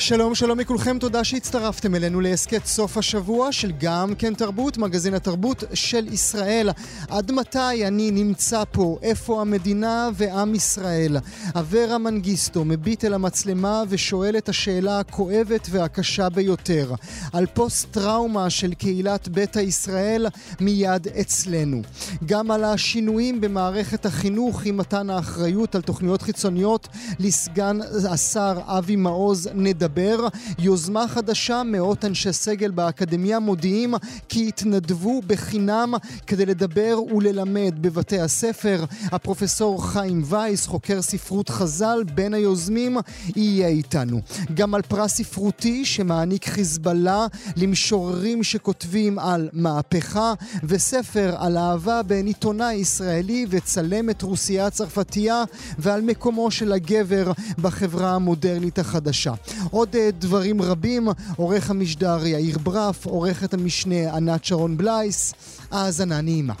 שלום, 0.00 0.34
שלום 0.34 0.60
לכולכם, 0.60 0.98
תודה 0.98 1.24
שהצטרפתם 1.24 1.94
אלינו 1.94 2.20
להסכת 2.20 2.66
סוף 2.66 2.96
השבוע 2.96 3.52
של 3.52 3.72
גם 3.80 4.14
כן 4.14 4.34
תרבות, 4.34 4.78
מגזין 4.78 5.14
התרבות 5.14 5.64
של 5.74 6.12
ישראל. 6.12 6.70
עד 7.08 7.32
מתי 7.32 7.86
אני 7.86 8.10
נמצא 8.10 8.62
פה? 8.72 8.98
איפה 9.02 9.40
המדינה 9.40 10.08
ועם 10.14 10.54
ישראל? 10.54 11.16
אברה 11.54 11.98
מנגיסטו 11.98 12.64
מביט 12.64 13.04
אל 13.04 13.14
המצלמה 13.14 13.82
ושואל 13.88 14.36
את 14.36 14.48
השאלה 14.48 15.00
הכואבת 15.00 15.68
והקשה 15.70 16.28
ביותר. 16.28 16.94
על 17.32 17.46
פוסט-טראומה 17.46 18.50
של 18.50 18.74
קהילת 18.74 19.28
ביתא 19.28 19.58
ישראל 19.58 20.26
מיד 20.60 21.08
אצלנו. 21.08 21.82
גם 22.26 22.50
על 22.50 22.64
השינויים 22.64 23.40
במערכת 23.40 24.06
החינוך 24.06 24.62
עם 24.64 24.76
מתן 24.76 25.10
האחריות 25.10 25.74
על 25.74 25.82
תוכניות 25.82 26.22
חיצוניות 26.22 26.88
לסגן 27.18 27.78
השר 28.10 28.58
אבי 28.66 28.96
מעוז 28.96 29.48
נדבר. 29.54 29.89
לדבר. 29.90 30.28
יוזמה 30.58 31.08
חדשה, 31.08 31.62
מאות 31.62 32.04
אנשי 32.04 32.32
סגל 32.32 32.70
באקדמיה 32.70 33.38
מודיעים 33.38 33.94
כי 34.28 34.48
יתנדבו 34.48 35.20
בחינם 35.26 35.94
כדי 36.26 36.46
לדבר 36.46 36.98
וללמד 37.16 37.74
בבתי 37.80 38.20
הספר. 38.20 38.84
הפרופסור 39.12 39.86
חיים 39.86 40.22
וייס, 40.24 40.66
חוקר 40.66 41.02
ספרות 41.02 41.48
חז"ל, 41.48 42.04
בין 42.14 42.34
היוזמים, 42.34 42.96
יהיה 43.36 43.68
איתנו. 43.68 44.20
גם 44.54 44.74
על 44.74 44.82
פרס 44.82 45.14
ספרותי 45.14 45.84
שמעניק 45.84 46.48
חיזבאללה 46.48 47.26
למשוררים 47.56 48.42
שכותבים 48.42 49.18
על 49.18 49.48
מהפכה, 49.52 50.34
וספר 50.64 51.34
על 51.38 51.56
אהבה 51.56 52.02
בין 52.02 52.26
עיתונאי 52.26 52.74
ישראלי 52.74 53.46
וצלמת 53.50 54.22
רוסייה 54.22 54.66
הצרפתייה 54.66 55.44
ועל 55.78 56.00
מקומו 56.00 56.50
של 56.50 56.72
הגבר 56.72 57.32
בחברה 57.58 58.14
המודרנית 58.14 58.78
החדשה. 58.78 59.32
עוד 59.80 59.96
אה, 59.96 60.10
דברים 60.18 60.62
רבים, 60.62 61.08
עורך 61.36 61.70
המשדר 61.70 62.26
יאיר 62.26 62.58
ברף, 62.58 63.06
עורכת 63.06 63.54
המשנה 63.54 64.14
ענת 64.16 64.44
שרון 64.44 64.76
בלייס, 64.76 65.34
האזנה 65.70 66.20
נעימה. 66.20 66.54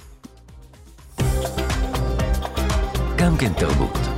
גם 3.16 3.36
כן 3.36 3.52
תרבות. 3.52 4.09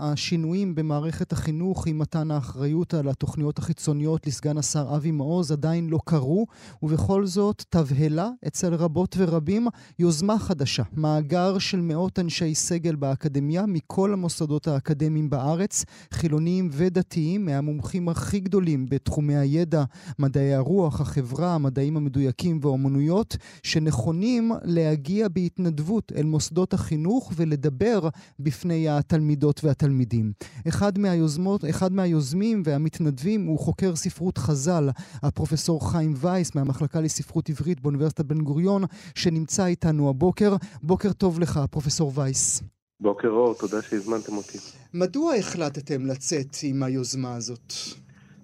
השינויים 0.00 0.74
במערכת 0.74 1.32
החינוך 1.32 1.86
עם 1.86 1.98
מתן 1.98 2.30
האחריות 2.30 2.94
על 2.94 3.08
התוכניות 3.08 3.58
החיצוניות 3.58 4.26
לסגן 4.26 4.58
השר 4.58 4.96
אבי 4.96 5.10
מעוז 5.10 5.52
עדיין 5.52 5.88
לא 5.88 5.98
קרו, 6.04 6.46
ובכל 6.82 7.26
זאת 7.26 7.64
תבהלה 7.68 8.28
אצל 8.46 8.74
רבות 8.74 9.16
ורבים 9.18 9.66
יוזמה 9.98 10.38
חדשה, 10.38 10.82
מאגר 10.92 11.58
של 11.58 11.80
מאות 11.80 12.18
אנשי 12.18 12.54
סגל 12.54 12.94
באקדמיה 12.94 13.66
מכל 13.66 14.12
המוסדות 14.12 14.68
האקדמיים 14.68 15.30
בארץ, 15.30 15.84
חילוניים 16.12 16.68
ודתיים, 16.72 17.44
מהמומחים 17.44 18.08
הכי 18.08 18.40
גדולים 18.40 18.86
בתחומי 18.88 19.36
הידע, 19.36 19.84
מדעי 20.18 20.54
הרוח, 20.54 21.00
החברה, 21.00 21.54
המדעים 21.54 21.96
המדויקים 21.96 22.58
והאומנויות, 22.62 23.36
שנכונים 23.62 24.52
להגיע 24.64 25.28
בהתנדבות 25.28 26.12
אל 26.16 26.24
מוסדות 26.24 26.74
החינוך 26.74 27.32
ולדבר 27.36 28.08
בפני 28.38 28.88
התלמידות 28.88 29.64
והתלמידים. 29.64 29.89
תלמידים. 29.90 30.32
אחד 30.68 30.98
מהיוזמות, 30.98 31.64
אחד 31.70 31.92
מהיוזמים 31.92 32.62
והמתנדבים 32.64 33.46
הוא 33.46 33.58
חוקר 33.58 33.94
ספרות 33.94 34.38
חז"ל, 34.38 34.88
הפרופסור 35.22 35.92
חיים 35.92 36.12
וייס 36.16 36.54
מהמחלקה 36.56 37.00
לספרות 37.00 37.48
עברית 37.48 37.80
באוניברסיטת 37.80 38.24
בן 38.24 38.40
גוריון, 38.40 38.82
שנמצא 39.14 39.66
איתנו 39.66 40.08
הבוקר. 40.10 40.50
בוקר 40.82 41.12
טוב 41.12 41.40
לך, 41.40 41.60
פרופסור 41.70 42.12
וייס. 42.14 42.62
בוקר 43.00 43.28
אור, 43.28 43.54
תודה 43.54 43.82
שהזמנתם 43.82 44.36
אותי. 44.36 44.58
מדוע 44.94 45.34
החלטתם 45.34 46.06
לצאת 46.06 46.56
עם 46.62 46.82
היוזמה 46.82 47.34
הזאת? 47.34 47.72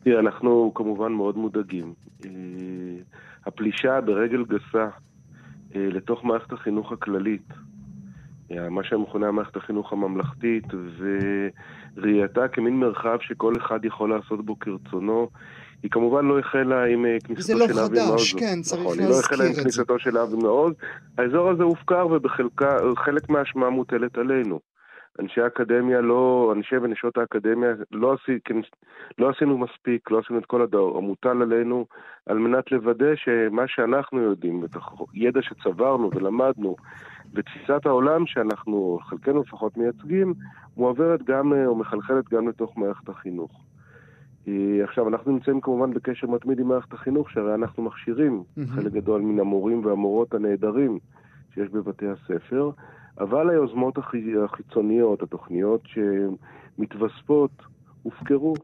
תראה, 0.03 0.21
אנחנו 0.21 0.73
כמובן 0.75 1.13
מאוד 1.13 1.37
מודאגים. 1.37 1.95
אה, 2.25 2.31
הפלישה 3.47 4.01
ברגל 4.01 4.45
גסה 4.45 4.89
אה, 5.75 5.89
לתוך 5.91 6.25
מערכת 6.25 6.53
החינוך 6.53 6.93
הכללית, 6.93 7.49
מה 8.71 8.85
שמכונה 8.85 9.31
מערכת 9.31 9.57
החינוך 9.57 9.93
הממלכתית, 9.93 10.65
וראייתה 11.97 12.49
כמין 12.49 12.81
מרחב 12.81 13.17
שכל 13.21 13.53
אחד 13.57 13.85
יכול 13.85 14.11
לעשות 14.11 14.45
בו 14.47 14.59
כרצונו. 14.59 15.29
היא 15.83 15.91
כמובן 15.91 16.25
לא 16.25 16.39
החלה 16.39 16.85
עם 16.85 17.07
אה, 17.07 17.17
כניסתו 17.25 17.59
לא 17.59 17.67
של 17.67 17.79
אבי 17.79 17.79
מעוז. 17.79 17.91
זה 17.91 18.13
לא 18.13 18.13
חדש, 18.13 18.35
כן, 18.35 18.63
צריך 18.63 18.81
נכון, 18.81 18.99
להזכיר 18.99 19.09
את 19.09 19.17
זה. 19.17 19.33
היא 19.33 19.41
לא 19.41 19.45
החלה 19.45 19.45
עם 19.45 19.53
כניסתו 19.63 19.99
של 19.99 20.19
אבי 20.19 20.37
מעוז. 20.37 20.73
האזור 21.19 21.51
הזה 21.51 21.63
הופקר 21.63 22.07
ובחלק 22.07 23.29
מהאשמה 23.29 23.71
מוטלת 23.71 24.19
עלינו. 24.19 24.61
אנשי 25.21 25.41
האקדמיה 25.41 26.01
לא, 26.01 26.53
אנשי 26.57 26.77
ונשות 26.77 27.19
האקדמיה, 27.19 27.71
לא, 27.93 28.13
עשי, 28.15 28.39
כן, 28.45 28.57
לא 29.19 29.31
עשינו 29.31 29.59
מספיק, 29.59 30.11
לא 30.11 30.19
עשינו 30.19 30.39
את 30.39 30.47
כל 30.47 30.63
הדור 30.63 30.99
המוטל 30.99 31.43
עלינו 31.43 31.87
על 32.27 32.39
מנת 32.39 32.73
לוודא 32.73 33.15
שמה 33.15 33.63
שאנחנו 33.67 34.21
יודעים, 34.21 34.65
את 34.65 34.77
הידע 35.13 35.43
שצברנו 35.43 36.11
ולמדנו, 36.15 36.77
ותפיסת 37.35 37.87
העולם 37.87 38.27
שאנחנו, 38.27 38.99
חלקנו 39.03 39.43
לפחות 39.43 39.77
מייצגים, 39.77 40.35
מועברת 40.77 41.23
גם, 41.23 41.53
או 41.67 41.75
מחלחלת 41.75 42.29
גם 42.29 42.49
לתוך 42.49 42.79
מערכת 42.79 43.09
החינוך. 43.09 43.67
אה, 44.49 44.85
עכשיו, 44.85 45.09
אנחנו 45.09 45.33
נמצאים 45.33 45.61
כמובן 45.61 45.95
בקשר 45.95 46.27
מתמיד 46.27 46.61
עם 46.61 46.69
מערכת 46.69 46.93
החינוך, 46.93 47.31
שהרי 47.31 47.55
אנחנו 47.55 47.83
מכשירים 47.83 48.43
mm-hmm. 48.43 48.61
חלק 48.75 48.93
גדול 48.93 49.21
מן 49.21 49.41
המורים 49.41 49.85
והמורות 49.85 50.35
הנהדרים 50.35 50.99
שיש 51.55 51.69
בבתי 51.69 52.07
הספר, 52.09 52.71
אבל 53.21 53.51
היוזמות 53.51 53.99
החיצוניות, 54.45 55.23
התוכניות 55.23 55.81
שמתווספות, 55.87 57.51
הופקרו, 58.03 58.55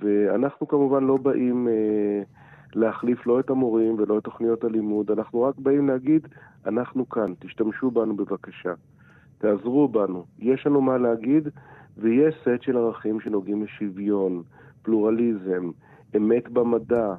ואנחנו 0.00 0.68
כמובן 0.68 1.04
לא 1.04 1.16
באים 1.16 1.68
אה, 1.68 2.22
להחליף 2.74 3.26
לא 3.26 3.40
את 3.40 3.50
המורים 3.50 3.94
ולא 3.98 4.18
את 4.18 4.24
תוכניות 4.24 4.64
הלימוד, 4.64 5.10
אנחנו 5.10 5.42
רק 5.42 5.54
באים 5.58 5.88
להגיד, 5.88 6.28
אנחנו 6.66 7.08
כאן, 7.08 7.34
תשתמשו 7.38 7.90
בנו 7.90 8.16
בבקשה, 8.16 8.72
תעזרו 9.38 9.88
בנו, 9.88 10.24
יש 10.38 10.66
לנו 10.66 10.80
מה 10.80 10.98
להגיד, 10.98 11.48
ויש 11.96 12.34
סט 12.40 12.62
של 12.62 12.76
ערכים 12.76 13.20
שנוגעים 13.20 13.62
לשוויון, 13.62 14.42
פלורליזם, 14.82 15.70
אמת 16.16 16.48
במדע, 16.48 17.14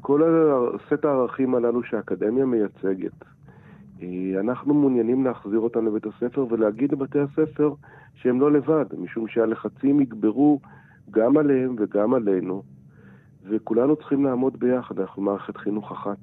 כל 0.00 0.22
הסט 0.22 1.04
הערכים 1.04 1.54
הללו 1.54 1.82
שהאקדמיה 1.82 2.44
מייצגת. 2.44 3.35
אה, 4.02 4.40
אנחנו 4.40 4.74
מעוניינים 4.74 5.24
להחזיר 5.24 5.58
אותם 5.60 5.86
לבית 5.86 6.06
הספר 6.06 6.46
ולהגיד 6.50 6.92
לבתי 6.92 7.18
הספר 7.18 7.74
שהם 8.14 8.40
לא 8.40 8.52
לבד, 8.52 8.84
משום 8.98 9.28
שהלחצים 9.28 10.00
יגברו 10.00 10.60
גם 11.10 11.36
עליהם 11.36 11.76
וגם 11.78 12.14
עלינו. 12.14 12.62
וכולנו 13.50 13.96
צריכים 13.96 14.24
לעמוד 14.24 14.60
ביחד, 14.60 15.00
אנחנו 15.00 15.22
מערכת 15.22 15.56
חינוך 15.56 15.92
אחת. 15.92 16.18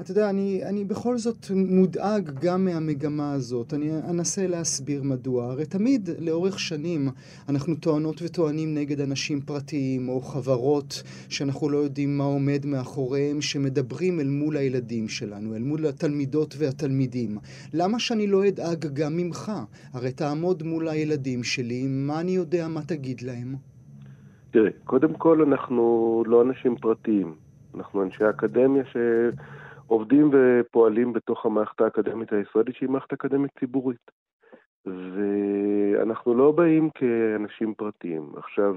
אתה 0.00 0.10
יודע, 0.10 0.30
אני, 0.30 0.60
אני 0.64 0.84
בכל 0.84 1.18
זאת 1.18 1.46
מודאג 1.50 2.30
גם 2.40 2.64
מהמגמה 2.64 3.32
הזאת. 3.32 3.74
אני 3.74 3.90
אנסה 4.10 4.46
להסביר 4.46 5.02
מדוע. 5.02 5.44
הרי 5.44 5.66
תמיד, 5.66 6.10
לאורך 6.18 6.58
שנים, 6.60 7.08
אנחנו 7.48 7.74
טוענות 7.74 8.22
וטוענים 8.22 8.74
נגד 8.74 9.00
אנשים 9.00 9.40
פרטיים 9.40 10.08
או 10.08 10.20
חברות 10.20 11.02
שאנחנו 11.28 11.68
לא 11.68 11.78
יודעים 11.78 12.18
מה 12.18 12.24
עומד 12.24 12.66
מאחוריהם, 12.66 13.40
שמדברים 13.40 14.20
אל 14.20 14.28
מול 14.28 14.56
הילדים 14.56 15.08
שלנו, 15.08 15.56
אל 15.56 15.62
מול 15.62 15.86
התלמידות 15.86 16.54
והתלמידים. 16.58 17.38
למה 17.72 17.98
שאני 17.98 18.26
לא 18.26 18.48
אדאג 18.48 18.86
גם 18.92 19.16
ממך? 19.16 19.52
הרי 19.92 20.12
תעמוד 20.12 20.62
מול 20.62 20.88
הילדים 20.88 21.44
שלי, 21.44 21.86
מה 21.88 22.20
אני 22.20 22.30
יודע 22.30 22.68
מה 22.68 22.82
תגיד 22.82 23.22
להם? 23.22 23.54
תראה, 24.58 24.70
קודם 24.84 25.14
כל 25.14 25.42
אנחנו 25.42 26.22
לא 26.26 26.42
אנשים 26.42 26.76
פרטיים, 26.76 27.34
אנחנו 27.74 28.02
אנשי 28.02 28.30
אקדמיה 28.30 28.82
שעובדים 28.84 30.30
ופועלים 30.32 31.12
בתוך 31.12 31.46
המערכת 31.46 31.80
האקדמית 31.80 32.32
הישראלית 32.32 32.76
שהיא 32.76 32.88
מערכת 32.88 33.12
אקדמית 33.12 33.50
ציבורית. 33.60 34.10
ואנחנו 34.86 36.34
לא 36.34 36.52
באים 36.52 36.90
כאנשים 36.90 37.74
פרטיים. 37.74 38.32
עכשיו, 38.36 38.76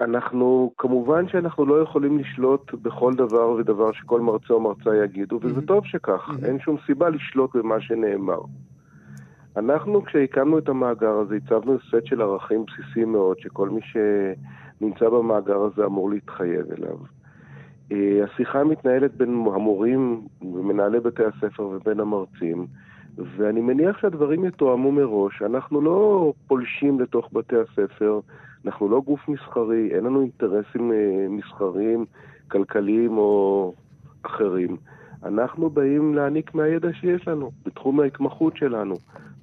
אנחנו, 0.00 0.72
כמובן 0.78 1.28
שאנחנו 1.28 1.66
לא 1.66 1.82
יכולים 1.82 2.18
לשלוט 2.18 2.74
בכל 2.74 3.14
דבר 3.14 3.50
ודבר 3.50 3.92
שכל 3.92 4.20
מרצה 4.20 4.54
או 4.54 4.60
מרצה 4.60 5.04
יגידו, 5.04 5.38
וזה 5.42 5.60
mm-hmm. 5.60 5.66
טוב 5.66 5.86
שכך, 5.86 6.28
mm-hmm. 6.28 6.46
אין 6.46 6.60
שום 6.60 6.76
סיבה 6.86 7.08
לשלוט 7.08 7.56
במה 7.56 7.80
שנאמר. 7.80 8.40
אנחנו, 9.56 10.04
כשהקמנו 10.04 10.58
את 10.58 10.68
המאגר 10.68 11.12
הזה, 11.12 11.36
הצבנו 11.36 11.78
סט 11.80 12.06
של 12.06 12.22
ערכים 12.22 12.64
בסיסיים 12.64 13.12
מאוד, 13.12 13.38
שכל 13.38 13.68
מי 13.68 13.80
שנמצא 13.82 15.08
במאגר 15.08 15.62
הזה 15.62 15.84
אמור 15.84 16.10
להתחייב 16.10 16.72
אליו. 16.72 16.96
אה, 17.92 18.24
השיחה 18.24 18.64
מתנהלת 18.64 19.14
בין 19.14 19.28
המורים 19.28 20.20
ומנהלי 20.42 21.00
בתי 21.00 21.22
הספר 21.24 21.62
ובין 21.62 22.00
המרצים, 22.00 22.66
ואני 23.36 23.60
מניח 23.60 23.98
שהדברים 23.98 24.44
יתואמו 24.44 24.92
מראש. 24.92 25.42
אנחנו 25.42 25.80
לא 25.80 26.32
פולשים 26.46 27.00
לתוך 27.00 27.28
בתי 27.32 27.56
הספר, 27.56 28.20
אנחנו 28.66 28.88
לא 28.88 29.00
גוף 29.00 29.28
מסחרי, 29.28 29.90
אין 29.94 30.04
לנו 30.04 30.20
אינטרסים 30.20 30.92
אה, 30.92 31.26
מסחריים, 31.28 32.04
כלכליים 32.48 33.18
או 33.18 33.72
אחרים. 34.22 34.76
אנחנו 35.24 35.70
באים 35.70 36.14
להעניק 36.14 36.54
מהידע 36.54 36.88
שיש 36.92 37.28
לנו, 37.28 37.50
בתחום 37.66 38.00
ההתמחות 38.00 38.56
שלנו. 38.56 38.94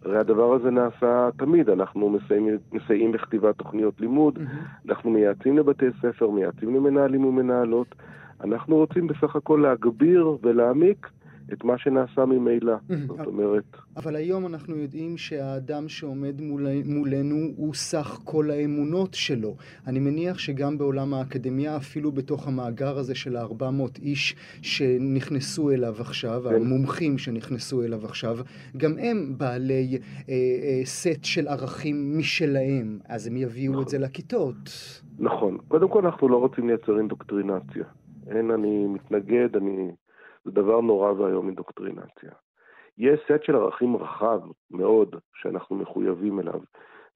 הרי 0.07 0.17
הדבר 0.17 0.53
הזה 0.53 0.71
נעשה 0.71 1.29
תמיד, 1.37 1.69
אנחנו 1.69 2.09
מסייעים, 2.09 2.57
מסייעים 2.71 3.11
בכתיבת 3.11 3.57
תוכניות 3.57 4.01
לימוד, 4.01 4.37
mm-hmm. 4.37 4.87
אנחנו 4.89 5.09
מייעצים 5.09 5.57
לבתי 5.57 5.85
ספר, 6.01 6.29
מייעצים 6.29 6.75
למנהלים 6.75 7.25
ומנהלות. 7.25 7.95
אנחנו 8.43 8.75
רוצים 8.75 9.07
בסך 9.07 9.35
הכל 9.35 9.59
להגביר 9.63 10.37
ולהעמיק 10.43 11.09
את 11.53 11.63
מה 11.63 11.77
שנעשה 11.77 12.25
ממילא. 12.25 12.73
זאת 13.07 13.27
אומרת... 13.27 13.77
אבל 13.97 14.15
היום 14.15 14.47
אנחנו 14.47 14.75
יודעים 14.75 15.17
שהאדם 15.17 15.87
שעומד 15.87 16.41
מול, 16.41 16.67
מולנו 16.85 17.35
הוא 17.55 17.73
סך 17.73 18.19
כל 18.23 18.51
האמונות 18.51 19.13
שלו. 19.13 19.55
אני 19.87 19.99
מניח 19.99 20.39
שגם 20.39 20.77
בעולם 20.77 21.13
האקדמיה, 21.13 21.77
אפילו 21.77 22.11
בתוך 22.11 22.47
המאגר 22.47 22.97
הזה 22.97 23.15
של 23.15 23.35
ה-400 23.35 24.01
איש 24.01 24.35
שנכנסו 24.61 25.71
אליו 25.71 25.95
עכשיו, 25.99 26.43
כן. 26.49 26.55
המומחים 26.55 27.17
שנכנסו 27.17 27.83
אליו 27.83 28.05
עכשיו, 28.05 28.37
גם 28.77 28.91
הם 28.99 29.33
בעלי 29.37 29.97
אה, 30.29 30.33
אה, 30.33 30.81
סט 30.85 31.23
של 31.23 31.47
ערכים 31.47 32.17
משלהם, 32.17 32.99
אז 33.09 33.27
הם 33.27 33.37
יביאו 33.37 33.71
נכון. 33.71 33.83
את 33.83 33.89
זה 33.89 33.97
לכיתות. 33.99 34.69
נכון. 35.19 35.57
קודם 35.67 35.89
כל 35.89 36.05
אנחנו 36.05 36.29
לא 36.29 36.37
רוצים 36.37 36.67
לייצר 36.67 36.97
אינדוקטרינציה. 36.97 37.83
אין 38.27 38.51
אני 38.51 38.85
מתנגד, 38.87 39.55
אני 39.55 39.91
זה 40.47 40.51
דבר 40.51 40.81
נורא 40.81 41.11
ואיום 41.11 41.47
אינדוקטרינציה. 41.47 42.31
יש 42.97 43.19
סט 43.19 43.43
של 43.43 43.55
ערכים 43.55 43.97
רחב 43.97 44.39
מאוד 44.71 45.15
שאנחנו 45.33 45.75
מחויבים 45.75 46.39
אליו. 46.39 46.59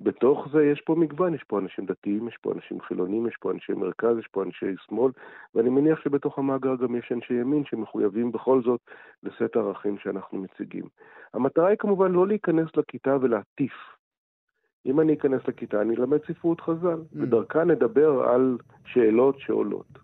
בתוך 0.01 0.47
זה 0.51 0.65
יש 0.65 0.81
פה 0.81 0.95
מגוון, 0.95 1.33
יש 1.33 1.43
פה 1.43 1.59
אנשים 1.59 1.85
דתיים, 1.85 2.27
יש 2.27 2.37
פה 2.41 2.51
אנשים 2.53 2.81
חילונים, 2.81 3.27
יש 3.27 3.35
פה 3.39 3.51
אנשי 3.51 3.73
מרכז, 3.73 4.17
יש 4.17 4.27
פה 4.27 4.43
אנשי 4.43 4.75
שמאל, 4.87 5.11
ואני 5.55 5.69
מניח 5.69 6.01
שבתוך 6.03 6.39
המאגר 6.39 6.75
גם 6.75 6.95
יש 6.95 7.11
אנשי 7.11 7.33
ימין 7.33 7.65
שמחויבים 7.65 8.31
בכל 8.31 8.61
זאת 8.61 8.79
לסט 9.23 9.55
הערכים 9.55 9.97
שאנחנו 9.97 10.37
מציגים. 10.37 10.85
המטרה 11.33 11.67
היא 11.67 11.77
כמובן 11.77 12.11
לא 12.11 12.27
להיכנס 12.27 12.67
לכיתה 12.77 13.17
ולהטיף. 13.21 13.73
אם 14.85 14.99
אני 14.99 15.13
אכנס 15.13 15.41
לכיתה, 15.47 15.81
אני 15.81 15.95
אלמד 15.95 16.19
ספרות 16.27 16.61
חז"ל, 16.61 17.01
mm. 17.01 17.15
ודרכה 17.21 17.63
נדבר 17.63 18.23
על 18.23 18.57
שאלות 18.85 19.39
שעולות. 19.39 19.99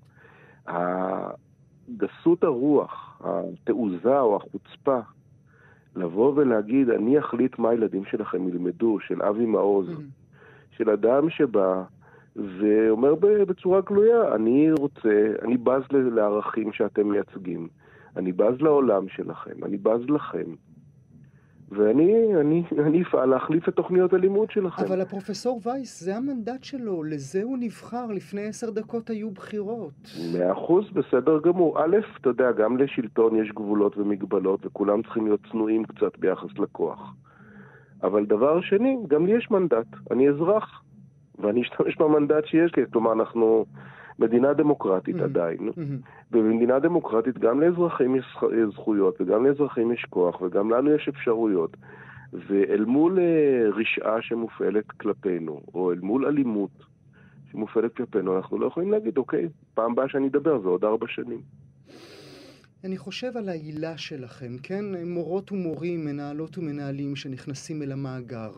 גסות 1.97 2.43
הרוח, 2.43 3.21
התעוזה 3.23 4.19
או 4.19 4.35
החוצפה, 4.35 4.99
לבוא 5.95 6.33
ולהגיד, 6.35 6.89
אני 6.89 7.19
אחליט 7.19 7.59
מה 7.59 7.69
הילדים 7.69 8.05
שלכם 8.05 8.47
ילמדו, 8.47 8.99
של 8.99 9.23
אבי 9.23 9.45
מעוז, 9.45 9.89
mm-hmm. 9.89 10.77
של 10.77 10.89
אדם 10.89 11.29
שבא 11.29 11.83
ואומר 12.35 13.15
בצורה 13.21 13.81
גלויה, 13.81 14.35
אני 14.35 14.71
רוצה, 14.71 15.33
אני 15.41 15.57
בז 15.57 15.81
לערכים 15.91 16.73
שאתם 16.73 17.09
מייצגים, 17.09 17.67
אני 18.17 18.31
בז 18.31 18.61
לעולם 18.61 19.09
שלכם, 19.09 19.63
אני 19.63 19.77
בז 19.77 20.09
לכם. 20.09 20.55
ואני 21.71 22.35
אני, 22.41 22.63
אני 22.79 23.01
אפעל 23.01 23.29
להחליף 23.29 23.69
את 23.69 23.73
תוכניות 23.75 24.13
הלימוד 24.13 24.51
שלכם. 24.51 24.83
אבל 24.83 25.01
הפרופסור 25.01 25.61
וייס, 25.65 26.03
זה 26.03 26.17
המנדט 26.17 26.63
שלו, 26.63 27.03
לזה 27.03 27.43
הוא 27.43 27.57
נבחר, 27.59 28.05
לפני 28.05 28.41
עשר 28.41 28.69
דקות 28.69 29.09
היו 29.09 29.31
בחירות. 29.31 29.93
מאה 30.33 30.51
אחוז, 30.51 30.85
בסדר 30.93 31.39
גמור. 31.39 31.79
א', 31.79 31.97
אתה 32.21 32.29
יודע, 32.29 32.51
גם 32.51 32.77
לשלטון 32.77 33.35
יש 33.35 33.51
גבולות 33.51 33.97
ומגבלות, 33.97 34.65
וכולם 34.65 35.01
צריכים 35.01 35.25
להיות 35.25 35.39
צנועים 35.51 35.83
קצת 35.83 36.17
ביחס 36.19 36.49
לכוח. 36.59 37.13
אבל 38.03 38.25
דבר 38.25 38.61
שני, 38.61 38.97
גם 39.07 39.25
לי 39.25 39.37
יש 39.37 39.51
מנדט, 39.51 39.87
אני 40.11 40.29
אזרח, 40.29 40.81
ואני 41.39 41.61
אשתמש 41.61 41.97
במנדט 41.97 42.45
שיש 42.45 42.75
לי, 42.77 42.83
כלומר 42.91 43.13
אנחנו... 43.13 43.65
מדינה 44.19 44.53
דמוקרטית 44.53 45.15
mm-hmm. 45.15 45.23
עדיין, 45.23 45.69
mm-hmm. 45.69 46.31
ובמדינה 46.31 46.79
דמוקרטית 46.79 47.37
גם 47.37 47.61
לאזרחים 47.61 48.15
יש 48.15 48.37
זכויות 48.73 49.21
וגם 49.21 49.45
לאזרחים 49.45 49.91
יש 49.91 50.05
כוח 50.09 50.41
וגם 50.41 50.71
לנו 50.71 50.91
יש 50.91 51.07
אפשרויות. 51.07 51.77
ואל 52.33 52.85
מול 52.85 53.17
uh, 53.17 53.75
רשעה 53.79 54.21
שמופעלת 54.21 54.91
כלפינו, 54.91 55.61
או 55.73 55.91
אל 55.91 55.99
מול 55.99 56.25
אלימות 56.25 56.85
שמופעלת 57.51 57.95
כלפינו, 57.95 58.37
אנחנו 58.37 58.59
לא 58.59 58.65
יכולים 58.65 58.91
להגיד, 58.91 59.17
אוקיי, 59.17 59.49
פעם 59.73 59.91
הבאה 59.91 60.09
שאני 60.09 60.27
אדבר 60.27 60.61
זה 60.61 60.67
עוד 60.67 60.83
ארבע 60.83 61.07
שנים. 61.07 61.41
אני 62.83 62.97
חושב 62.97 63.37
על 63.37 63.49
העילה 63.49 63.97
שלכם, 63.97 64.57
כן? 64.63 64.85
מורות 65.05 65.51
ומורים, 65.51 66.05
מנהלות 66.05 66.57
ומנהלים 66.57 67.15
שנכנסים 67.15 67.81
אל 67.81 67.91
המאגר 67.91 68.51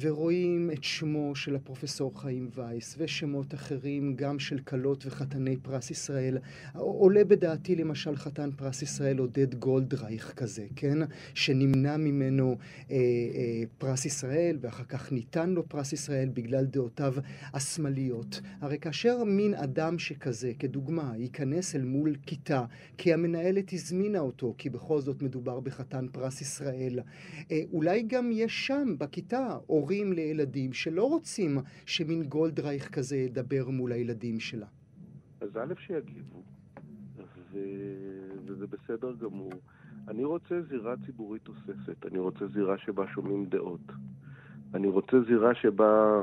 ורואים 0.00 0.70
את 0.72 0.84
שמו 0.84 1.34
של 1.34 1.56
הפרופסור 1.56 2.20
חיים 2.20 2.50
וייס 2.54 2.94
ושמות 2.98 3.54
אחרים, 3.54 4.16
גם 4.16 4.38
של 4.38 4.58
כלות 4.58 5.06
וחתני 5.06 5.56
פרס 5.56 5.90
ישראל. 5.90 6.38
עולה 6.74 7.24
בדעתי 7.24 7.76
למשל 7.76 8.16
חתן 8.16 8.50
פרס 8.56 8.82
ישראל 8.82 9.18
עודד 9.18 9.54
גולדרייך 9.54 10.32
כזה, 10.32 10.66
כן? 10.76 10.98
שנמנע 11.34 11.96
ממנו 11.96 12.56
אה, 12.90 12.96
אה, 12.96 13.62
פרס 13.78 14.04
ישראל 14.04 14.56
ואחר 14.60 14.84
כך 14.84 15.12
ניתן 15.12 15.50
לו 15.50 15.68
פרס 15.68 15.92
ישראל 15.92 16.28
בגלל 16.34 16.64
דעותיו 16.64 17.14
השמאליות. 17.52 18.40
הרי 18.60 18.78
כאשר 18.78 19.24
מין 19.24 19.54
אדם 19.54 19.98
שכזה, 19.98 20.52
כדוגמה, 20.58 21.12
ייכנס 21.16 21.76
אל 21.76 21.82
מול 21.82 22.14
כיתה, 22.26 22.64
כי 22.98 23.12
המנהלת 23.12 23.61
הזמינה 23.72 24.18
אותו, 24.18 24.54
כי 24.58 24.70
בכל 24.70 25.00
זאת 25.00 25.22
מדובר 25.22 25.60
בחתן 25.60 26.06
פרס 26.12 26.40
ישראל. 26.40 26.98
אה, 27.50 27.60
אולי 27.72 28.02
גם 28.02 28.30
יש 28.32 28.66
שם, 28.66 28.94
בכיתה, 28.98 29.56
הורים 29.66 30.12
לילדים 30.12 30.72
שלא 30.72 31.04
רוצים 31.04 31.58
שמין 31.86 32.22
גולדרייך 32.22 32.88
כזה 32.88 33.16
ידבר 33.16 33.68
מול 33.68 33.92
הילדים 33.92 34.40
שלה. 34.40 34.66
אז 35.40 35.56
א' 35.56 35.74
שיגיבו, 35.86 36.42
ו... 37.52 37.58
וזה 38.46 38.66
בסדר 38.66 39.12
גמור. 39.14 39.52
אני 40.08 40.24
רוצה 40.24 40.62
זירה 40.62 40.94
ציבורית 41.06 41.42
תוססת, 41.42 42.06
אני 42.06 42.18
רוצה 42.18 42.46
זירה 42.46 42.78
שבה 42.78 43.04
שומעים 43.14 43.46
דעות. 43.46 43.92
אני 44.74 44.88
רוצה 44.88 45.16
זירה 45.28 45.54
שבה 45.54 46.22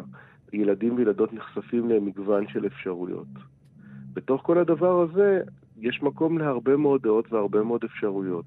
ילדים 0.54 0.96
וילדות 0.96 1.34
נחשפים 1.34 1.90
למגוון 1.90 2.48
של 2.48 2.66
אפשרויות. 2.66 3.28
בתוך 4.14 4.42
כל 4.46 4.58
הדבר 4.58 5.02
הזה, 5.02 5.42
יש 5.82 6.04
מקום 6.04 6.38
להרבה 6.38 6.78
מאוד 6.78 7.02
דעות 7.02 7.34
והרבה 7.34 7.64
מאוד 7.64 7.84
אפשרויות. 7.84 8.46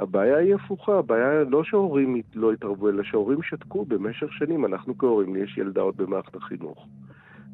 הבעיה 0.00 0.36
היא 0.36 0.54
הפוכה, 0.54 0.98
הבעיה 0.98 1.44
לא 1.44 1.64
שההורים 1.64 2.22
לא 2.34 2.52
התערבו, 2.52 2.88
אלא 2.88 3.02
שההורים 3.02 3.42
שתקו 3.42 3.84
במשך 3.84 4.32
שנים. 4.32 4.64
אנחנו 4.64 4.98
כהורים, 4.98 5.36
יש 5.36 5.58
ילדה 5.58 5.80
עוד 5.80 5.96
במערכת 5.96 6.36
החינוך. 6.36 6.86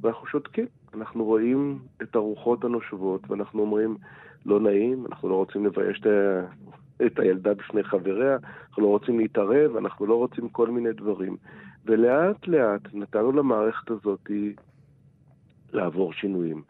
ואנחנו 0.00 0.26
שותקים, 0.26 0.66
אנחנו 0.94 1.24
רואים 1.24 1.78
את 2.02 2.16
הרוחות 2.16 2.64
הנושבות, 2.64 3.30
ואנחנו 3.30 3.60
אומרים, 3.60 3.96
לא 4.46 4.60
נעים, 4.60 5.06
אנחנו 5.06 5.28
לא 5.28 5.34
רוצים 5.34 5.66
לבייש 5.66 6.00
את, 6.00 6.06
ה... 6.06 6.44
את 7.06 7.18
הילדה 7.18 7.54
בפני 7.54 7.82
חבריה, 7.82 8.36
אנחנו 8.68 8.82
לא 8.82 8.88
רוצים 8.88 9.18
להתערב, 9.18 9.76
אנחנו 9.76 10.06
לא 10.06 10.14
רוצים 10.14 10.48
כל 10.48 10.70
מיני 10.70 10.92
דברים. 10.92 11.36
ולאט 11.84 12.48
לאט 12.48 12.80
נתנו 12.92 13.32
למערכת 13.32 13.90
הזאת 13.90 14.30
לעבור 15.72 16.12
שינויים. 16.12 16.62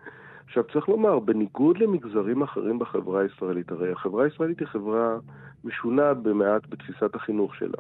עכשיו, 0.53 0.65
צריך 0.73 0.89
לומר, 0.89 1.19
בניגוד 1.19 1.79
למגזרים 1.79 2.43
אחרים 2.43 2.79
בחברה 2.79 3.23
הישראלית, 3.23 3.71
הרי 3.71 3.93
החברה 3.93 4.25
הישראלית 4.25 4.61
היא 4.61 4.69
חברה 4.69 5.19
משונה 5.65 6.15
במעט 6.15 6.67
בתפיסת 6.69 7.15
החינוך 7.15 7.55
שלה. 7.55 7.79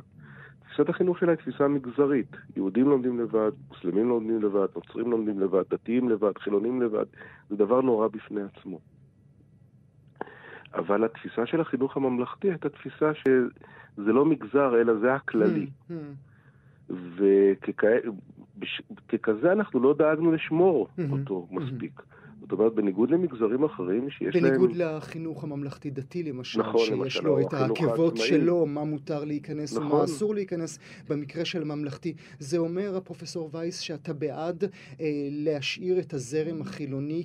תפיסת 0.61 0.89
החינוך 0.89 1.19
שלה 1.19 1.31
היא 1.31 1.39
תפיסה 1.39 1.69
מגזרית. 1.69 2.37
יהודים 2.57 2.89
לומדים 2.89 3.21
לבד, 3.21 3.51
מוסלמים 3.69 4.09
לומדים 4.09 4.43
לבד, 4.43 4.67
נוצרים 4.75 5.11
לומדים 5.11 5.41
לבד, 5.41 5.63
דתיים 5.71 6.09
לבד, 6.09 6.39
חילונים 6.39 6.83
לבד. 6.83 7.05
זה 7.51 7.57
דבר 7.57 7.81
נורא 7.81 8.09
בפני 8.09 8.41
עצמו. 8.43 8.79
אבל 10.75 11.05
התפיסה 11.05 11.47
של 11.47 11.61
החינוך 11.61 11.97
הממלכתי 11.97 12.51
הייתה 12.51 12.69
תפיסה 12.69 13.15
שזה 13.15 14.13
לא 14.13 14.25
מגזר, 14.25 14.81
אלא 14.81 14.95
זה 14.95 15.15
הכללי. 15.15 15.67
Hmm, 15.67 15.93
hmm. 16.91 16.95
וככזה 19.13 19.53
אנחנו 19.53 19.81
לא 19.81 19.95
דאגנו 19.99 20.33
לשמור 20.33 20.89
hmm, 20.89 21.03
אותו 21.13 21.47
מספיק. 21.51 22.03
זאת 22.43 22.53
אומרת, 22.53 22.75
בניגוד 22.75 23.11
למגזרים 23.11 23.65
אחרים 23.65 24.11
שיש 24.11 24.37
בניגוד 24.37 24.43
להם... 24.43 24.59
בניגוד 24.59 24.77
לחינוך 24.77 25.45
הממלכתי-דתי 25.45 26.23
למשל, 26.23 26.61
נכון, 26.61 26.81
שיש 26.81 26.91
למשל, 26.91 27.25
לו 27.25 27.41
את 27.41 27.53
העקבות 27.53 28.17
שלו, 28.17 28.67
מה 28.67 28.85
מותר 28.85 29.25
להיכנס 29.25 29.77
נכון. 29.77 29.87
ומה 29.93 30.05
אסור 30.05 30.35
להיכנס 30.35 30.79
במקרה 31.09 31.45
של 31.45 31.63
הממלכתי. 31.63 32.15
זה 32.39 32.59
אומר, 32.59 32.97
הפרופסור 32.97 33.51
וייס, 33.53 33.79
שאתה 33.79 34.13
בעד 34.13 34.65
אה, 35.01 35.07
להשאיר 35.31 35.99
את 35.99 36.15
הזרם 36.15 36.61
החילוני 36.61 37.25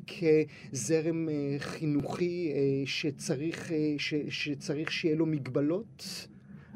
כזרם 0.71 1.29
אה, 1.29 1.55
חינוכי 1.59 2.51
אה, 2.55 2.83
שצריך, 2.85 3.71
אה, 3.71 3.95
ש, 3.97 4.13
שצריך 4.29 4.91
שיהיה 4.91 5.15
לו 5.15 5.25
מגבלות? 5.25 6.27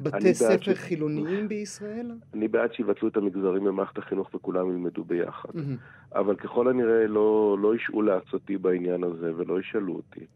בתי 0.02 0.34
ספר 0.34 0.74
ש... 0.74 0.78
חילוניים 0.78 1.48
בישראל? 1.48 2.10
אני 2.34 2.48
בעד 2.48 2.72
שיבטלו 2.72 3.08
את 3.08 3.16
המגזרים 3.16 3.64
במערכת 3.64 3.98
החינוך 3.98 4.34
וכולם 4.34 4.70
ילמדו 4.70 5.04
ביחד. 5.04 5.50
Mm-hmm. 5.50 6.14
אבל 6.18 6.36
ככל 6.36 6.68
הנראה 6.68 7.06
לא, 7.06 7.56
לא 7.60 7.74
ישעו 7.74 8.02
לעצתי 8.02 8.56
בעניין 8.56 9.04
הזה 9.04 9.32
ולא 9.36 9.60
ישאלו 9.60 9.92
אותי. 9.94 10.26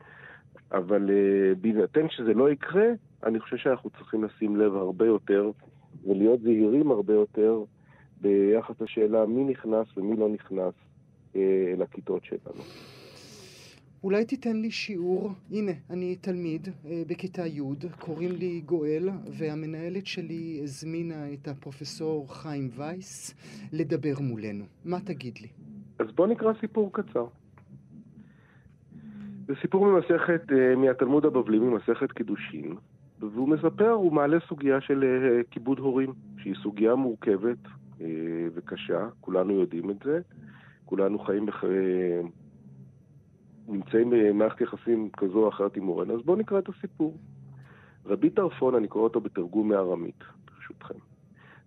אבל 0.72 1.10
uh, 1.10 1.58
בהינתן 1.60 2.08
שזה 2.10 2.34
לא 2.34 2.50
יקרה, 2.50 2.86
אני 3.24 3.40
חושב 3.40 3.56
שאנחנו 3.56 3.90
צריכים 3.90 4.24
לשים 4.24 4.56
לב 4.56 4.76
הרבה 4.76 5.06
יותר 5.06 5.50
ולהיות 6.06 6.40
זהירים 6.40 6.90
הרבה 6.90 7.14
יותר 7.14 7.64
ביחס 8.20 8.80
לשאלה 8.80 9.26
מי 9.26 9.44
נכנס 9.44 9.86
ומי 9.96 10.16
לא 10.16 10.28
נכנס 10.28 10.74
אה, 11.36 11.74
לכיתות 11.78 12.24
שלנו. 12.24 12.62
אולי 14.06 14.24
תיתן 14.24 14.56
לי 14.56 14.70
שיעור, 14.70 15.32
הנה, 15.50 15.72
אני 15.90 16.16
תלמיד 16.16 16.68
אה, 16.68 17.02
בכיתה 17.06 17.46
י', 17.46 17.60
קוראים 17.98 18.32
לי 18.32 18.60
גואל, 18.60 19.08
והמנהלת 19.38 20.06
שלי 20.06 20.60
הזמינה 20.62 21.32
את 21.32 21.48
הפרופסור 21.48 22.34
חיים 22.34 22.68
וייס 22.76 23.34
לדבר 23.72 24.14
מולנו. 24.20 24.64
מה 24.84 25.00
תגיד 25.00 25.38
לי? 25.38 25.48
אז 25.98 26.06
בוא 26.14 26.26
נקרא 26.26 26.52
סיפור 26.60 26.92
קצר. 26.92 27.26
זה 29.46 29.54
סיפור 29.60 29.86
ממסכת, 29.86 30.52
אה, 30.52 30.76
מהתלמוד 30.76 31.24
הבבלי, 31.24 31.58
ממסכת 31.58 32.12
קידושין, 32.12 32.74
והוא 33.20 33.48
מספר, 33.48 33.90
הוא 33.90 34.12
מעלה 34.12 34.36
סוגיה 34.48 34.80
של 34.80 35.04
אה, 35.04 35.42
כיבוד 35.50 35.78
הורים, 35.78 36.12
שהיא 36.38 36.54
סוגיה 36.62 36.94
מורכבת 36.94 37.58
וקשה, 38.54 39.08
כולנו 39.20 39.60
יודעים 39.60 39.90
את 39.90 39.96
זה, 40.04 40.20
כולנו 40.84 41.18
חיים 41.18 41.46
בח... 41.46 41.64
נמצאים 43.68 44.10
במערכת 44.10 44.60
יחסים 44.60 45.10
כזו 45.16 45.38
או 45.38 45.48
אחרת 45.48 45.76
עם 45.76 45.84
מורן, 45.84 46.10
אז 46.10 46.22
בואו 46.22 46.36
נקרא 46.36 46.58
את 46.58 46.68
הסיפור. 46.68 47.16
רבי 48.06 48.30
טרפון, 48.30 48.74
אני 48.74 48.88
קורא 48.88 49.04
אותו 49.04 49.20
בתרגום 49.20 49.68
מארמית, 49.68 50.24
ברשותכם. 50.44 50.98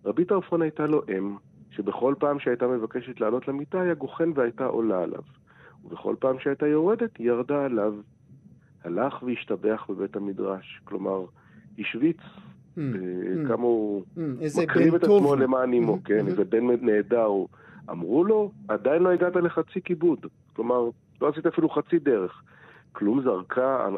רבי 0.04 0.24
טרפון 0.24 0.62
הייתה 0.62 0.86
לו 0.86 1.02
אם, 1.18 1.36
שבכל 1.70 2.14
פעם 2.18 2.38
שהייתה 2.38 2.66
מבקשת 2.66 3.20
לעלות 3.20 3.48
למיטה 3.48 3.80
היה 3.80 3.94
גוחן 3.94 4.30
והייתה 4.34 4.66
עולה 4.66 5.02
עליו. 5.02 5.22
ובכל 5.84 6.14
פעם 6.18 6.38
שהייתה 6.38 6.66
יורדת, 6.66 7.16
היא 7.16 7.26
ירדה 7.26 7.64
עליו. 7.64 7.94
הלך 8.84 9.22
והשתבח 9.22 9.86
בבית 9.88 10.16
המדרש. 10.16 10.80
כלומר, 10.84 11.24
השוויץ 11.78 12.16
mm, 12.16 12.80
mm, 12.80 13.48
כמה 13.48 13.62
הוא 13.62 14.04
mm, 14.16 14.20
מקריב 14.62 14.94
את 14.94 15.02
עצמו 15.02 15.36
למען 15.36 15.74
אמו, 15.74 15.94
mm, 15.94 16.08
כן, 16.08 16.26
mm-hmm. 16.26 16.30
איזה 16.30 16.44
בן 16.44 16.66
נהדר. 16.80 17.30
אמרו 17.90 18.24
לו, 18.24 18.50
עדיין 18.68 19.02
לא 19.02 19.12
הגעת 19.12 19.36
לחצי 19.36 19.82
כיבוד. 19.82 20.26
כלומר, 20.52 20.90
לא 21.20 21.28
עשית 21.28 21.46
אפילו 21.46 21.70
חצי 21.70 21.98
דרך. 21.98 22.42
כלום 22.92 23.22
זרקה 23.22 23.88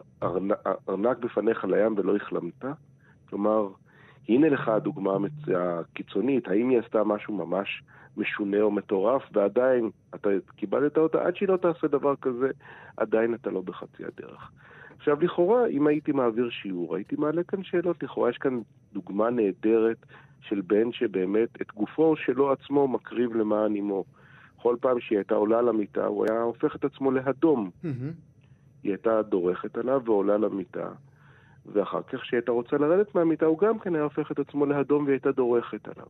ארנק 0.89 1.19
בפניך 1.19 1.65
לים 1.65 1.95
ולא 1.97 2.17
החלמת? 2.17 2.65
כלומר, 3.29 3.69
הנה 4.29 4.49
לך 4.49 4.69
הדוגמה 4.69 5.17
הקיצונית, 5.57 6.49
האם 6.49 6.69
היא 6.69 6.79
עשתה 6.79 7.05
משהו 7.05 7.35
ממש 7.35 7.83
משונה 8.17 8.61
או 8.61 8.71
מטורף, 8.71 9.23
ועדיין 9.33 9.91
אתה 10.15 10.29
קיבלת 10.57 10.99
אותה, 10.99 11.23
עד 11.23 11.37
שהיא 11.37 11.49
לא 11.49 11.57
תעשה 11.57 11.89
דבר 11.89 12.17
כזה, 12.17 12.51
עדיין 12.97 13.35
אתה 13.35 13.51
לא 13.51 13.61
בחצי 13.61 14.03
הדרך. 14.05 14.51
עכשיו, 14.97 15.21
לכאורה, 15.21 15.67
אם 15.67 15.87
הייתי 15.87 16.13
מעביר 16.13 16.51
שיעור, 16.51 16.97
הייתי 16.97 17.17
מעלה 17.19 17.43
כאן 17.43 17.63
שאלות. 17.63 18.03
לכאורה 18.03 18.31
יש 18.31 18.39
כאן 18.39 18.61
דוגמה 18.93 19.31
נהדרת 19.31 19.97
של 20.41 20.61
בן 20.61 20.93
שבאמת 20.93 21.49
את 21.63 21.73
גופו 21.75 22.17
שלו 22.17 22.53
עצמו 22.53 22.89
מקריב 22.89 23.35
למען 23.35 23.77
אמו. 23.77 24.05
כל 24.63 24.77
פעם 24.81 25.01
שהיא 25.01 25.19
הייתה 25.19 25.35
עולה 25.35 25.63
למיטה, 25.63 26.07
הוא 26.07 26.27
היה 26.29 26.43
הופך 26.43 26.77
את 26.77 26.85
עצמו. 26.85 27.11
Mm-hmm. 27.11 27.87
היא 28.83 28.93
הייתה 28.93 29.23
דורכת 29.23 29.77
עליו 29.77 30.03
ועולה 30.05 30.39
למיטה, 30.39 30.89
ואחר 31.67 32.03
כך 32.03 32.21
כשהיא 32.21 32.39
הייתה 32.39 32.53
רוצה 32.53 32.77
לרדת 32.77 33.15
מהמיטה, 33.15 33.47
הוא 33.47 33.59
גם 33.59 33.79
כן 33.79 33.95
היה 33.95 34.05
הופך 34.05 34.33
את 34.33 34.39
עצמו 34.39 34.67
להדום 34.67 35.05
והיא 35.05 35.13
הייתה 35.13 35.33
דורכת 35.33 35.89
עליו. 35.89 36.07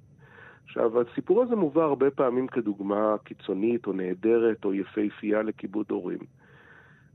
עכשיו, 0.65 1.01
הסיפור 1.01 1.43
הזה 1.43 1.57
מובא 1.57 1.83
הרבה 1.83 2.11
פעמים 2.11 2.47
כדוגמה 2.47 3.17
קיצונית 3.25 3.87
או 3.87 3.93
נהדרת 3.93 4.65
או 4.65 4.75
יפהפייה 4.75 5.43
לכיבוד 5.43 5.87
הורים. 5.91 6.21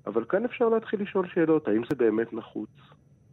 אבל 0.08 0.24
כאן 0.29 0.46
אפשר 0.46 0.70
להתחיל 0.70 1.01
לשאול 1.01 1.27
שאלות, 1.27 1.67
האם 1.67 1.82
זה 1.89 1.96
באמת 1.96 2.34
נחוץ? 2.34 2.70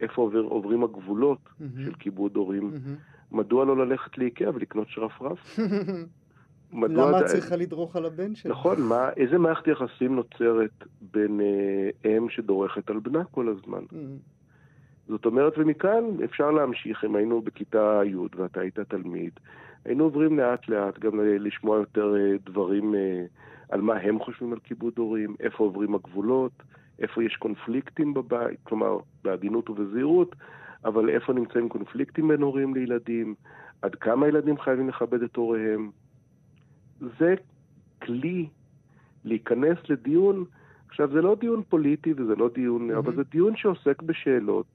איפה 0.01 0.23
עובר, 0.23 0.41
עוברים 0.41 0.85
הגבולות 0.85 1.39
mm-hmm. 1.39 1.85
של 1.85 1.95
כיבוד 1.95 2.37
הורים? 2.37 2.71
Mm-hmm. 2.75 3.37
מדוע 3.37 3.65
לא 3.65 3.87
ללכת 3.87 4.19
לאיקאה 4.19 4.51
ולקנות 4.55 4.89
שרפרף? 4.89 5.39
למה 6.83 7.21
את 7.21 7.27
צריכה 7.27 7.57
לדרוך 7.57 7.97
על 7.97 8.05
הבן 8.05 8.35
שלך? 8.35 8.53
נכון, 8.53 8.83
מה, 8.83 9.11
איזה 9.17 9.39
מערכת 9.39 9.67
יחסים 9.67 10.17
נוצרת 10.17 10.85
בין 11.01 11.41
אה, 11.41 12.17
אם 12.17 12.29
שדורכת 12.31 12.91
על 12.91 12.99
בנה 12.99 13.25
כל 13.25 13.49
הזמן? 13.49 13.83
Mm-hmm. 13.91 14.35
זאת 15.09 15.27
אומרת, 15.27 15.53
ומכאן 15.59 16.05
אפשר 16.25 16.51
להמשיך, 16.51 17.05
אם 17.05 17.17
היינו 17.17 17.43
בכיתה 17.43 18.01
י' 18.05 18.17
ואתה 18.37 18.61
היית 18.61 18.79
תלמיד, 18.81 19.33
היינו 19.85 20.05
עוברים 20.05 20.39
לאט 20.39 20.69
לאט 20.69 20.99
גם 20.99 21.21
לשמוע 21.21 21.79
יותר 21.79 22.15
אה, 22.17 22.37
דברים 22.47 22.95
אה, 22.95 23.25
על 23.69 23.81
מה 23.81 23.95
הם 23.95 24.19
חושבים 24.19 24.53
על 24.53 24.59
כיבוד 24.59 24.93
הורים, 24.97 25.35
איפה 25.41 25.65
עוברים 25.65 25.95
הגבולות, 25.95 26.53
איפה 26.99 27.25
יש 27.25 27.37
קונפליקטים 27.37 28.15
בבית, 28.15 28.59
כלומר, 28.63 28.99
בהגינות 29.25 29.71
ובזהירות, 29.71 30.37
אבל 30.85 31.11
איפה 31.11 31.33
נמצאים 31.33 31.69
קונפליקטים 31.69 32.29
בין 32.29 32.43
הורים 32.43 32.75
לילדים, 32.75 33.35
עד 33.83 33.95
כמה 33.95 34.29
ילדים 34.29 34.59
חייבים 34.59 34.89
לכבד 34.89 35.23
את 35.23 35.37
הוריהם. 35.37 35.91
זה 37.01 37.35
כלי 38.03 38.49
להיכנס 39.25 39.79
לדיון, 39.89 40.45
עכשיו 40.89 41.09
זה 41.13 41.23
לא 41.23 41.37
דיון 41.41 41.63
פוליטי 41.69 42.13
וזה 42.13 42.35
לא 42.35 42.49
דיון, 42.55 42.91
mm-hmm. 42.91 42.99
אבל 42.99 43.17
זה 43.17 43.23
דיון 43.31 43.57
שעוסק 43.57 44.03
בשאלות 44.03 44.67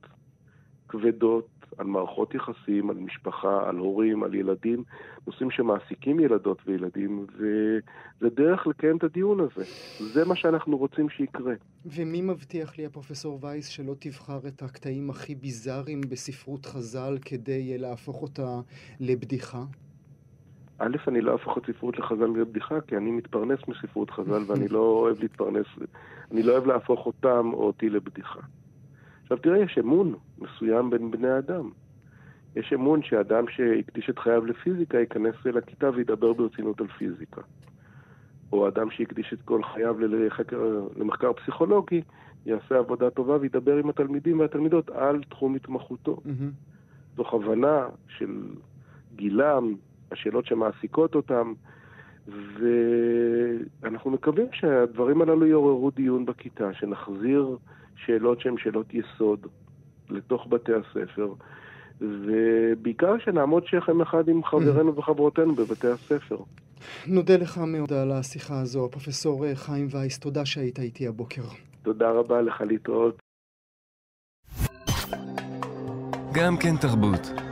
כבדות 0.89 1.47
על 1.77 1.85
מערכות 1.85 2.35
יחסים, 2.35 2.89
על 2.89 2.95
משפחה, 2.97 3.69
על 3.69 3.77
הורים, 3.77 4.23
על 4.23 4.35
ילדים, 4.35 4.83
נושאים 5.27 5.51
שמעסיקים 5.51 6.19
ילדות 6.19 6.57
וילדים, 6.65 7.25
וזה 7.35 8.29
דרך 8.35 8.67
לקיים 8.67 8.97
את 8.97 9.03
הדיון 9.03 9.39
הזה. 9.39 9.63
זה 10.13 10.25
מה 10.25 10.35
שאנחנו 10.35 10.77
רוצים 10.77 11.09
שיקרה. 11.09 11.53
ומי 11.85 12.21
מבטיח 12.21 12.77
לי, 12.77 12.85
הפרופסור 12.85 13.39
וייס, 13.41 13.67
שלא 13.67 13.95
תבחר 13.99 14.39
את 14.47 14.61
הקטעים 14.61 15.09
הכי 15.09 15.35
ביזאריים 15.35 16.01
בספרות 16.01 16.65
חז"ל 16.65 17.17
כדי 17.21 17.77
להפוך 17.77 18.21
אותה 18.21 18.59
לבדיחה? 18.99 19.63
א', 20.79 20.97
אני 21.07 21.21
לא 21.21 21.31
אהפוך 21.31 21.57
את 21.57 21.63
ספרות 21.65 21.99
לחז"ל 21.99 22.25
לבדיחה, 22.25 22.81
כי 22.81 22.97
אני 22.97 23.11
מתפרנס 23.11 23.59
מספרות 23.67 24.09
חז"ל 24.09 24.43
ואני 24.47 24.67
לא 24.67 24.79
אוהב 24.79 25.19
להתפרנס, 25.19 25.65
אני 26.31 26.43
לא 26.43 26.51
אוהב 26.51 26.65
להפוך 26.65 27.05
אותם 27.05 27.49
או 27.53 27.63
אותי 27.63 27.89
לבדיחה. 27.89 28.39
עכשיו 29.21 29.37
תראה, 29.37 29.57
יש 29.57 29.77
אמון 29.77 30.15
מסוים 30.39 30.89
בין 30.89 31.11
בני 31.11 31.37
אדם. 31.37 31.69
יש 32.55 32.73
אמון 32.73 33.03
שאדם 33.03 33.45
שהקדיש 33.47 34.09
את 34.09 34.19
חייו 34.19 34.45
לפיזיקה 34.45 34.99
ייכנס 34.99 35.35
לכיתה 35.45 35.89
וידבר 35.89 36.33
ברצינות 36.33 36.81
על 36.81 36.87
פיזיקה. 36.87 37.41
או 38.51 38.67
אדם 38.67 38.91
שהקדיש 38.91 39.33
את 39.33 39.41
כל 39.41 39.63
חייו 39.63 39.99
לחקר, 39.99 40.87
למחקר 40.97 41.33
פסיכולוגי, 41.33 42.01
יעשה 42.45 42.77
עבודה 42.77 43.09
טובה 43.09 43.37
וידבר 43.41 43.77
עם 43.77 43.89
התלמידים 43.89 44.39
והתלמידות 44.39 44.89
על 44.89 45.23
תחום 45.29 45.55
התמחותו. 45.55 46.21
Mm-hmm. 46.25 47.17
זו 47.17 47.23
הבנה 47.33 47.87
של 48.07 48.43
גילם, 49.15 49.75
השאלות 50.11 50.45
שמעסיקות 50.45 51.15
אותם, 51.15 51.53
ואנחנו 53.81 54.11
מקווים 54.11 54.47
שהדברים 54.51 55.21
הללו 55.21 55.45
יעוררו 55.45 55.91
דיון 55.91 56.25
בכיתה, 56.25 56.73
שנחזיר 56.73 57.57
שאלות 57.95 58.41
שהן 58.41 58.55
שאלות 58.57 58.93
יסוד 58.93 59.47
לתוך 60.09 60.47
בתי 60.49 60.71
הספר, 60.73 61.33
ובעיקר 62.01 63.19
שנעמוד 63.19 63.65
שכם 63.65 64.01
אחד 64.01 64.29
עם 64.29 64.43
חברינו 64.43 64.95
וחברותינו 64.95 65.55
בבתי 65.55 65.87
הספר. 65.87 66.37
נודה 67.07 67.37
לך 67.37 67.57
מאוד 67.57 67.93
על 67.93 68.11
השיחה 68.11 68.61
הזו, 68.61 68.85
הפרופסור 68.85 69.45
חיים 69.55 69.87
וייס, 69.91 70.19
תודה 70.19 70.45
שהיית 70.45 70.79
איתי 70.79 71.07
הבוקר. 71.07 71.41
תודה 71.83 72.11
רבה 72.11 72.41
לך 72.41 72.61
להתראות. 72.61 73.19
גם 76.33 76.57
כן 76.57 76.77
תרבות. 76.81 77.48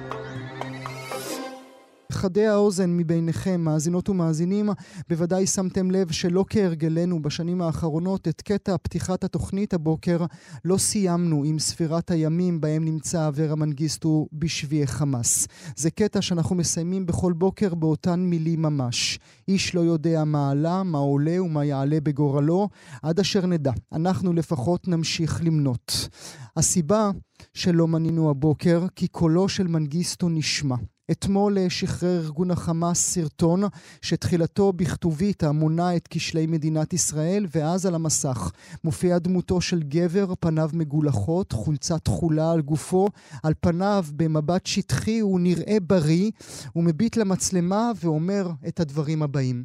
חדי 2.17 2.47
האוזן 2.47 2.97
מביניכם, 2.97 3.61
מאזינות 3.61 4.09
ומאזינים, 4.09 4.69
בוודאי 5.09 5.47
שמתם 5.47 5.91
לב 5.91 6.11
שלא 6.11 6.45
כהרגלנו 6.49 7.21
בשנים 7.21 7.61
האחרונות, 7.61 8.27
את 8.27 8.41
קטע 8.41 8.77
פתיחת 8.77 9.23
התוכנית 9.23 9.73
הבוקר 9.73 10.25
לא 10.65 10.77
סיימנו 10.77 11.43
עם 11.43 11.59
ספירת 11.59 12.11
הימים 12.11 12.61
בהם 12.61 12.85
נמצא 12.85 13.27
אברה 13.27 13.55
מנגיסטו 13.55 14.27
בשבי 14.33 14.87
חמאס. 14.87 15.47
זה 15.75 15.91
קטע 15.91 16.21
שאנחנו 16.21 16.55
מסיימים 16.55 17.05
בכל 17.05 17.33
בוקר 17.33 17.75
באותן 17.75 18.19
מילים 18.19 18.61
ממש. 18.61 19.19
איש 19.47 19.75
לא 19.75 19.81
יודע 19.81 20.23
מה 20.23 20.51
עלה, 20.51 20.83
מה 20.83 20.97
עולה 20.97 21.43
ומה 21.43 21.65
יעלה 21.65 21.99
בגורלו, 22.03 22.69
עד 23.01 23.19
אשר 23.19 23.45
נדע. 23.45 23.71
אנחנו 23.93 24.33
לפחות 24.33 24.87
נמשיך 24.87 25.41
למנות. 25.43 26.09
הסיבה 26.57 27.11
שלא 27.53 27.87
מנינו 27.87 28.29
הבוקר, 28.29 28.85
כי 28.95 29.07
קולו 29.07 29.49
של 29.49 29.67
מנגיסטו 29.67 30.29
נשמע. 30.29 30.75
אתמול 31.11 31.57
אה, 31.57 31.69
שחרר 31.69 32.19
ארגון 32.23 32.51
החמאס 32.51 32.99
סרטון 33.13 33.61
שתחילתו 34.01 34.73
בכתובית 34.73 35.43
המונה 35.43 35.95
את 35.95 36.07
כשלי 36.09 36.45
מדינת 36.47 36.93
ישראל, 36.93 37.45
ואז 37.55 37.85
על 37.85 37.95
המסך 37.95 38.51
מופיעה 38.83 39.19
דמותו 39.19 39.61
של 39.61 39.79
גבר, 39.79 40.25
פניו 40.39 40.69
מגולחות, 40.73 41.51
חולצה 41.51 41.99
תכולה 41.99 42.51
על 42.51 42.61
גופו, 42.61 43.07
על 43.43 43.53
פניו 43.61 44.03
במבט 44.15 44.65
שטחי 44.65 45.19
הוא 45.19 45.39
נראה 45.39 45.77
בריא, 45.81 46.31
הוא 46.73 46.83
מביט 46.83 47.17
למצלמה 47.17 47.91
ואומר 48.03 48.45
את 48.67 48.79
הדברים 48.79 49.23
הבאים. 49.23 49.63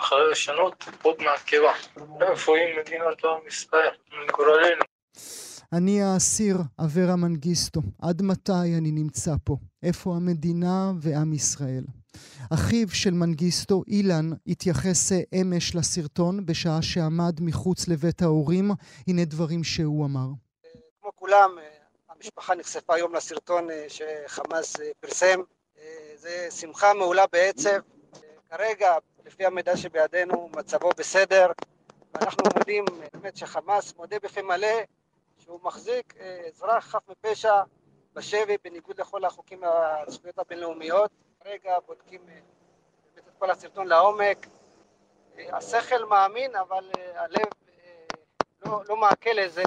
אחרי 0.00 0.30
לשנות 0.30 0.84
עוד 1.02 1.22
מהקיבה. 1.22 1.72
איפה 2.20 2.56
היא 2.56 2.80
מדינת 2.80 3.24
עם 3.24 3.46
ישראל? 3.48 3.90
לגורלנו. 4.28 4.84
אני 5.72 6.02
האסיר, 6.02 6.56
אברה 6.78 7.16
מנגיסטו. 7.16 7.80
עד 8.02 8.22
מתי 8.22 8.52
אני 8.78 8.90
נמצא 8.90 9.34
פה? 9.44 9.56
איפה 9.82 10.16
המדינה 10.16 10.92
ועם 11.00 11.32
ישראל? 11.32 11.84
אחיו 12.54 12.88
של 12.88 13.10
מנגיסטו, 13.10 13.82
אילן, 13.88 14.30
התייחס 14.46 15.12
אמש 15.12 15.74
לסרטון 15.74 16.46
בשעה 16.46 16.82
שעמד 16.82 17.40
מחוץ 17.40 17.88
לבית 17.88 18.22
ההורים. 18.22 18.70
הנה 19.06 19.24
דברים 19.24 19.64
שהוא 19.64 20.04
אמר. 20.06 20.26
כמו 21.00 21.10
כולם, 21.14 21.50
המשפחה 22.08 22.54
נחשפה 22.54 22.94
היום 22.94 23.14
לסרטון 23.14 23.68
שחמאס 23.88 24.76
פרסם. 25.00 25.40
זה 26.16 26.46
שמחה 26.50 26.94
מעולה 26.94 27.24
בעצב. 27.32 27.78
כרגע, 28.50 28.90
לפי 29.26 29.44
המידע 29.46 29.76
שבידינו, 29.76 30.50
מצבו 30.56 30.90
בסדר, 30.98 31.46
ואנחנו 32.14 32.42
מודים 32.58 32.84
באמת 33.12 33.36
שחמאס 33.36 33.94
מודה 33.96 34.16
בפה 34.22 34.42
מלא 34.42 34.68
שהוא 35.50 35.60
מחזיק 35.62 36.14
אזרח 36.46 36.84
חף 36.86 37.08
מפשע 37.08 37.62
בשבי 38.12 38.56
בניגוד 38.64 39.00
לכל 39.00 39.24
החוקים 39.24 39.62
והזכויות 39.62 40.38
הבינלאומיות. 40.38 41.10
כרגע 41.44 41.78
בודקים 41.86 42.26
באמת 42.26 42.42
את 43.18 43.22
כל 43.38 43.50
הסרטון 43.50 43.86
לעומק. 43.86 44.46
השכל 45.38 46.04
מאמין, 46.04 46.56
אבל 46.56 46.90
הלב 47.14 47.48
לא, 48.66 48.82
לא 48.88 48.96
מעכל 48.96 49.30
לזה. 49.30 49.62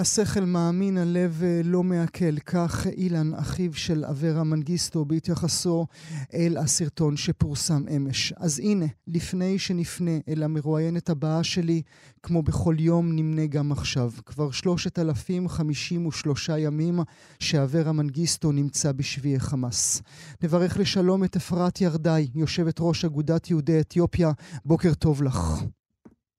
השכל 0.00 0.40
מאמין, 0.40 0.98
הלב 0.98 1.42
לא 1.64 1.82
מעכל. 1.82 2.38
כך 2.38 2.86
אילן, 2.86 3.34
אחיו 3.34 3.74
של 3.74 4.04
אברה 4.04 4.44
מנגיסטו, 4.44 5.04
בהתייחסו 5.04 5.86
אל 6.34 6.56
הסרטון 6.56 7.16
שפורסם 7.16 7.84
אמש. 7.96 8.32
אז 8.36 8.58
הנה, 8.58 8.84
לפני 9.06 9.58
שנפנה 9.58 10.10
אל 10.28 10.42
המרואיינת 10.42 11.10
הבאה 11.10 11.44
שלי, 11.44 11.82
כמו 12.22 12.42
בכל 12.42 12.74
יום, 12.78 13.16
נמנה 13.16 13.46
גם 13.46 13.72
עכשיו. 13.72 14.10
כבר 14.26 14.50
3,053 14.50 16.50
ימים 16.58 17.00
שאברה 17.38 17.92
מנגיסטו 17.92 18.52
נמצא 18.52 18.92
בשבי 18.92 19.40
חמאס. 19.40 20.02
נברך 20.42 20.78
לשלום 20.78 21.24
את 21.24 21.36
אפרת 21.36 21.80
ירדאי, 21.80 22.28
יושבת 22.34 22.76
ראש 22.80 23.04
אגודת 23.04 23.50
יהודי 23.50 23.80
אתיופיה. 23.80 24.32
בוקר 24.64 24.94
טוב 24.94 25.22
לך. 25.22 25.62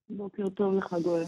בוקר 0.10 0.50
טוב 0.50 0.74
לך, 0.74 0.96
גואל. 1.04 1.26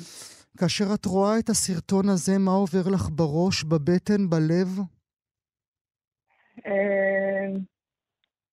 כאשר 0.58 0.86
את 0.96 1.06
רואה 1.06 1.40
את 1.40 1.50
הסרטון 1.50 2.10
הזה, 2.10 2.32
מה 2.40 2.52
עובר 2.52 2.90
לך 2.94 3.10
בראש, 3.16 3.64
בבטן, 3.64 4.30
בלב? 4.30 4.70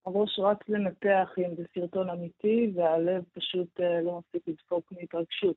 הראש 0.06 0.38
רץ 0.38 0.58
לנתח 0.68 1.28
אם 1.38 1.56
זה 1.56 1.62
סרטון 1.74 2.10
אמיתי, 2.10 2.72
והלב 2.74 3.24
פשוט 3.32 3.80
לא 4.04 4.18
מפסיק 4.18 4.48
לדפוק 4.48 4.92
מהתרגשות. 4.92 5.56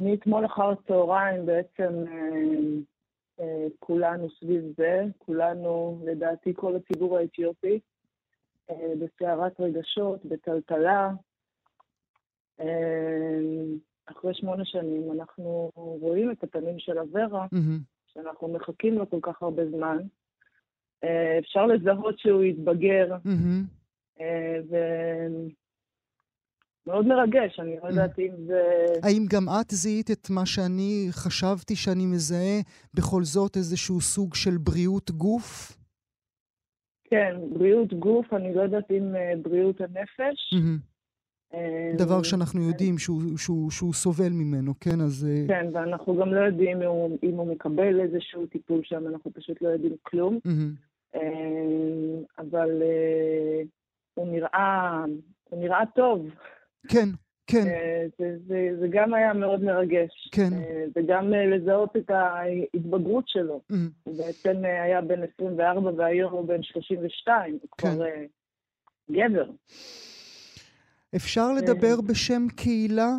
מאתמול 0.00 0.46
אחר 0.46 0.70
הצהריים 0.70 1.46
בעצם 1.46 2.04
כולנו 3.78 4.28
סביב 4.40 4.62
זה, 4.76 5.02
כולנו, 5.18 6.02
לדעתי 6.06 6.52
כל 6.56 6.76
הציבור 6.76 7.18
האתיופי, 7.18 7.80
בסערת 8.70 9.60
רגשות, 9.60 10.24
בטלטלה. 10.24 11.10
אחרי 14.06 14.34
שמונה 14.34 14.64
שנים 14.64 15.12
אנחנו 15.12 15.70
רואים 15.74 16.30
את 16.30 16.44
הפנים 16.44 16.78
של 16.78 16.98
אברה, 16.98 17.46
mm-hmm. 17.54 17.80
שאנחנו 18.12 18.48
מחכים 18.48 18.94
לו 18.94 19.10
כל 19.10 19.18
כך 19.22 19.42
הרבה 19.42 19.62
זמן. 19.70 19.98
אפשר 21.38 21.66
לזהות 21.66 22.18
שהוא 22.18 22.42
יתבגר, 22.42 23.16
mm-hmm. 23.26 24.22
ומאוד 26.86 27.06
מרגש, 27.06 27.60
אני 27.60 27.76
לא 27.82 27.88
יודעת 27.88 28.18
אם 28.18 28.32
זה... 28.46 28.62
האם 29.02 29.26
גם 29.30 29.48
את 29.60 29.70
זיהית 29.70 30.10
את 30.10 30.30
מה 30.30 30.46
שאני 30.46 31.08
חשבתי 31.10 31.76
שאני 31.76 32.06
מזהה, 32.06 32.60
בכל 32.94 33.22
זאת 33.22 33.56
איזשהו 33.56 34.00
סוג 34.00 34.34
של 34.34 34.58
בריאות 34.58 35.10
גוף? 35.10 35.78
כן, 37.04 37.36
בריאות 37.52 37.94
גוף, 37.94 38.32
אני 38.32 38.54
לא 38.54 38.62
יודעת 38.62 38.90
אם 38.90 39.14
בריאות 39.42 39.80
הנפש. 39.80 40.54
Mm-hmm. 40.54 40.91
דבר 41.98 42.22
שאנחנו 42.22 42.62
יודעים 42.62 42.98
שהוא, 42.98 43.22
שהוא, 43.36 43.70
שהוא 43.70 43.92
סובל 43.92 44.32
ממנו, 44.32 44.72
כן? 44.80 45.00
אז... 45.00 45.26
כן, 45.48 45.66
ואנחנו 45.72 46.16
גם 46.16 46.34
לא 46.34 46.40
יודעים 46.40 46.82
אם 46.82 46.88
הוא, 46.88 47.18
אם 47.22 47.34
הוא 47.34 47.46
מקבל 47.46 48.00
איזשהו 48.00 48.46
טיפול 48.46 48.80
שם, 48.84 49.06
אנחנו 49.06 49.32
פשוט 49.32 49.62
לא 49.62 49.68
יודעים 49.68 49.96
כלום. 50.02 50.38
Mm-hmm. 50.46 51.18
אבל 52.38 52.82
הוא 54.14 54.26
נראה, 54.32 55.04
הוא 55.50 55.60
נראה 55.60 55.86
טוב. 55.94 56.26
כן, 56.88 57.08
כן. 57.46 57.64
זה, 58.18 58.36
זה, 58.46 58.68
זה 58.80 58.86
גם 58.90 59.14
היה 59.14 59.32
מאוד 59.32 59.64
מרגש. 59.64 60.28
כן. 60.32 60.50
וגם 60.96 61.30
לזהות 61.32 61.96
את 61.96 62.10
ההתבגרות 62.10 63.24
שלו. 63.28 63.60
Mm-hmm. 63.72 63.76
הוא 64.02 64.16
בעצם 64.16 64.56
היה 64.64 65.00
בן 65.00 65.22
24 65.34 65.90
והיום 65.96 66.32
הוא 66.32 66.48
בן 66.48 66.62
32, 66.62 67.52
הוא 67.52 67.60
כן. 67.78 67.88
כבר 67.94 68.04
גבר. 69.10 69.50
אפשר 71.16 71.52
לדבר 71.52 71.96
בשם 72.08 72.42
קהילה, 72.56 73.10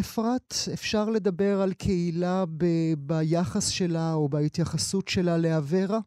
אפרת? 0.00 0.50
אפשר 0.74 1.04
לדבר 1.14 1.60
על 1.62 1.72
קהילה 1.72 2.44
ב- 2.58 2.94
ביחס 2.98 3.70
שלה 3.70 4.12
או 4.14 4.28
בהתייחסות 4.28 5.08
שלה 5.08 5.36
לאברה? 5.38 5.98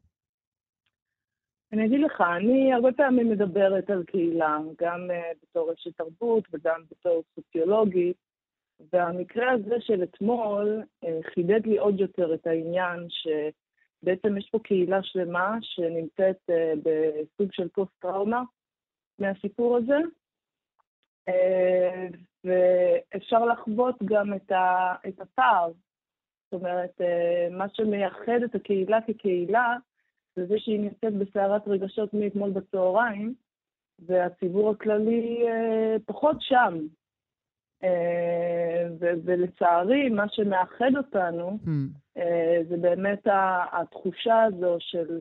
אני 1.74 1.86
אגיד 1.86 2.02
לך, 2.02 2.22
אני 2.38 2.74
הרבה 2.74 2.92
פעמים 2.92 3.30
מדברת 3.30 3.90
על 3.90 4.04
קהילה, 4.04 4.58
גם 4.82 5.00
uh, 5.10 5.38
בתור 5.44 5.74
אשת 5.74 5.98
תרבות 5.98 6.44
וגם 6.54 6.82
בתור 6.92 7.24
סוציולוגית, 7.36 8.18
והמקרה 8.94 9.52
הזה 9.52 9.76
של 9.80 10.04
אתמול 10.04 10.82
uh, 11.06 11.08
חידד 11.34 11.66
לי 11.66 11.78
עוד 11.78 12.00
יותר 12.00 12.34
את 12.34 12.48
העניין 12.48 13.08
שבעצם 13.10 14.38
יש 14.38 14.50
פה 14.52 14.60
קהילה 14.60 15.04
שלמה 15.04 15.58
שנמצאת 15.62 16.38
uh, 16.50 16.80
בסוג 16.84 17.50
של 17.52 17.68
פוסט-טראומה 17.68 18.44
מהסיפור 19.20 19.78
הזה, 19.78 19.98
ואפשר 22.44 23.46
לחוות 23.46 23.96
גם 24.06 24.34
את, 24.34 24.52
ה, 24.52 24.96
את 25.08 25.22
הפער. 25.22 25.72
זאת 26.46 26.62
אומרת, 26.62 27.02
מה 27.52 27.66
שמייחד 27.74 28.44
את 28.46 28.56
הקהילה 28.56 29.00
כקהילה, 29.08 29.76
זה 30.36 30.46
זה 30.46 30.56
שהיא 30.60 30.80
נמצאת 30.80 31.14
בסערת 31.14 31.68
רגשות 31.68 32.14
מאתמול 32.14 32.50
בצהריים, 32.50 33.34
והציבור 34.00 34.72
הכללי 34.72 35.46
פחות 36.06 36.38
שם. 36.40 36.78
ולצערי, 39.02 40.10
מה 40.10 40.26
שמאחד 40.30 40.92
אותנו, 40.98 41.58
hmm. 41.66 42.20
זה 42.70 42.78
באמת 42.78 43.28
התחושה 43.72 44.44
הזו 44.44 44.78
של 44.80 45.20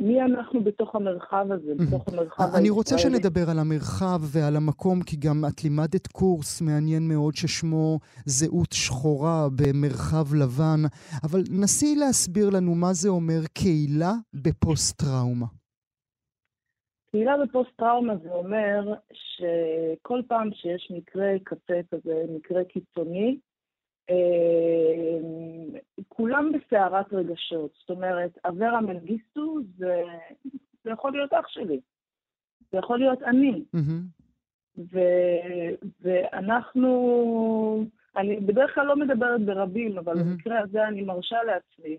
מי 0.00 0.22
אנחנו 0.22 0.64
בתוך 0.64 0.94
המרחב 0.94 1.46
הזה, 1.50 1.74
בתוך 1.74 2.08
המרחב 2.08 2.42
הישראלי. 2.42 2.60
אני 2.60 2.70
רוצה 2.70 2.98
שנדבר 2.98 3.50
על 3.50 3.58
המרחב 3.58 4.20
ועל 4.22 4.56
המקום, 4.56 5.02
כי 5.02 5.16
גם 5.16 5.44
את 5.48 5.64
לימדת 5.64 6.06
קורס 6.06 6.60
מעניין 6.60 7.08
מאוד 7.08 7.34
ששמו 7.34 7.98
זהות 8.24 8.72
שחורה 8.72 9.48
במרחב 9.56 10.34
לבן, 10.34 10.80
אבל 11.24 11.40
נסי 11.50 11.96
להסביר 11.96 12.50
לנו 12.50 12.74
מה 12.74 12.92
זה 12.92 13.08
אומר 13.08 13.40
קהילה 13.52 14.12
בפוסט-טראומה. 14.34 15.46
קהילה 17.10 17.32
בפוסט-טראומה 17.42 18.16
זה 18.22 18.30
אומר 18.30 18.94
שכל 19.12 20.20
פעם 20.28 20.50
שיש 20.52 20.92
מקרה 20.96 21.28
קצה 21.44 21.80
כזה, 21.90 22.24
מקרה 22.36 22.64
קיצוני, 22.64 23.38
כולם 26.08 26.52
בסערת 26.52 27.12
רגשות. 27.12 27.70
זאת 27.80 27.90
אומרת, 27.90 28.38
אברה 28.44 28.80
מנגיסטו 28.80 29.58
זה, 29.78 30.02
זה 30.84 30.90
יכול 30.90 31.12
להיות 31.12 31.32
אח 31.32 31.48
שלי. 31.48 31.80
זה 32.72 32.78
יכול 32.78 32.98
להיות 32.98 33.22
אני. 33.22 33.64
ו, 34.92 34.98
ואנחנו, 36.00 37.84
אני 38.16 38.36
בדרך 38.36 38.74
כלל 38.74 38.86
לא 38.86 38.96
מדברת 38.96 39.40
ברבים, 39.40 39.98
אבל 39.98 40.14
במקרה 40.22 40.60
הזה 40.60 40.88
אני 40.88 41.02
מרשה 41.02 41.36
לעצמי. 41.42 41.98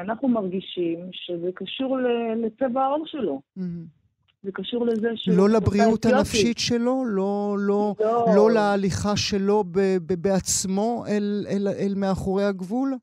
אנחנו 0.00 0.28
מרגישים 0.28 1.08
שזה 1.12 1.50
קשור 1.54 1.98
לצבע 2.36 2.84
העור 2.84 3.06
שלו. 3.06 3.40
זה 4.42 4.52
קשור 4.52 4.86
לזה 4.86 5.08
שהוא... 5.14 5.36
לא 5.36 5.48
לבריאות 5.48 6.04
הנפשית 6.04 6.58
שלו? 6.58 7.04
לא, 7.06 7.56
לא, 7.58 7.94
לא. 8.00 8.26
לא 8.36 8.50
להליכה 8.50 9.16
שלו 9.16 9.64
ב, 9.64 9.78
ב, 10.06 10.14
בעצמו 10.22 11.04
אל, 11.08 11.46
אל, 11.48 11.68
אל 11.68 11.92
מאחורי 11.96 12.44
הגבול? 12.44 12.94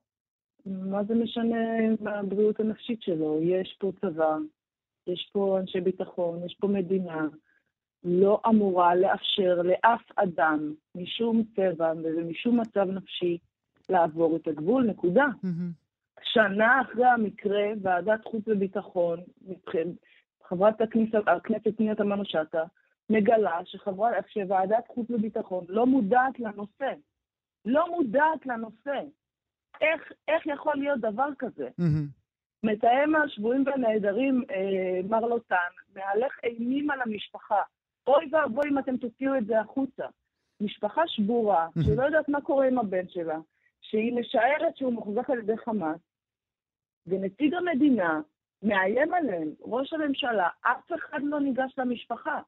מה 0.66 1.04
זה 1.04 1.16
משנה 1.16 1.56
מהבריאות 2.02 2.60
הנפשית 2.60 3.02
שלו? 3.02 3.40
יש 3.42 3.78
פה 3.80 3.92
צבא, 4.02 4.38
יש 5.08 5.30
פה 5.34 5.60
אנשי 5.60 5.82
ביטחון, 5.82 6.46
יש 6.46 6.58
פה 6.60 6.68
מדינה. 6.68 7.28
לא 8.04 8.42
אמורה 8.48 8.96
לאפשר 8.96 9.62
לאף 9.64 10.02
אדם 10.16 10.74
משום 10.96 11.44
צבע 11.56 11.94
ומשום 12.04 12.60
מצב 12.60 12.88
נפשי 12.90 13.38
לעבור 13.90 14.36
את 14.36 14.48
הגבול, 14.48 14.84
נקודה. 14.84 15.26
Mm-hmm. 15.44 15.86
שנה 16.34 16.82
אחרי 16.82 17.06
המקרה, 17.06 17.64
ועדת 17.82 18.26
חוץ 18.26 18.44
וביטחון, 18.48 19.20
חברת 20.50 20.82
הכנסת 20.82 21.78
פנינה 21.78 21.96
תמנו 21.96 22.26
שטה, 22.26 22.64
מגלה 23.10 23.60
שחברת, 23.66 24.26
שוועדת 24.30 24.88
חוץ 24.88 25.10
וביטחון 25.10 25.66
לא 25.70 25.86
מודעת 25.86 26.40
לנושא. 26.40 26.94
לא 27.66 27.90
מודעת 27.90 28.46
לנושא. 28.46 29.02
איך, 29.82 30.12
איך 30.28 30.48
יכול 30.48 30.76
להיות 30.76 31.00
דבר 31.00 31.30
כזה? 31.40 31.70
מתאם 32.64 33.16
השבויים 33.16 33.64
והנעדרים, 33.66 34.44
אה, 34.52 35.00
מר 35.10 35.20
לוטן, 35.20 35.56
מהלך 35.96 36.40
אימים 36.44 36.92
על 36.92 37.02
המשפחה. 37.02 37.62
אוי 38.08 38.30
ואבוי 38.32 38.70
אם 38.70 38.80
אתם 38.80 38.98
תוציאו 38.98 39.38
את 39.38 39.46
זה 39.46 39.60
החוצה. 39.60 40.06
משפחה 40.62 41.02
שבורה. 41.08 41.68
שלא 41.86 42.04
יודעת 42.04 42.30
מה 42.30 42.42
קורה 42.42 42.68
עם 42.68 42.80
הבן 42.80 43.08
שלה, 43.10 43.38
שהיא 43.82 44.16
משערת 44.16 44.78
שהוא 44.78 44.94
מוחזק 44.94 45.30
על 45.30 45.40
ידי 45.40 45.58
חמאס, 45.58 46.00
ונציג 47.08 47.54
המדינה 47.54 48.22
מאיים 48.66 49.14
עליהם, 49.14 49.50
ראש 49.62 49.94
הממשלה, 49.94 50.48
אף 50.62 50.92
אחד 50.96 51.20
לא 51.24 51.40
ניגש 51.40 51.74
למשפחה. 51.78 52.40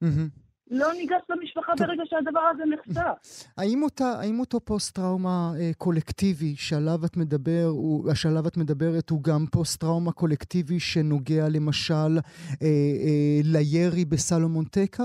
לא 0.71 0.93
ניגש 0.93 1.21
למשפחה. 1.29 1.71
ברגע 1.79 2.03
שהדבר 2.05 2.39
הזה 2.39 2.63
נחשף. 2.65 3.47
האם, 3.57 3.81
האם 4.21 4.39
אותו 4.39 4.59
פוסט-טראומה 4.59 5.51
אה, 5.59 5.71
קולקטיבי 5.77 6.55
שעליו 6.55 6.99
את, 7.05 7.17
מדבר, 7.17 7.65
הוא, 7.69 8.13
שעליו 8.13 8.47
את 8.47 8.57
מדברת 8.57 9.09
הוא 9.09 9.23
גם 9.23 9.45
פוסט-טראומה 9.51 10.11
קולקטיבי 10.11 10.79
שנוגע 10.79 11.45
למשל 11.55 12.13
אה, 12.61 12.67
אה, 13.05 13.39
לירי 13.43 14.05
בסלומון 14.05 14.65
טקה? 14.65 15.03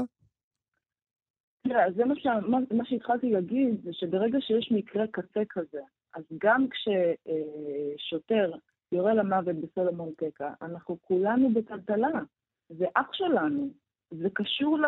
תראה, 1.69 1.93
זה 1.97 2.05
מה, 2.05 2.15
ש... 2.17 2.27
מה, 2.27 2.59
מה 2.71 2.85
שהתחלתי 2.85 3.31
להגיד, 3.31 3.81
זה 3.85 3.91
שברגע 3.93 4.39
שיש 4.41 4.73
מקרה 4.73 5.07
קצה 5.07 5.41
כזה, 5.51 5.81
אז 6.15 6.23
גם 6.41 6.67
כששוטר 6.71 8.51
אה, 8.53 8.59
יורה 8.93 9.15
למוות 9.15 9.57
בסלומון 9.57 10.11
טקה, 10.17 10.53
אנחנו 10.63 10.97
כולנו 11.01 11.55
בטלטלה. 11.55 12.21
זה 12.69 12.87
אח 12.95 13.13
שלנו, 13.13 13.69
זה 14.11 14.29
קשור 14.35 14.79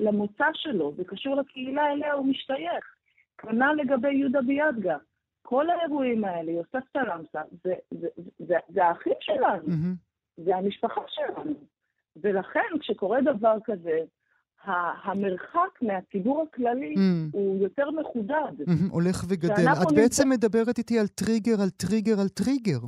למוצא 0.00 0.44
שלו, 0.54 0.92
זה 0.96 1.04
קשור 1.04 1.34
לקהילה 1.34 1.92
אליה 1.92 2.12
הוא 2.12 2.26
משתייך. 2.26 2.84
כנ"ל 3.38 3.72
לגבי 3.72 4.14
יהודה 4.14 4.42
ביאדגה. 4.42 4.96
כל 5.42 5.70
האירועים 5.70 6.24
האלה, 6.24 6.52
יוסף 6.52 6.84
סלמסה, 6.92 7.42
זה, 7.64 7.74
זה, 7.90 8.08
זה, 8.38 8.54
זה 8.68 8.84
האחים 8.84 9.12
שלנו, 9.20 9.66
mm-hmm. 9.66 10.44
זה 10.44 10.56
המשפחה 10.56 11.00
שלנו. 11.08 11.54
ולכן, 12.16 12.78
כשקורה 12.80 13.18
דבר 13.20 13.56
כזה, 13.64 13.98
המרחק 15.04 15.82
מהציבור 15.82 16.44
הכללי 16.48 16.94
mm. 16.94 16.98
הוא 17.32 17.62
יותר 17.62 17.90
מחודד. 17.90 18.60
Mm-hmm, 18.60 18.90
הולך 18.90 19.24
וגדל. 19.28 19.68
את 19.82 19.92
בעצם 19.96 20.28
מדברת 20.28 20.78
איתי 20.78 20.98
על 20.98 21.06
טריגר, 21.06 21.62
על 21.62 21.70
טריגר, 21.70 22.20
על 22.20 22.28
טריגר. 22.28 22.78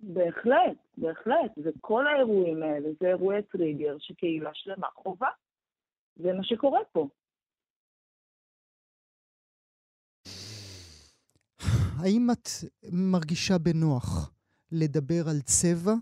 בהחלט, 0.00 0.76
בהחלט. 0.98 1.52
וכל 1.64 2.06
האירועים 2.06 2.62
האלה 2.62 2.88
זה 3.00 3.06
אירועי 3.06 3.42
טריגר 3.42 3.96
שקהילה 3.98 4.50
שלמה 4.54 4.86
חווה. 4.94 5.28
זה 6.16 6.32
מה 6.32 6.44
שקורה 6.44 6.80
פה. 6.92 7.08
האם 12.02 12.26
את 12.32 12.48
מרגישה 12.92 13.54
בנוח 13.58 14.34
לדבר 14.72 15.22
על 15.30 15.40
צבע 15.40 15.92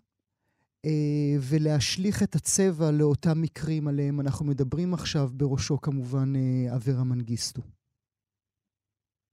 אה, 0.86 1.34
ולהשליך 1.50 2.22
את 2.22 2.34
הצבע 2.34 2.90
לאותם 2.98 3.36
מקרים 3.42 3.88
עליהם 3.88 4.20
אנחנו 4.20 4.46
מדברים 4.46 4.94
עכשיו, 4.94 5.26
בראשו 5.32 5.80
כמובן 5.80 6.28
אה, 6.36 6.76
אברה 6.76 7.04
מנגיסטו? 7.04 7.62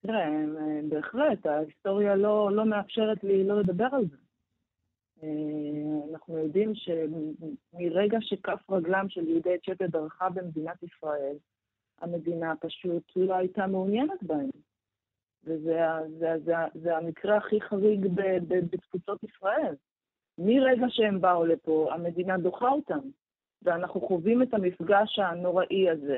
תראה, 0.02 0.28
אה, 0.28 0.80
בהחלט, 0.90 1.46
ההיסטוריה 1.46 2.16
לא, 2.16 2.52
לא 2.56 2.66
מאפשרת 2.66 3.24
לי 3.24 3.48
לא 3.48 3.60
לדבר 3.60 3.88
על 3.92 4.06
זה. 4.12 4.18
אנחנו 6.12 6.38
יודעים 6.38 6.72
שמרגע 6.76 8.18
שכף 8.22 8.70
רגלם 8.70 9.10
של 9.10 9.28
יהודי 9.28 9.56
אתיופיה 9.56 9.88
דרכה 9.88 10.30
במדינת 10.30 10.84
ישראל, 10.84 11.36
המדינה 12.02 12.54
פשוט 12.60 13.12
לא 13.16 13.36
הייתה 13.36 13.68
מעוניינת 13.68 14.24
בהם. 14.24 14.50
וזה 15.44 15.80
זה, 16.20 16.34
זה, 16.46 16.54
זה 16.74 16.98
המקרה 16.98 17.38
הכי 17.38 17.62
חריג 17.62 18.08
בתפוצות 18.72 19.24
ישראל. 19.24 19.76
מרגע 20.38 20.86
שהם 20.90 21.22
באו 21.22 21.46
לפה, 21.46 21.90
המדינה 21.94 22.38
דוחה 22.38 22.70
אותם. 22.70 23.00
ואנחנו 23.62 24.02
חווים 24.02 24.42
את 24.42 24.54
המפגש 24.54 25.20
הנוראי 25.20 25.90
הזה, 25.90 26.18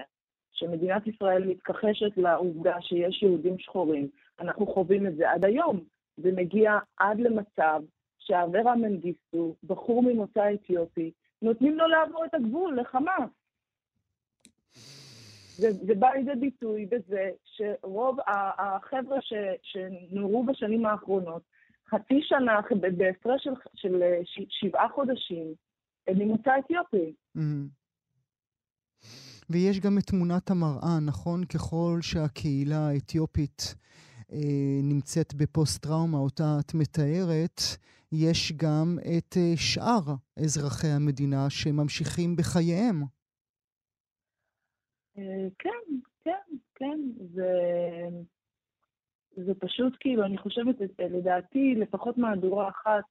שמדינת 0.52 1.08
ישראל 1.08 1.48
מתכחשת 1.48 2.18
לעובדה 2.18 2.82
שיש 2.82 3.24
יהודים 3.24 3.60
שחורים. 3.60 4.08
אנחנו 4.39 4.68
חווים 4.68 5.08
את 5.08 5.16
זה 5.16 5.32
עד 5.32 5.46
היום. 5.46 5.84
זה 6.18 6.32
מגיע 6.32 6.78
עד 6.98 7.20
למצב 7.20 7.82
שאברה 8.26 8.76
מנגיסטו, 8.76 9.56
בחור 9.64 10.04
ממוצא 10.04 10.54
אתיופי, 10.54 11.12
נותנים 11.42 11.78
לו 11.78 11.88
לעבור 11.88 12.26
את 12.26 12.34
הגבול 12.34 12.80
לחמאס. 12.80 13.30
זה, 15.56 15.72
זה 15.72 15.96
בא 15.96 16.10
לידי 16.10 16.40
ביטוי 16.40 16.86
בזה 16.86 17.30
שרוב 17.44 18.18
החבר'ה 18.58 19.22
ש, 19.22 19.34
שנורו 19.62 20.46
בשנים 20.46 20.86
האחרונות, 20.86 21.42
חצי 21.90 22.20
שנה, 22.22 22.60
בהפרש 22.98 23.44
של, 23.44 23.54
של 23.76 24.04
שבעה 24.50 24.90
חודשים, 24.90 25.54
הם 26.08 26.20
ממוצא 26.20 26.52
אתיופי. 26.60 27.14
Mm-hmm. 27.38 27.84
ויש 29.50 29.80
גם 29.80 29.98
את 29.98 30.04
תמונת 30.04 30.52
המראה, 30.52 31.00
נכון? 31.06 31.46
ככל 31.46 32.00
שהקהילה 32.02 32.88
האתיופית 32.88 33.76
אה, 34.32 34.80
נמצאת 34.84 35.34
בפוסט-טראומה, 35.34 36.18
אותה 36.18 36.58
את 36.60 36.74
מתארת, 36.74 37.62
יש 38.13 38.54
גם 38.58 38.97
את 38.99 39.38
אה, 39.38 39.54
שאר 39.56 40.13
אזרחי 40.43 40.88
המדינה 40.88 41.49
שממשיכים 41.49 42.36
בחייהם. 42.36 43.04
אה, 45.17 45.47
כן, 45.60 45.95
כן, 46.23 46.58
כן. 46.76 46.99
זה, 47.34 47.52
זה 49.36 49.54
פשוט 49.60 49.93
כאילו, 49.99 50.26
אני 50.26 50.38
חושבת, 50.38 50.76
לדעתי, 50.99 51.76
לפחות 51.76 52.17
מהדורה 52.17 52.69
אחת 52.69 53.04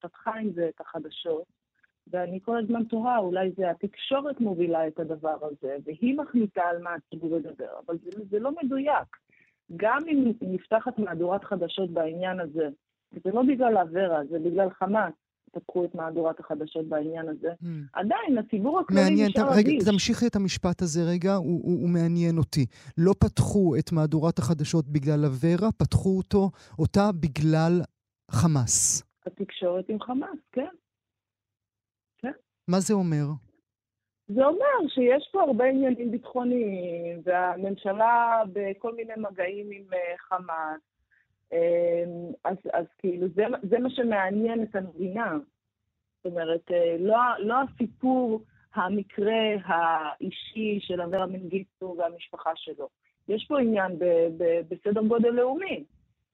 פתחה 0.00 0.38
עם 0.38 0.52
זה 0.52 0.68
את 0.68 0.80
החדשות, 0.80 1.44
ואני 2.10 2.40
כל 2.42 2.58
הזמן 2.58 2.84
תוהה, 2.84 3.18
אולי 3.18 3.50
זה 3.56 3.70
התקשורת 3.70 4.40
מובילה 4.40 4.86
את 4.88 5.00
הדבר 5.00 5.38
הזה, 5.42 5.76
והיא 5.84 6.18
מחליטה 6.18 6.62
על 6.62 6.82
מה 6.82 6.90
הציבור 6.94 7.36
ידבר, 7.36 7.78
אבל 7.86 7.98
זה, 7.98 8.10
זה 8.30 8.38
לא 8.38 8.50
מדויק. 8.62 9.16
גם 9.76 9.98
אם 10.08 10.32
נפתחת 10.40 10.98
מהדורת 10.98 11.44
חדשות 11.44 11.90
בעניין 11.90 12.40
הזה, 12.40 12.68
וזה 13.12 13.30
לא 13.34 13.42
בגלל 13.42 13.78
אברה, 13.78 14.20
זה 14.30 14.38
בגלל 14.38 14.70
חמאס, 14.70 15.12
פתחו 15.52 15.84
את 15.84 15.94
מהדורת 15.94 16.40
החדשות 16.40 16.88
בעניין 16.88 17.28
הזה, 17.28 17.48
mm. 17.62 17.66
עדיין 17.92 18.38
הציבור 18.38 18.80
הכללי 18.80 19.26
נשאר 19.28 19.52
רגיש. 19.58 19.82
רגע, 19.82 19.92
תמשיכי 19.92 20.26
את 20.26 20.36
המשפט 20.36 20.82
הזה 20.82 21.00
רגע, 21.12 21.34
הוא, 21.34 21.60
הוא, 21.62 21.80
הוא 21.80 21.88
מעניין 21.88 22.38
אותי. 22.38 22.66
לא 22.98 23.12
פתחו 23.20 23.76
את 23.78 23.92
מהדורת 23.92 24.38
החדשות 24.38 24.88
בגלל 24.88 25.24
אברה, 25.24 25.72
פתחו 25.72 26.16
אותו, 26.18 26.50
אותה 26.78 27.10
בגלל 27.20 27.80
חמאס. 28.30 29.02
התקשורת 29.26 29.88
עם 29.88 30.00
חמאס, 30.00 30.38
כן. 30.52 30.74
כן. 32.18 32.32
מה 32.68 32.80
זה 32.80 32.94
אומר? 32.94 33.24
זה 34.28 34.44
אומר 34.44 34.88
שיש 34.88 35.28
פה 35.32 35.42
הרבה 35.42 35.64
עניינים 35.64 36.10
ביטחוניים, 36.10 37.20
והממשלה 37.24 38.42
בכל 38.52 38.94
מיני 38.94 39.12
מגעים 39.16 39.66
עם 39.70 39.84
אה, 39.92 40.18
חמאס. 40.18 40.80
אמ, 41.52 42.32
אז, 42.44 42.56
אז 42.72 42.86
כאילו 42.98 43.26
זה, 43.34 43.44
זה 43.62 43.78
מה 43.78 43.90
שמעניין 43.90 44.62
את 44.62 44.76
המדינה. 44.76 45.38
זאת 46.16 46.32
אומרת, 46.32 46.70
אה, 46.70 46.96
לא, 46.98 47.16
לא 47.38 47.54
הסיפור, 47.62 48.42
המקרה 48.74 49.42
האישי 49.64 50.78
של 50.80 51.00
אברה 51.00 51.26
מנגיסטו 51.26 51.96
והמשפחה 51.98 52.50
שלו. 52.56 52.88
יש 53.28 53.46
פה 53.48 53.60
עניין 53.60 53.98
ב, 53.98 54.04
ב, 54.36 54.60
בסדר 54.68 55.02
גודל 55.02 55.28
לאומי. 55.28 55.84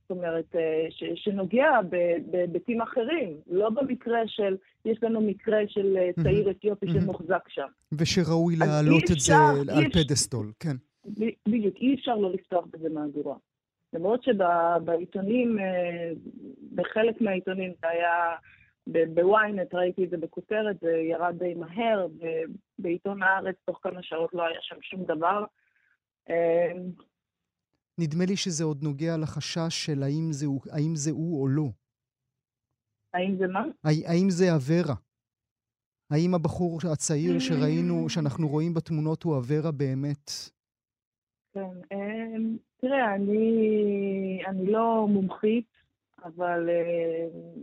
זאת 0.03 0.11
אומרת, 0.11 0.57
אה, 0.57 0.87
ש, 0.90 1.05
שנוגע 1.14 1.70
בהיבטים 2.31 2.81
אחרים, 2.81 3.37
לא 3.46 3.70
במקרה 3.70 4.18
של, 4.27 4.57
יש 4.85 4.98
לנו 5.03 5.20
מקרה 5.20 5.59
של 5.68 5.96
אה, 5.96 6.11
צעיר 6.22 6.50
אתיופי 6.50 6.87
שמוחזק 6.92 7.48
שם. 7.48 7.66
ושראוי 7.92 8.57
להעלות 8.57 9.03
את 9.12 9.20
זה 9.20 9.35
על 9.77 9.90
פדסטול, 9.92 10.53
כן. 10.61 10.77
בדיוק, 11.48 11.77
אי 11.77 11.94
אפשר 11.94 12.16
לא 12.16 12.33
לפתוח 12.33 12.64
בזה 12.72 12.88
מהדורה. 12.88 13.37
למרות 13.94 14.22
שבעיתונים, 14.22 15.59
אה, 15.59 16.12
בחלק 16.74 17.20
מהעיתונים 17.20 17.72
זה 17.80 17.88
היה, 17.88 18.37
בוויינט 18.87 19.74
ראיתי 19.74 20.04
את 20.04 20.11
זה 20.11 20.16
בכותרת, 20.16 20.76
זה 20.80 20.90
ירד 20.90 21.35
די 21.38 21.54
מהר, 21.54 22.07
ובעיתון 22.78 23.22
הארץ 23.22 23.57
תוך 23.64 23.78
כמה 23.83 24.02
שעות 24.02 24.35
לא 24.35 24.42
היה 24.46 24.59
שם 24.61 24.76
שום 24.83 25.04
דבר. 25.04 25.44
נדמה 27.98 28.24
לי 28.24 28.37
שזה 28.37 28.64
עוד 28.64 28.83
נוגע 28.83 29.16
לחשש 29.16 29.87
של 29.87 30.02
האם 30.02 30.28
זה, 30.33 30.46
האם 30.70 30.96
זה 30.96 31.11
הוא 31.11 31.42
או 31.42 31.48
לא. 31.48 31.68
האם 33.14 33.37
זה 33.38 33.46
מה? 33.46 33.64
האם 33.85 34.30
זה 34.30 34.44
אברה? 34.54 34.94
האם 36.11 36.35
הבחור 36.35 36.78
הצעיר 36.92 37.38
שראינו, 37.38 38.09
שאנחנו 38.09 38.48
רואים 38.48 38.74
בתמונות 38.74 39.22
הוא 39.22 39.38
אברה 39.38 39.72
באמת? 39.72 40.30
כן, 41.54 41.68
תראה, 42.76 43.14
אני, 43.14 44.42
אני 44.46 44.66
לא 44.66 45.06
מומחית, 45.08 45.66
אבל 46.24 46.70
אמ, 46.70 47.62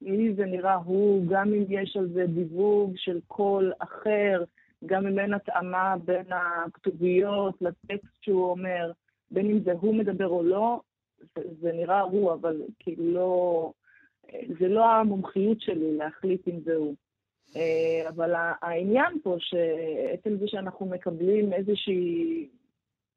לי 0.00 0.34
זה 0.34 0.44
נראה 0.44 0.74
הוא, 0.74 1.26
גם 1.28 1.54
אם 1.54 1.64
יש 1.68 1.96
על 1.96 2.08
זה 2.08 2.26
דיווג 2.26 2.92
של 2.96 3.20
קול 3.26 3.72
אחר, 3.78 4.44
גם 4.86 5.06
אם 5.06 5.18
אין 5.18 5.34
התאמה 5.34 5.94
בין 6.04 6.26
הכתוביות 6.30 7.62
לטקסט 7.62 8.22
שהוא 8.22 8.50
אומר, 8.50 8.92
בין 9.30 9.50
אם 9.50 9.60
זה 9.64 9.72
הוא 9.72 9.94
מדבר 9.94 10.28
או 10.28 10.42
לא, 10.42 10.80
זה, 11.18 11.42
זה 11.60 11.72
נראה 11.72 12.00
הוא, 12.00 12.32
אבל 12.32 12.62
כאילו 12.78 13.04
לא... 13.12 13.72
זה 14.58 14.68
לא 14.68 14.90
המומחיות 14.90 15.60
שלי 15.60 15.96
להחליט 15.96 16.48
אם 16.48 16.60
זה 16.64 16.74
הוא. 16.74 16.94
אה, 17.56 18.08
אבל 18.08 18.32
העניין 18.62 19.18
פה, 19.22 19.36
שעצם 19.38 20.36
זה 20.36 20.48
שאנחנו 20.48 20.86
מקבלים 20.86 21.52
איזושהי 21.52 22.48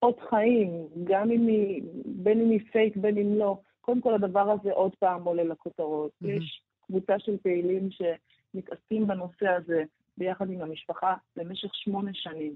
אות 0.04 0.20
חיים, 0.30 0.88
גם 1.04 1.32
אם 1.32 1.48
היא, 1.48 1.84
בין 2.06 2.42
אם 2.42 2.50
היא 2.50 2.60
פייק, 2.72 2.98
בין 2.98 3.18
אם 3.18 3.36
לא, 3.36 3.58
קודם 3.82 4.02
כל 4.02 4.14
הדבר 4.14 4.52
הזה 4.52 4.72
עוד 4.72 4.92
פעם 5.00 5.24
עולה 5.24 5.44
לכותרות. 5.44 6.12
Mm-hmm. 6.12 6.28
יש 6.28 6.62
קבוצה 6.88 7.14
של 7.20 7.38
פעילים 7.44 7.90
שמתעסקים 7.92 9.08
בנושא 9.08 9.48
הזה 9.48 9.84
ביחד 10.18 10.50
עם 10.50 10.62
המשפחה 10.62 11.14
במשך 11.36 11.70
שמונה 11.74 12.12
שנים. 12.14 12.54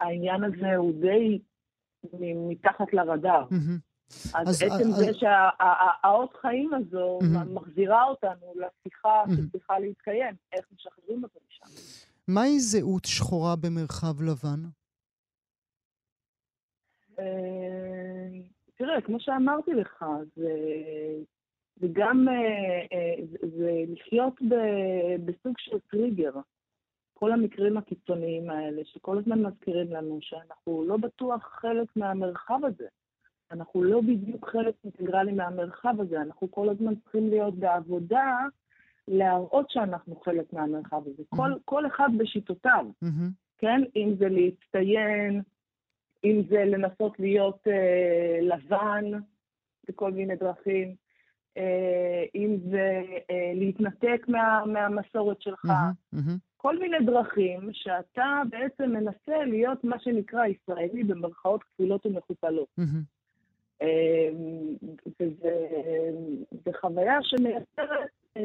העניין 0.00 0.44
הזה 0.44 0.76
הוא 0.76 0.92
די 1.00 1.38
מתחת 2.20 2.92
לרדאר. 2.92 3.44
Mm-hmm. 3.50 4.34
אז, 4.34 4.48
אז 4.48 4.62
עצם 4.62 4.88
אז... 4.88 4.94
זה 4.94 5.10
שהאות 5.14 6.36
חיים 6.40 6.70
הזו 6.74 7.18
mm-hmm. 7.22 7.48
מחזירה 7.54 8.04
אותנו 8.04 8.54
לשיחה 8.56 9.24
mm-hmm. 9.24 9.48
שצריכה 9.48 9.78
להתקיים, 9.78 10.34
איך 10.52 10.66
משחררים 10.74 11.22
אותו 11.22 11.40
משם. 11.48 11.66
מהי 12.28 12.60
זהות 12.60 13.04
שחורה 13.04 13.56
במרחב 13.56 14.22
לבן? 14.22 14.77
אה, 17.18 18.40
תראה, 18.76 19.00
כמו 19.00 19.20
שאמרתי 19.20 19.74
לך, 19.74 20.04
זה, 20.36 20.52
זה 21.76 21.86
גם 21.92 22.28
אה, 22.28 22.34
אה, 22.92 23.24
זה, 23.30 23.48
זה 23.56 23.84
לחיות 23.88 24.42
ב, 24.42 24.54
בסוג 25.24 25.54
של 25.58 25.78
טריגר. 25.90 26.32
כל 27.14 27.32
המקרים 27.32 27.76
הקיצוניים 27.76 28.50
האלה, 28.50 28.82
שכל 28.84 29.18
הזמן 29.18 29.42
מזכירים 29.42 29.92
לנו 29.92 30.18
שאנחנו 30.20 30.84
לא 30.86 30.96
בטוח 30.96 31.58
חלק 31.60 31.96
מהמרחב 31.96 32.60
הזה. 32.64 32.86
אנחנו 33.50 33.82
לא 33.82 34.00
בדיוק 34.00 34.48
חלק 34.48 34.74
אינטגרלי 34.84 35.32
מהמרחב 35.32 35.94
הזה, 36.00 36.20
אנחנו 36.20 36.50
כל 36.50 36.68
הזמן 36.68 36.94
צריכים 36.94 37.28
להיות 37.28 37.54
בעבודה 37.54 38.38
להראות 39.08 39.70
שאנחנו 39.70 40.16
חלק 40.16 40.52
מהמרחב 40.52 41.02
הזה. 41.06 41.22
Mm-hmm. 41.22 41.36
כל, 41.36 41.52
כל 41.64 41.86
אחד 41.86 42.08
בשיטותיו, 42.18 42.86
mm-hmm. 43.04 43.30
כן? 43.58 43.80
אם 43.96 44.14
זה 44.18 44.28
להצטיין, 44.28 45.42
אם 46.24 46.42
זה 46.48 46.64
לנסות 46.64 47.20
להיות 47.20 47.58
אה, 47.66 48.38
לבן 48.42 49.04
בכל 49.88 50.12
מיני 50.12 50.36
דרכים, 50.36 50.94
אה, 51.56 52.24
אם 52.34 52.56
זה 52.70 53.02
אה, 53.30 53.52
להתנתק 53.54 54.26
מה, 54.28 54.62
מהמסורת 54.66 55.42
שלך. 55.42 55.64
Mm-hmm. 55.64 56.16
Mm-hmm. 56.16 56.38
כל 56.56 56.78
מיני 56.78 56.96
דרכים 57.06 57.70
שאתה 57.72 58.42
בעצם 58.50 58.90
מנסה 58.90 59.44
להיות 59.44 59.84
מה 59.84 59.98
שנקרא 59.98 60.46
ישראלי 60.46 61.04
במרכאות 61.04 61.62
כפולות 61.62 62.06
ומכופלות. 62.06 62.68
Mm-hmm. 62.80 63.18
וזו 65.20 66.78
חוויה 66.80 67.18
שמייצרת 67.22 68.10
אה, 68.36 68.42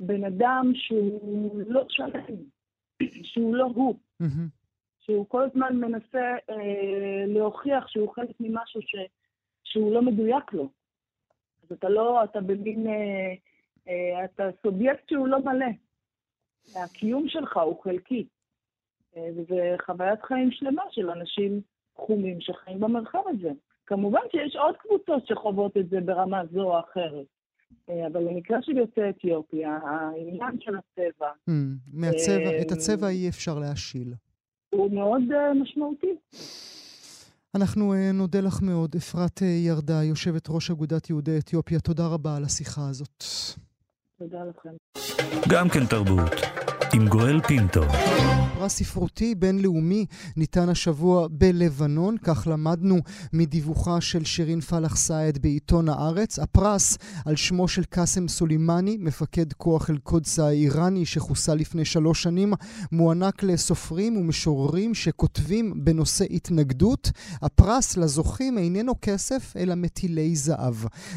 בן 0.00 0.24
אדם 0.24 0.72
שהוא 0.74 1.60
לא 1.66 1.86
שלם, 1.88 2.36
שהוא 3.22 3.56
לא 3.56 3.64
הוא, 3.74 3.94
שהוא 5.02 5.26
כל 5.28 5.42
הזמן 5.44 5.76
מנסה 5.76 6.34
אה, 6.50 7.24
להוכיח 7.26 7.88
שהוא 7.88 8.14
חלק 8.14 8.40
ממשהו 8.40 8.82
ש, 8.82 8.94
שהוא 9.64 9.94
לא 9.94 10.02
מדויק 10.02 10.52
לו. 10.52 10.68
אז 11.62 11.72
אתה 11.72 11.88
לא, 11.88 12.24
אתה 12.24 12.40
במין, 12.40 12.86
אה, 13.88 14.24
אתה 14.24 14.48
סובייקט 14.62 15.08
שהוא 15.08 15.28
לא 15.28 15.38
מלא. 15.44 15.66
הקיום 16.76 17.28
שלך 17.28 17.56
הוא 17.56 17.82
חלקי. 17.82 18.26
וזו 19.16 19.56
חוויית 19.86 20.22
חיים 20.22 20.50
שלמה 20.50 20.82
של 20.90 21.10
אנשים 21.10 21.60
תחומים 21.94 22.40
שחיים 22.40 22.80
במרחב 22.80 23.22
הזה. 23.26 23.50
כמובן 23.86 24.20
שיש 24.30 24.56
עוד 24.56 24.76
קבוצות 24.76 25.26
שחוות 25.26 25.76
את 25.76 25.88
זה 25.88 26.00
ברמה 26.00 26.42
זו 26.52 26.62
או 26.62 26.80
אחרת. 26.80 27.26
אה, 27.90 28.06
אבל 28.06 28.24
במקרה 28.24 28.62
של 28.62 28.76
יוצאי 28.76 29.10
אתיופיה, 29.10 29.78
העניין 29.82 30.60
של 30.60 30.76
הצבע... 30.76 31.30
Mm, 31.50 31.52
מהצבע, 31.92 32.50
אה, 32.50 32.62
את 32.62 32.72
הצבע 32.72 33.08
אי 33.08 33.28
אפשר 33.28 33.58
להשיל. 33.58 34.14
הוא 34.74 34.94
מאוד 34.94 35.22
אה, 35.32 35.54
משמעותי. 35.54 36.16
אנחנו 37.54 37.94
נודה 38.14 38.40
לך 38.40 38.62
מאוד. 38.62 38.94
אפרת 38.96 39.42
ירדה, 39.42 40.02
יושבת 40.02 40.46
ראש 40.48 40.70
אגודת 40.70 41.10
יהודי 41.10 41.38
אתיופיה, 41.38 41.80
תודה 41.80 42.06
רבה 42.06 42.36
על 42.36 42.44
השיחה 42.44 42.88
הזאת. 42.88 43.24
תודה 44.18 44.38
לכם. 44.44 44.70
גם 45.48 45.68
כן 45.68 45.86
תרבות. 45.86 46.32
עם 46.94 47.08
גואל 47.08 47.40
פינטו. 47.40 47.80
פרס 48.54 48.76
ספרותי 48.76 49.34
בינלאומי 49.34 50.06
ניתן 50.36 50.68
השבוע 50.68 51.28
בלבנון, 51.30 52.16
כך 52.22 52.46
למדנו 52.50 52.98
מדיווחה 53.32 54.00
של 54.00 54.24
שירין 54.24 54.60
פלח 54.60 54.96
סעד 54.96 55.38
בעיתון 55.38 55.88
הארץ. 55.88 56.38
הפרס 56.38 56.98
על 57.24 57.36
שמו 57.36 57.68
של 57.68 57.84
קאסם 57.84 58.28
סולימני, 58.28 58.96
מפקד 59.00 59.52
כוח 59.52 59.90
אל-קודס 59.90 60.38
האיראני 60.38 61.06
שחוסל 61.06 61.54
לפני 61.54 61.84
שלוש 61.84 62.22
שנים, 62.22 62.52
מוענק 62.92 63.42
לסופרים 63.42 64.16
ומשוררים 64.16 64.94
שכותבים 64.94 65.84
בנושא 65.84 66.24
התנגדות. 66.30 67.10
הפרס 67.42 67.96
לזוכים 67.96 68.58
איננו 68.58 68.92
כסף, 69.02 69.52
אלא 69.56 69.74
מטילי 69.74 70.36
זהב. 70.36 70.74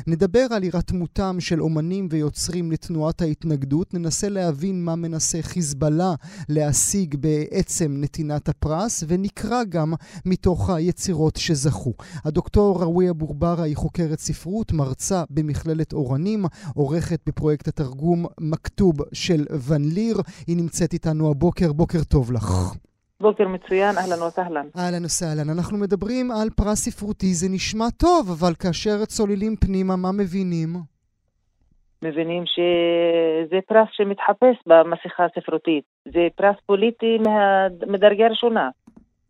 נדבר 0.07 0.47
על 0.51 0.63
הירתמותם 0.63 1.37
של 1.39 1.61
אומנים 1.61 2.07
ויוצרים 2.11 2.71
לתנועת 2.71 3.21
ההתנגדות, 3.21 3.93
ננסה 3.93 4.29
להבין 4.29 4.83
מה 4.83 4.95
מנסה 4.95 5.41
חיז... 5.41 5.64
חיזבאללה 5.65 6.13
להשיג 6.49 7.15
בעצם 7.15 7.95
נתינת 7.97 8.49
הפרס, 8.49 9.03
ונקרא 9.07 9.63
גם 9.63 9.93
מתוך 10.25 10.69
היצירות 10.69 11.35
שזכו. 11.35 11.93
הדוקטור 12.25 12.81
ראויה 12.81 13.13
בורברה 13.13 13.63
היא 13.63 13.77
חוקרת 13.77 14.19
ספרות, 14.19 14.71
מרצה 14.71 15.23
במכללת 15.29 15.93
אורנים, 15.93 16.45
עורכת 16.75 17.19
בפרויקט 17.25 17.67
התרגום 17.67 18.25
מכתוב 18.39 18.95
של 19.13 19.45
ון 19.67 19.83
ליר. 19.89 20.21
היא 20.47 20.57
נמצאת 20.57 20.93
איתנו 20.93 21.31
הבוקר, 21.31 21.73
בוקר 21.73 22.03
טוב 22.03 22.31
לך. 22.31 22.73
בוקר 23.21 23.47
מצוין, 23.47 23.97
אהלן 23.97 24.21
וסהלן. 24.21 24.67
אהלן 24.77 25.05
וסהלן. 25.05 25.49
אנחנו 25.49 25.77
מדברים 25.77 26.31
על 26.31 26.49
פרס 26.49 26.79
ספרותי, 26.79 27.33
זה 27.33 27.49
נשמע 27.49 27.89
טוב, 27.89 28.29
אבל 28.31 28.53
כאשר 28.55 29.05
צוללים 29.05 29.55
פנימה, 29.55 29.95
מה 29.95 30.11
מבינים? 30.11 30.94
מבינים 32.05 32.43
שזה 32.45 33.59
פרס 33.67 33.87
שמתחפש 33.91 34.55
במסכה 34.65 35.25
הספרותית. 35.25 35.83
זה 36.05 36.27
פרס 36.35 36.55
פוליטי 36.65 37.17
מה... 37.25 37.67
מדרגה 37.87 38.27
ראשונה. 38.27 38.69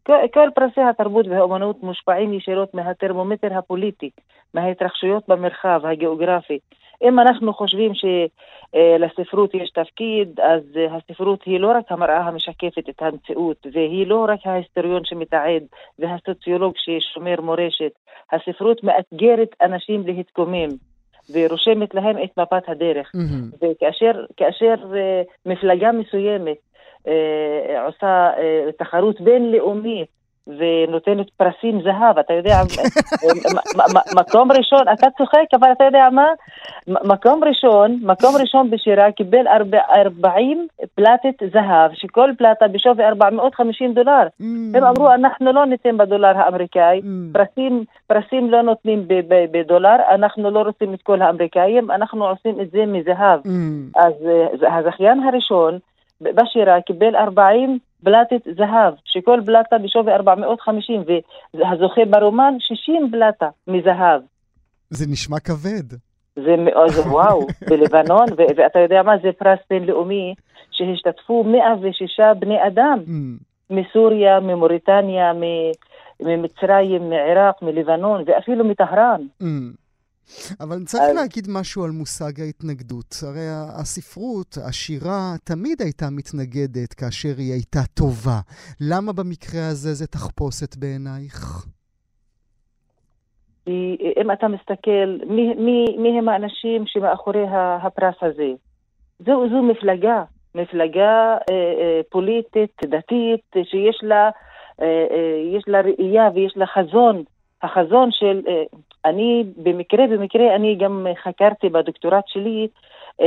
כל 0.06 0.50
פרסי 0.56 0.82
התרבות 0.82 1.28
והאומנות 1.28 1.84
מושפעים 1.84 2.34
ישירות 2.34 2.74
מהטרמומטר 2.74 3.58
הפוליטי, 3.58 4.10
מההתרחשויות 4.54 5.24
במרחב 5.28 5.82
הגיאוגרפי. 5.84 6.60
אם 7.04 7.20
אנחנו 7.20 7.54
חושבים 7.54 7.92
שלספרות 7.94 9.54
יש 9.54 9.70
תפקיד, 9.70 10.40
אז 10.40 10.62
הספרות 10.92 11.44
היא 11.44 11.60
לא 11.60 11.72
רק 11.78 11.92
המראה 11.92 12.20
המשקפת 12.20 12.90
את 12.90 13.02
המציאות, 13.02 13.68
והיא 13.74 14.08
לא 14.08 14.26
רק 14.30 14.40
ההיסטוריון 14.46 15.06
שמתעד 15.06 15.64
והסוציולוג 16.00 16.74
ששומר 16.78 17.42
מורשת. 17.42 17.92
הספרות 18.32 18.84
מאתגרת 18.84 19.56
אנשים 19.62 20.04
להתקומם. 20.06 20.70
ורושמת 21.34 21.96
להם 21.96 22.24
את 22.24 22.38
מפת 22.38 22.64
הדרך. 22.70 23.12
Mm-hmm. 23.16 23.56
וכאשר 23.56 24.76
uh, 24.76 24.96
מפלגה 25.46 25.92
מסוימת 25.92 26.58
uh, 27.04 27.10
עושה 27.86 28.32
uh, 28.36 28.72
תחרות 28.78 29.22
בינלאומית 29.22 30.16
ונותנת 30.48 31.30
פרסים 31.38 31.82
זהב, 31.82 32.20
אתה 32.20 32.34
יודע, 32.34 32.62
מקום 34.16 34.52
ראשון, 34.52 34.82
אתה 34.94 35.08
צוחק, 35.18 35.46
אבל 35.54 35.72
אתה 35.72 35.84
יודע 35.84 36.10
מה? 36.12 36.28
מקום 36.88 37.44
ראשון, 37.44 38.00
מקום 38.02 38.36
ראשון 38.42 38.70
בשירה 38.72 39.12
קיבל 39.12 39.48
40 39.48 40.68
פלטת 40.96 41.54
זהב, 41.54 41.92
שכל 41.94 42.30
פלטה 42.38 42.68
בשווי 42.68 43.06
450 43.06 43.94
דולר. 43.94 44.28
Mm. 44.42 44.44
הם 44.74 44.84
אמרו, 44.84 45.12
אנחנו 45.14 45.52
לא 45.52 45.66
ניתן 45.66 45.98
בדולר 45.98 46.38
האמריקאי, 46.38 47.00
mm. 47.00 47.34
פרסים, 47.34 47.84
פרסים 48.08 48.52
לא 48.52 48.62
נותנים 48.62 49.06
בדולר, 49.52 49.96
אנחנו 50.12 50.52
לא 50.52 50.60
רוצים 50.60 50.94
את 50.94 51.02
כל 51.02 51.22
האמריקאים, 51.22 51.92
אנחנו 51.92 52.28
עושים 52.28 52.62
את 52.62 52.72
זה 52.72 52.86
מזהב. 52.86 53.40
Mm. 53.40 53.50
אז 53.96 54.14
אה, 54.64 54.78
הזכיין 54.78 55.20
הראשון 55.24 55.80
בשירה 56.22 56.82
קיבל 56.82 57.16
40 57.16 57.80
בלטת 58.06 58.48
זהב, 58.58 58.94
שכל 59.06 59.39
בלטה 59.39 59.78
בשווי 59.78 60.13
450, 60.13 61.04
והזוכה 61.54 62.02
ברומן 62.10 62.54
60 62.60 63.12
בלטה 63.12 63.50
מזהב. 63.68 64.22
זה 64.89 65.06
נשמע 65.08 65.39
כבד. 65.39 65.98
זה 66.36 66.56
מאוד, 66.58 66.91
וואו, 66.91 67.48
בלבנון, 67.70 68.26
ואתה 68.58 68.80
יודע 68.80 69.04
מה, 69.04 69.13
זה 69.24 69.30
פרס 69.38 69.60
בינלאומי 69.70 70.34
שהשתתפו 70.72 71.44
106 71.44 72.20
בני 72.39 72.68
אדם, 72.68 73.00
mm. 73.06 73.44
מסוריה, 73.70 74.39
ממוריטניה, 74.39 75.32
ממצרים, 76.20 77.10
מעיראק, 77.10 77.62
מלבנון, 77.62 78.24
ואפילו 78.26 78.65
מטהרן. 78.65 79.22
אבל 80.60 80.84
צריך 80.86 81.04
אז... 81.04 81.16
להגיד 81.16 81.48
משהו 81.50 81.84
על 81.84 81.92
מושג 81.92 82.42
ההתנגדות. 82.42 83.16
הרי 83.28 83.48
הספרות, 83.80 84.58
השירה, 84.68 85.34
תמיד 85.44 85.82
הייתה 85.82 86.06
מתנגדת 86.12 86.94
כאשר 86.94 87.34
היא 87.38 87.54
הייתה 87.54 87.80
טובה. 87.94 88.40
למה 88.82 89.14
במקרה 89.14 89.68
הזה 89.72 89.94
זה 89.94 90.08
תחפושת 90.08 90.76
בעינייך? 90.76 91.66
אם 93.68 94.32
אתה 94.34 94.48
מסתכל, 94.48 95.18
מי, 95.28 95.54
מי, 95.54 95.86
מי 95.98 96.20
הם 96.20 96.30
האנשים 96.30 96.84
שמאחורי 96.88 97.46
הפרס 97.82 98.16
הזה? 98.22 98.52
זו, 99.20 99.50
זו 99.50 99.62
מפלגה, 99.62 100.24
מפלגה 100.56 101.38
אה, 101.50 101.56
אה, 101.56 102.02
פוליטית, 102.10 102.82
דתית, 102.86 103.64
שיש 103.64 104.00
לה, 104.04 104.30
אה, 104.82 105.06
אה, 105.12 105.60
לה 105.68 105.82
ראייה 105.82 106.30
ויש 106.36 106.54
לה 106.56 106.66
חזון. 106.66 107.24
החזון 107.62 108.10
של, 108.12 108.42
אה, 108.48 108.64
אני 109.06 109.44
במקרה, 109.58 110.08
במקרה, 110.08 110.56
אני 110.56 110.76
גם 110.76 111.08
חקרתי 111.24 111.70
בדוקטורט 111.70 112.28
שלי 112.28 112.68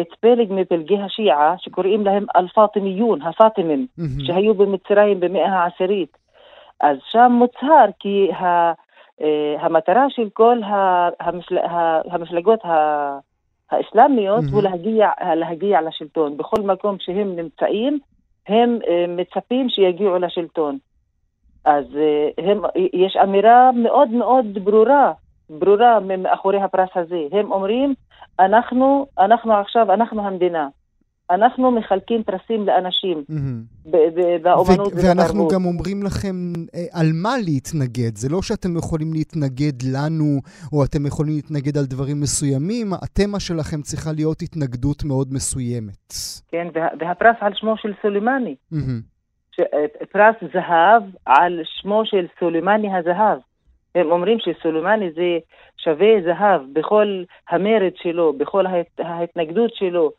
את 0.01 0.07
פלג 0.21 0.53
מפלגי 0.53 0.99
השיעה, 0.99 1.55
שקוראים 1.59 2.05
להם 2.05 2.27
אל-פאטימיון, 2.37 3.23
הפאטימים, 3.23 3.87
mm-hmm. 3.99 4.27
שהיו 4.27 4.55
במצרים 4.55 5.21
במאה 5.21 5.49
העשירית. 5.49 6.19
אז 6.81 6.97
שם 7.11 7.33
מוצהר 7.33 7.87
כי 7.99 8.33
ה, 8.33 8.73
אה, 9.21 9.57
המטרה 9.61 10.07
של 10.09 10.29
כל 10.33 10.61
המפל, 11.21 11.59
המפלגות 12.11 12.61
האסלאמיות 13.71 14.45
mm-hmm. 14.45 14.53
הוא 14.53 14.63
להגיע, 14.63 15.11
להגיע 15.37 15.81
לשלטון. 15.83 16.37
בכל 16.37 16.63
מקום 16.63 16.97
שהם 16.99 17.37
נמצאים, 17.37 17.99
הם 18.49 18.79
אה, 18.89 19.05
מצפים 19.09 19.69
שיגיעו 19.69 20.19
לשלטון. 20.19 20.79
אז 21.65 21.85
הם, 22.39 22.61
יש 22.93 23.17
אמירה 23.17 23.71
מאוד 23.73 24.11
מאוד 24.11 24.47
ברורה 24.65 25.13
ברורה 25.51 26.01
מאחורי 26.01 26.63
הפרס 26.63 26.89
הזה. 26.95 27.21
הם 27.33 27.53
אומרים, 27.53 27.95
אנחנו, 28.41 29.07
אנחנו 29.19 29.53
עכשיו, 29.53 29.93
אנחנו 29.93 30.27
המדינה. 30.27 30.69
אנחנו 31.31 31.71
מחלקים 31.71 32.23
פרסים 32.23 32.67
לאנשים 32.67 33.25
mm-hmm. 33.31 33.91
באומנות 34.43 34.87
ובתרבות. 34.87 34.93
ואנחנו 35.05 35.49
גם 35.49 35.65
אומרים 35.65 36.03
לכם 36.03 36.53
אה, 36.75 37.01
על 37.01 37.07
מה 37.23 37.35
להתנגד. 37.45 38.17
זה 38.17 38.29
לא 38.29 38.43
שאתם 38.43 38.77
יכולים 38.77 39.13
להתנגד 39.13 39.83
לנו, 39.93 40.41
או 40.73 40.85
אתם 40.85 41.07
יכולים 41.07 41.35
להתנגד 41.35 41.79
על 41.79 41.85
דברים 41.85 42.21
מסוימים, 42.21 42.87
התמה 43.03 43.41
שלכם 43.41 43.81
צריכה 43.83 44.11
להיות 44.13 44.43
התנגדות 44.43 45.05
מאוד 45.05 45.29
מסוימת. 45.33 46.13
כן, 46.49 46.69
וה, 46.75 46.89
והפרס 46.99 47.37
על 47.41 47.53
שמו 47.55 47.77
של 47.77 47.93
סולימני. 48.03 48.57
Mm-hmm. 48.73 49.19
פרס 50.13 50.37
זהב 50.53 51.03
על 51.27 51.61
שמו 51.65 52.03
של 52.05 52.27
סולימני 52.41 52.89
הזהב. 52.97 53.39
הם 54.01 54.11
אומרים 54.11 54.39
שסולימני 54.39 55.11
זה 55.11 55.39
שווה 55.77 56.09
זהב 56.25 56.61
בכל 56.73 57.23
המרד 57.49 57.93
שלו, 58.03 58.33
בכל 58.33 58.67
ההת, 58.67 58.87
ההתנגדות 58.99 59.75
שלו. 59.75 60.11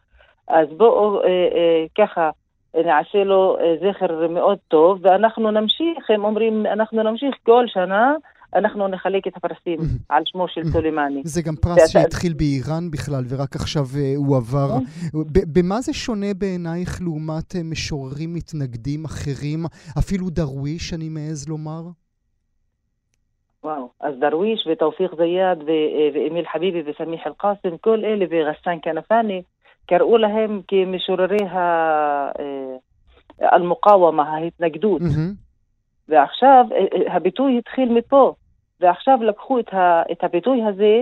אז 0.47 0.67
בואו 0.77 1.23
אה, 1.23 1.27
אה, 1.27 1.85
ככה 1.97 2.29
נעשה 2.75 3.23
לו 3.23 3.57
אה, 3.59 3.75
זכר 3.81 4.27
מאוד 4.27 4.57
טוב, 4.67 4.99
ואנחנו 5.01 5.51
נמשיך, 5.51 6.09
הם 6.09 6.25
אומרים, 6.25 6.65
אנחנו 6.65 7.03
נמשיך 7.03 7.35
כל 7.43 7.65
שנה. 7.67 8.13
אנחנו 8.55 8.87
נחלק 8.87 9.27
את 9.27 9.37
הפרסים 9.37 9.79
על 10.09 10.23
שמו 10.25 10.47
של 10.47 10.61
סולימני. 10.71 11.21
זה 11.23 11.41
גם 11.41 11.55
פרס 11.55 11.89
שהתחיל 11.89 12.33
באיראן 12.33 12.91
בכלל, 12.91 13.23
ורק 13.29 13.55
עכשיו 13.55 13.85
אה, 13.97 14.13
הוא 14.15 14.37
עבר. 14.37 14.69
כן. 14.69 15.09
במה 15.53 15.81
זה 15.81 15.93
שונה 15.93 16.33
בעינייך 16.37 17.01
לעומת 17.01 17.55
אה, 17.55 17.63
משוררים 17.63 18.33
מתנגדים 18.33 19.05
אחרים, 19.05 19.65
אפילו 19.99 20.29
דרוויש, 20.29 20.93
אני 20.93 21.09
מעז 21.09 21.49
לומר? 21.49 21.81
וואו, 23.63 23.89
אז 24.01 24.15
דרוויש 24.19 24.67
ותאופיק 24.71 25.11
זיאד 25.15 25.63
ואמיל 26.15 26.45
חביבי 26.53 26.83
וסמיח 26.85 27.27
אל-קאסם, 27.27 27.77
כל 27.77 28.05
אלה 28.05 28.25
וגסן 28.29 28.77
כנפאני, 28.81 29.41
קראו 29.87 30.17
להם 30.17 30.61
כמשוררי 30.67 31.45
המוקאוומה, 33.39 34.23
ההתנגדות. 34.23 35.01
ועכשיו 36.09 36.65
הביטוי 37.07 37.57
התחיל 37.57 37.89
מפה, 37.89 38.33
ועכשיו 38.79 39.23
לקחו 39.23 39.59
את 40.11 40.23
הביטוי 40.23 40.63
הזה, 40.63 41.01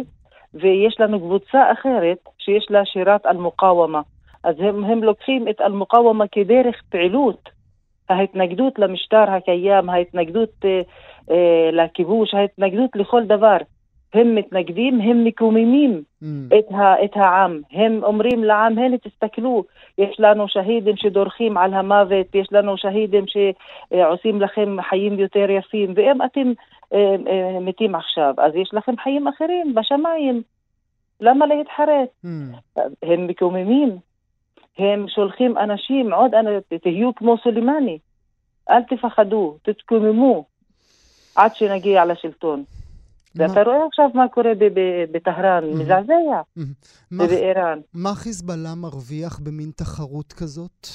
ויש 0.53 0.99
לנו 0.99 1.19
קבוצה 1.19 1.71
אחרת 1.71 2.17
שיש 2.37 2.67
לה 2.69 2.85
שירת 2.85 3.25
אל-מוקאוומה. 3.25 4.01
אז 4.43 4.55
הם, 4.59 4.83
הם 4.83 5.03
לוקחים 5.03 5.47
את 5.47 5.61
אל-מוקאוומה 5.61 6.25
כדרך 6.31 6.81
פעילות. 6.89 7.56
ההתנגדות 8.09 8.79
למשטר 8.79 9.31
הקיים, 9.31 9.89
ההתנגדות 9.89 10.49
אה, 10.65 10.81
אה, 11.31 11.69
לכיבוש, 11.71 12.33
ההתנגדות 12.33 12.89
לכל 12.95 13.23
דבר. 13.23 13.57
הם 14.13 14.35
מתנגדים, 14.35 15.01
הם 15.01 15.23
מקוממים 15.23 16.03
mm. 16.23 16.25
את, 16.59 16.71
ה, 16.71 17.03
את 17.05 17.11
העם. 17.15 17.61
הם 17.71 18.03
אומרים 18.03 18.43
לעם, 18.43 18.77
הנה 18.77 18.97
תסתכלו, 18.97 19.63
יש 19.97 20.15
לנו 20.19 20.47
שהידים 20.47 20.97
שדורכים 20.97 21.57
על 21.57 21.73
המוות, 21.73 22.35
יש 22.35 22.47
לנו 22.51 22.77
שהידים 22.77 23.23
שעושים 23.27 24.41
לכם 24.41 24.75
חיים 24.89 25.19
יותר 25.19 25.49
יפים, 25.49 25.93
ואם 25.95 26.21
אתם 26.21 26.51
אה, 26.93 27.15
אה, 27.27 27.59
מתים 27.59 27.95
עכשיו, 27.95 28.33
אז 28.37 28.55
יש 28.55 28.69
לכם 28.73 28.93
חיים 29.03 29.27
אחרים 29.27 29.75
בשמיים. 29.75 30.41
למה 31.21 31.45
להתחרט? 31.45 32.09
Mm. 32.25 32.79
הם 33.03 33.27
מקוממים, 33.27 33.97
הם 34.77 35.05
שולחים 35.07 35.57
אנשים, 35.57 36.13
עוד 36.13 36.35
אנשים, 36.35 36.61
תהיו 36.81 37.15
כמו 37.15 37.37
סולימני. 37.43 37.99
אל 38.69 38.83
תפחדו, 38.83 39.57
תתקוממו 39.61 40.45
עד 41.35 41.55
שנגיע 41.55 42.05
לשלטון. 42.05 42.63
ואתה 43.35 43.63
רואה 43.63 43.85
עכשיו 43.87 44.09
מה 44.13 44.27
קורה 44.27 44.51
בטהרן, 45.11 45.63
מזעזע, 45.73 46.41
ובאיראן. 47.11 47.79
מה 47.93 48.15
חיזבאללה 48.15 48.75
מרוויח 48.75 49.39
במין 49.39 49.71
תחרות 49.75 50.33
כזאת? 50.33 50.87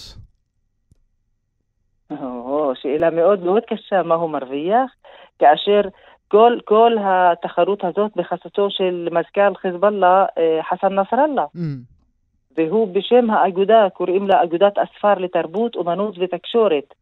שאלה 2.75 3.11
מאוד 3.11 3.43
מאוד 3.43 3.63
קשה, 3.69 4.03
מה 4.03 4.15
הוא 4.15 4.31
מרוויח, 4.31 4.91
כאשר 5.39 5.81
כל, 6.29 6.59
כל 6.65 6.93
התחרות 7.01 7.85
הזאת 7.85 8.11
בחסותו 8.17 8.67
של 8.71 9.09
מזכ"ל 9.13 9.55
חיזבאללה, 9.57 10.25
אה, 10.39 10.61
חסן 10.71 10.99
נסראללה. 10.99 11.45
והוא 12.57 12.95
בשם 12.95 13.31
האגודה, 13.31 13.89
קוראים 13.95 14.29
לה 14.29 14.43
אגודת 14.43 14.79
אספר 14.79 15.15
לתרבות, 15.15 15.77
אומנות 15.77 16.15
ותקשורת. 16.19 16.95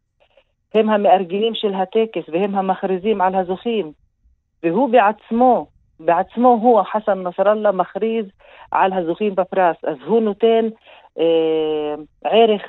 הם 0.73 0.89
המארגנים 0.89 1.55
של 1.55 1.73
הטקס 1.73 2.29
והם 2.29 2.55
המכריזים 2.55 3.21
על 3.21 3.35
הזוכים. 3.35 3.91
והוא 4.63 4.89
בעצמו, 4.89 5.67
בעצמו 5.99 6.59
הוא, 6.61 6.81
חסן 6.81 7.27
נסראללה, 7.27 7.71
מכריז 7.71 8.25
על 8.71 8.93
הזוכים 8.93 9.35
בפרס. 9.35 9.77
אז 9.83 9.97
הוא 10.05 10.21
נותן 10.21 10.67
אה, 11.19 11.95
ערך 12.23 12.61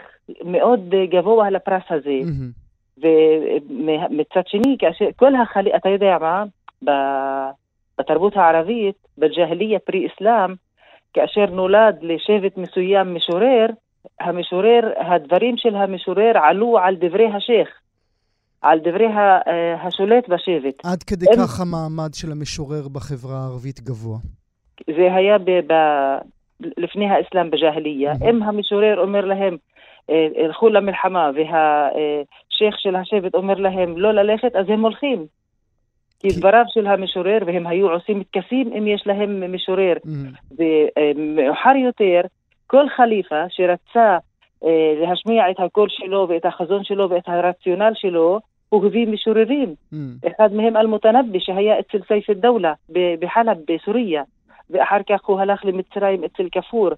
מאוד 0.44 0.94
גבוה 1.10 1.50
לפרס 1.50 1.82
הזה. 1.90 2.18
Mm-hmm. 2.22 2.62
ומצד 2.98 4.46
שני, 4.46 4.76
כאשר 4.78 5.04
כל 5.16 5.34
החלי... 5.34 5.76
אתה 5.76 5.88
יודע 5.88 6.16
מה? 6.20 6.44
בתרבות 7.98 8.36
הערבית, 8.36 8.96
בג'הליה 9.18 9.78
פרי-אסלאם, 9.78 10.54
כאשר 11.14 11.46
נולד 11.46 11.98
לשבט 12.02 12.56
מסוים 12.56 13.14
משורר, 13.14 13.66
המשורר, 14.20 14.80
הדברים 14.96 15.56
של 15.56 15.76
המשורר 15.76 16.32
עלו 16.34 16.78
על 16.78 16.96
דברי 16.96 17.26
השייח, 17.26 17.68
על 18.62 18.78
דברי 18.78 19.06
אה, 19.06 19.82
השולט 19.82 20.28
בשבט. 20.28 20.84
עד 20.84 21.02
כדי 21.02 21.26
הם... 21.26 21.34
כך 21.42 21.60
המעמד 21.60 22.14
של 22.14 22.32
המשורר 22.32 22.88
בחברה 22.88 23.36
הערבית 23.36 23.80
גבוה. 23.80 24.18
זה 24.86 25.14
היה 25.14 25.38
ב... 25.38 25.50
ב... 25.50 25.74
לפני 26.76 27.10
האסלאם 27.10 27.50
בג'הליה. 27.50 28.12
Mm-hmm. 28.12 28.30
אם 28.30 28.42
המשורר 28.42 29.00
אומר 29.00 29.24
להם, 29.24 29.56
אה, 30.10 30.26
הלכו 30.44 30.68
למלחמה, 30.68 31.30
והשייח 31.34 32.76
של 32.78 32.96
השבט 32.96 33.34
אומר 33.34 33.54
להם 33.54 33.98
לא 33.98 34.12
ללכת, 34.12 34.56
אז 34.56 34.66
הם 34.68 34.80
הולכים. 34.80 35.26
כי 36.22 36.28
דבריו 36.28 36.64
של 36.68 36.86
המשורר, 36.86 37.38
והם 37.46 37.66
היו 37.66 37.90
עושים 37.90 38.22
תקפים 38.22 38.72
אם 38.78 38.86
יש 38.86 39.02
להם 39.06 39.54
משורר. 39.54 39.94
Mm-hmm. 39.96 40.54
ומאוחר 40.58 41.76
יותר, 41.84 42.20
כל 42.66 42.88
חליפה 42.96 43.44
שרצה 43.48 44.18
אה, 44.64 44.94
להשמיע 45.00 45.50
את 45.50 45.56
הקול 45.58 45.88
שלו 45.90 46.26
ואת 46.28 46.44
החזון 46.44 46.84
שלו 46.84 47.10
ואת 47.10 47.28
הרציונל 47.28 47.92
שלו, 47.94 48.40
הוא 48.68 48.86
הביא 48.86 49.06
משוררים. 49.06 49.74
Mm. 49.92 49.96
אחד 50.26 50.52
מהם 50.52 50.76
אל-מותנבי, 50.76 51.40
שהיה 51.40 51.80
אצל 51.80 51.98
סייף 52.08 52.30
א-דאולה 52.30 52.72
בחלב 53.20 53.56
בסוריה, 53.68 54.22
ואחר 54.70 54.98
כך 55.08 55.24
הוא 55.24 55.40
הלך 55.40 55.64
למצרים 55.64 56.24
אצל 56.24 56.48
כפור. 56.52 56.90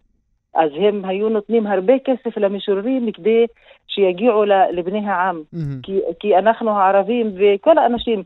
אז 0.55 0.70
הם 0.76 1.05
היו 1.05 1.28
נותנים 1.28 1.66
הרבה 1.66 1.92
כסף 2.05 2.36
למשוררים 2.36 3.12
כדי 3.12 3.46
שיגיעו 3.88 4.44
לבני 4.72 5.07
העם. 5.07 5.42
Mm-hmm. 5.55 5.59
כי, 5.82 6.01
כי 6.20 6.36
אנחנו 6.36 6.70
הערבים 6.70 7.34
וכל 7.36 7.78
האנשים, 7.78 8.22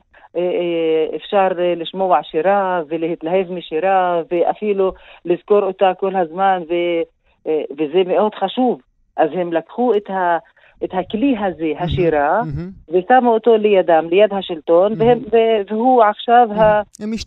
אפשר 1.17 1.49
לשמוע 1.77 2.23
שירה 2.23 2.83
ולהתלהב 2.89 3.53
משירה 3.53 4.23
ואפילו 4.31 4.93
לזכור 5.25 5.63
אותה 5.63 5.93
כל 5.99 6.17
הזמן, 6.17 6.63
ו, 6.69 6.75
וזה 7.79 8.03
מאוד 8.07 8.35
חשוב. 8.35 8.81
אז 9.17 9.31
הם 9.33 9.53
לקחו 9.53 9.95
את, 9.95 10.11
ה, 10.11 10.39
את 10.85 10.91
הכלי 10.93 11.35
הזה, 11.39 11.73
השירה, 11.79 12.43
ושמו 12.89 13.35
אותו 13.35 13.57
לידם, 13.57 14.09
ליד 14.11 14.33
השלטון, 14.39 14.93
והוא 15.71 16.03
עכשיו 16.03 16.49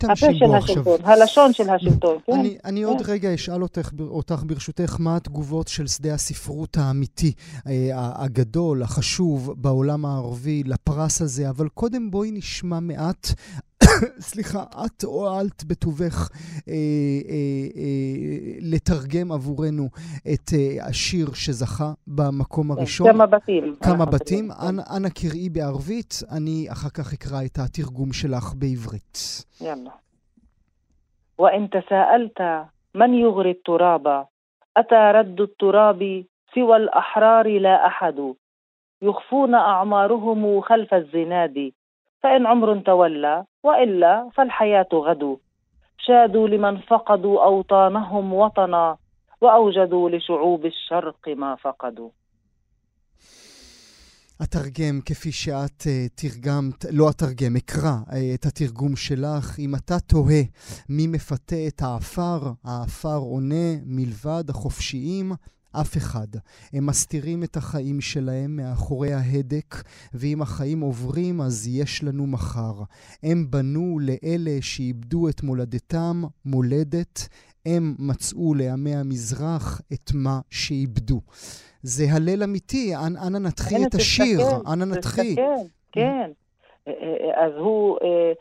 הפה 0.03 0.33
של 0.33 0.55
השלטון, 0.55 0.97
הלשון 1.03 1.53
של 1.53 1.69
השלטון. 1.69 2.17
כן? 2.25 2.33
אני 2.65 2.83
עוד 2.83 3.01
כן. 3.01 3.11
רגע 3.11 3.33
אשאל 3.33 3.61
אותך 4.09 4.43
ברשותך, 4.45 4.95
מה 4.99 5.15
התגובות 5.15 5.67
של 5.67 5.87
שדה 5.87 6.13
הספרות 6.13 6.77
האמיתי, 6.77 7.31
אה, 7.67 7.89
הגדול, 8.15 8.83
החשוב, 8.83 9.53
בעולם 9.57 10.05
הערבי, 10.05 10.63
לפרס 10.65 11.21
הזה, 11.21 11.49
אבל 11.49 11.67
קודם 11.69 12.11
בואי 12.11 12.31
נשמע 12.31 12.79
מעט 12.79 13.27
סליחה, 14.30 14.62
את 14.86 15.02
הואלת 15.04 15.64
בטובך 15.64 16.30
אה, 16.68 16.72
אה, 16.72 17.66
אה, 17.76 18.58
לתרגם 18.72 19.32
עבורנו 19.32 19.88
את 20.34 20.50
אה, 20.54 20.86
השיר 20.88 21.26
שזכה 21.34 21.92
במקום 22.06 22.72
כן, 22.72 22.78
הראשון. 22.78 23.12
כמה 23.12 23.26
בתים. 23.26 23.76
כמה 23.82 24.04
בתים. 24.04 24.48
אנא, 24.68 24.82
אנא 24.96 25.08
קראי 25.08 25.48
בערבית, 25.48 26.14
אני 26.36 26.66
אחר 26.72 26.88
כך 26.88 27.12
אקרא 27.12 27.42
את 27.46 27.58
התרגום 27.58 28.12
שלך 28.12 28.54
בעברית. 28.54 29.44
יאללה. 29.60 29.90
وإن 31.38 31.68
تساءلت 31.70 32.40
من 32.94 33.14
يغري 33.14 33.50
التراب 33.50 34.26
أتى 34.76 35.02
رد 35.14 35.40
التراب 35.40 36.24
سوى 36.54 36.76
الأحرار 36.76 37.58
لا 37.58 37.86
أحد 37.86 38.34
يخفون 39.02 39.54
أعمارهم 39.54 40.60
خلف 40.60 40.94
الزناد 40.94 41.72
فإن 42.22 42.46
عمر 42.46 42.78
تولى 42.80 43.44
والا 43.62 44.30
فالحياه 44.34 44.88
غدو 44.92 45.38
شادوا 45.98 46.48
لمن 46.48 46.76
فقدوا 46.78 47.44
اوطانهم 47.44 48.32
وطنا 48.32 48.96
واوجدوا 49.40 50.10
لشعوب 50.10 50.66
الشرق 50.66 51.28
ما 51.28 51.54
فقدوا 51.54 52.10
אתרגם 54.42 55.00
כפי 55.04 55.32
שאת 55.32 55.82
uh, 55.82 55.86
תרגמת, 56.14 56.84
לא 56.92 57.10
אתרגם, 57.10 57.56
אקרא 57.56 57.96
uh, 58.06 58.14
את 58.34 58.46
התרגום 58.46 58.96
שלך. 58.96 59.58
אם 59.58 59.74
אתה 59.74 60.00
תוהה 60.00 60.42
מי 60.88 61.06
מפתה 61.06 61.56
את 61.68 61.82
העפר, 61.82 62.38
העפר 62.64 63.16
עונה 63.16 63.68
מלבד 63.86 64.50
החופשיים, 64.50 65.32
אף 65.71 65.97
אחד. 65.97 66.27
הם 66.73 66.85
מסתירים 66.85 67.43
את 67.43 67.57
החיים 67.57 68.01
שלהם 68.01 68.55
מאחורי 68.55 69.13
ההדק, 69.13 69.75
ואם 70.13 70.41
החיים 70.41 70.81
עוברים 70.81 71.41
אז 71.41 71.67
יש 71.67 72.03
לנו 72.03 72.27
מחר. 72.27 72.73
הם 73.23 73.45
בנו 73.49 73.99
לאלה 73.99 74.57
שאיבדו 74.61 75.29
את 75.29 75.43
מולדתם 75.43 76.21
מולדת, 76.45 77.29
הם 77.65 77.95
מצאו 77.99 78.53
לעמי 78.53 78.95
המזרח 78.95 79.81
את 79.93 80.11
מה 80.13 80.39
שאיבדו. 80.49 81.21
זה 81.83 82.03
הלל 82.11 82.43
אמיתי, 82.43 82.95
אנא 83.27 83.39
נתחיל 83.39 83.81
את 83.87 83.95
השיר, 83.95 84.39
אנא 84.73 84.85
נתחיל. 84.85 85.35
כן, 85.35 85.65
כן. 85.91 86.31
אז 87.35 87.51
הוא, 87.57 87.97
אה, 88.03 88.31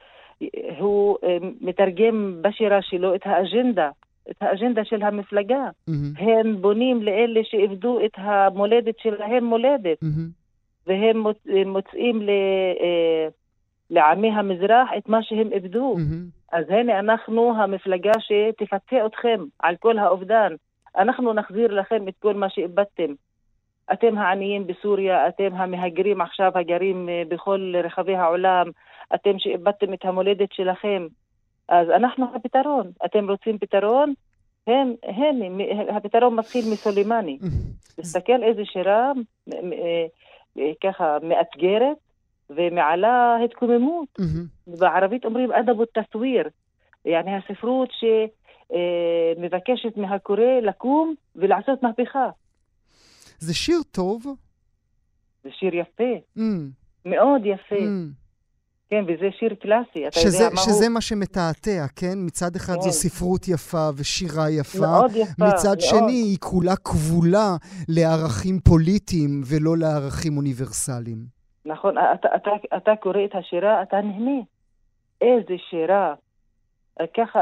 הוא 0.79 1.17
אה, 1.25 1.37
מתרגם 1.61 2.43
בשירה 2.43 2.83
שלו 2.83 3.15
את 3.15 3.21
האג'נדה 3.25 3.91
את 4.31 4.37
האג'נדה 4.41 4.85
של 4.85 5.03
המפלגה. 5.03 5.69
Mm-hmm. 5.69 6.23
הם 6.23 6.63
בונים 6.63 7.03
לאלה 7.03 7.41
שאיבדו 7.45 8.05
את 8.05 8.13
המולדת 8.15 8.99
שלהם 8.99 9.45
מולדת. 9.45 10.03
Mm-hmm. 10.03 10.87
והם 10.87 11.19
מוצ... 11.19 11.37
מוצאים 11.67 12.23
ל... 12.23 12.31
אה, 12.81 13.29
לעמי 13.91 14.31
המזרח 14.31 14.89
את 14.99 15.09
מה 15.09 15.23
שהם 15.23 15.53
איבדו. 15.53 15.97
Mm-hmm. 15.97 16.57
אז 16.57 16.65
הנה 16.69 16.99
אנחנו 16.99 17.55
המפלגה 17.57 18.13
שתפצה 18.19 19.07
אתכם 19.07 19.41
על 19.59 19.77
כל 19.77 19.99
האובדן. 19.99 20.55
אנחנו 20.97 21.33
נחזיר 21.33 21.75
לכם 21.75 22.09
את 22.09 22.15
כל 22.19 22.35
מה 22.35 22.51
שאיבדתם. 22.51 23.13
אתם 23.93 24.19
העניים 24.19 24.67
בסוריה, 24.67 25.29
אתם 25.29 25.55
המהגרים 25.55 26.21
עכשיו 26.21 26.53
הגרים 26.55 27.09
אה, 27.09 27.23
בכל 27.29 27.73
רחבי 27.85 28.15
העולם, 28.15 28.67
אתם 29.15 29.39
שאיבדתם 29.39 29.93
את 29.93 30.05
המולדת 30.05 30.53
שלכם. 30.53 31.07
אז 31.71 31.91
אנחנו 31.91 32.27
הפתרון. 32.35 32.91
אתם 33.05 33.31
רוצים 33.31 33.59
פתרון? 33.59 34.15
הם, 34.67 34.95
הם, 35.03 35.59
הפתרון 35.97 36.35
מתחיל 36.35 36.65
מסולימני. 36.73 37.39
תסתכל 38.01 38.43
איזה 38.43 38.63
שירה 38.65 39.13
אה, 39.53 39.59
אה, 40.59 40.73
ככה 40.85 41.17
מאתגרת 41.23 41.97
ומעלה 42.51 43.37
התקוממות. 43.45 44.09
בערבית 44.67 45.25
אומרים 45.25 45.53
אדב 45.53 45.85
תסוויר, 45.85 46.49
יעני 47.05 47.37
הספרות 47.37 47.89
שמבקשת 48.71 49.99
אה, 49.99 50.03
מהקורא 50.03 50.61
לקום 50.63 51.15
ולעשות 51.37 51.83
מהפכה. 51.83 52.31
זה 53.39 53.55
שיר 53.55 53.79
טוב? 53.91 54.23
זה 55.43 55.51
שיר 55.53 55.75
יפה, 55.75 56.15
mm. 56.39 56.41
מאוד 57.05 57.43
יפה. 57.45 57.77
כן, 58.91 59.05
וזה 59.09 59.29
שיר 59.39 59.55
קלאסי, 59.55 60.09
אתה 60.09 60.21
שזה, 60.21 60.43
יודע 60.45 60.55
מה 60.55 60.61
שזה 60.61 60.71
הוא... 60.71 60.79
שזה 60.79 60.89
מה 60.89 61.01
שמתעתע, 61.01 61.87
כן? 61.97 62.15
מצד 62.27 62.57
אחד 62.57 62.75
כן. 62.75 62.81
זו 62.81 62.91
ספרות 62.91 63.49
יפה 63.49 63.89
ושירה 63.97 64.51
יפה. 64.51 64.79
מאוד 64.81 65.11
יפה, 65.17 65.45
מצד 65.45 65.69
מאוד. 65.69 65.81
שני, 65.81 66.13
היא 66.13 66.39
כולה 66.41 66.77
כבולה 66.77 67.57
לערכים 67.89 68.59
פוליטיים 68.69 69.41
ולא 69.51 69.77
לערכים 69.77 70.37
אוניברסליים. 70.37 71.19
נכון, 71.65 71.95
אתה, 71.99 72.29
אתה, 72.37 72.51
אתה 72.77 72.97
קורא 72.97 73.25
את 73.25 73.35
השירה, 73.35 73.83
אתה 73.83 73.97
נהנה. 74.01 74.41
איזה 75.21 75.55
שירה. 75.71 76.15
ככה, 77.17 77.41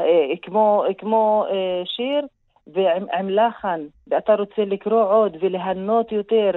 אה, 0.00 0.36
כמו, 0.42 0.84
כמו 0.98 1.44
אה, 1.50 1.82
שיר 1.84 2.26
ועם 2.66 3.28
לחן, 3.30 3.80
ואתה 4.06 4.34
רוצה 4.34 4.64
לקרוא 4.64 5.02
עוד 5.02 5.36
וליהנות 5.40 6.12
יותר, 6.12 6.50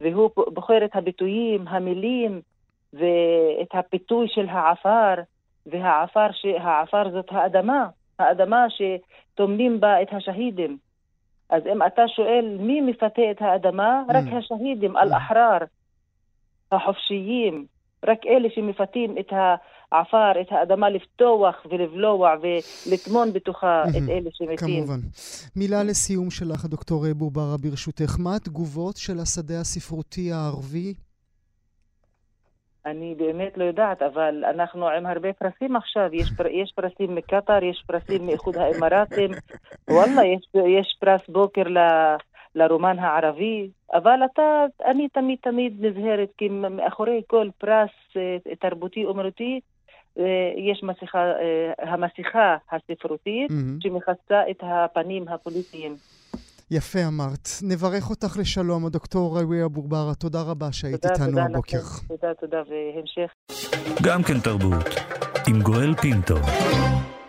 והוא 0.00 0.30
בוחר 0.36 0.84
את 0.84 0.96
הביטויים, 0.96 1.68
המילים. 1.68 2.40
ואת 2.92 3.74
הפיתוי 3.74 4.26
של 4.28 4.48
העפר, 4.48 5.14
והעפר, 5.66 6.26
העפר 6.60 7.10
זאת 7.10 7.26
האדמה, 7.30 7.86
האדמה 8.18 8.66
שטומנים 8.70 9.80
בה 9.80 10.02
את 10.02 10.08
השהידים. 10.12 10.78
אז 11.50 11.62
אם 11.72 11.82
אתה 11.86 12.02
שואל 12.16 12.56
מי 12.60 12.80
מפתה 12.80 13.22
את 13.30 13.36
האדמה, 13.40 14.02
רק 14.08 14.24
mm. 14.24 14.36
השהידים, 14.36 14.96
אל-אחרר, 14.96 15.58
החופשיים, 16.72 17.66
רק 18.04 18.18
אלה 18.26 18.48
שמפתים 18.54 19.18
את 19.18 19.32
העפר, 19.32 20.40
את 20.40 20.46
האדמה, 20.50 20.90
לפתוח 20.90 21.54
ולבלוע 21.70 22.34
ולטמון 22.42 23.32
בתוכה 23.32 23.84
את 23.90 24.08
אלה 24.08 24.30
שמתים. 24.32 24.56
כמובן. 24.56 25.00
מילה 25.56 25.82
לסיום 25.82 26.30
שלך, 26.30 26.64
דוקטור 26.64 27.04
בורברה, 27.16 27.56
ברשותך. 27.62 28.16
מה 28.18 28.36
התגובות 28.36 28.96
של 28.96 29.18
השדה 29.18 29.60
הספרותי 29.60 30.32
הערבי 30.32 30.94
אני 32.90 33.14
באמת 33.18 33.58
לא 33.58 33.64
יודעת, 33.64 34.02
אבל 34.02 34.44
אנחנו 34.44 34.88
עם 34.88 35.06
הרבה 35.06 35.32
פרסים 35.32 35.76
עכשיו. 35.76 36.14
יש, 36.14 36.30
פר, 36.36 36.46
יש 36.46 36.72
פרסים 36.76 37.14
מקטאר, 37.14 37.64
יש 37.64 37.84
פרסים 37.86 38.26
מאיחוד 38.26 38.56
האמרתים. 38.56 39.30
וואלה, 39.90 40.24
יש, 40.24 40.48
יש 40.76 40.96
פרס 41.00 41.20
בוקר 41.28 41.62
ל, 41.62 41.78
לרומן 42.54 42.98
הערבי. 42.98 43.70
אבל 43.94 44.20
אתה, 44.32 44.64
אני 44.84 45.08
תמיד 45.08 45.38
תמיד 45.42 45.84
נזהרת, 45.86 46.28
כי 46.38 46.48
מאחורי 46.48 47.22
כל 47.26 47.48
פרס 47.58 47.90
אה, 48.16 48.54
תרבותי 48.60 49.04
אומנותי, 49.04 49.60
אה, 50.18 50.52
יש 50.56 50.82
מסכה, 50.82 51.18
אה, 51.18 51.72
המסכה 51.78 52.56
הספרותית 52.72 53.50
mm-hmm. 53.50 53.82
שמכסה 53.82 54.42
את 54.50 54.62
הפנים 54.62 55.28
הפוליטיים. 55.28 55.96
יפה 56.70 56.98
אמרת. 57.06 57.48
נברך 57.62 58.10
אותך 58.10 58.36
לשלום, 58.40 58.86
הדוקטור 58.86 59.38
ראויה 59.38 59.68
בורברה. 59.68 60.14
תודה 60.14 60.42
רבה 60.42 60.72
שהיית 60.72 61.06
איתנו 61.06 61.40
הבוקר. 61.40 61.78
תודה, 62.08 62.34
תודה, 62.40 62.62
והמשך. 62.68 63.32
גם 64.02 64.22
כן 64.22 64.40
תרבות, 64.40 64.86
עם 65.48 65.62
גואל 65.62 65.94
פינטו. 65.94 66.36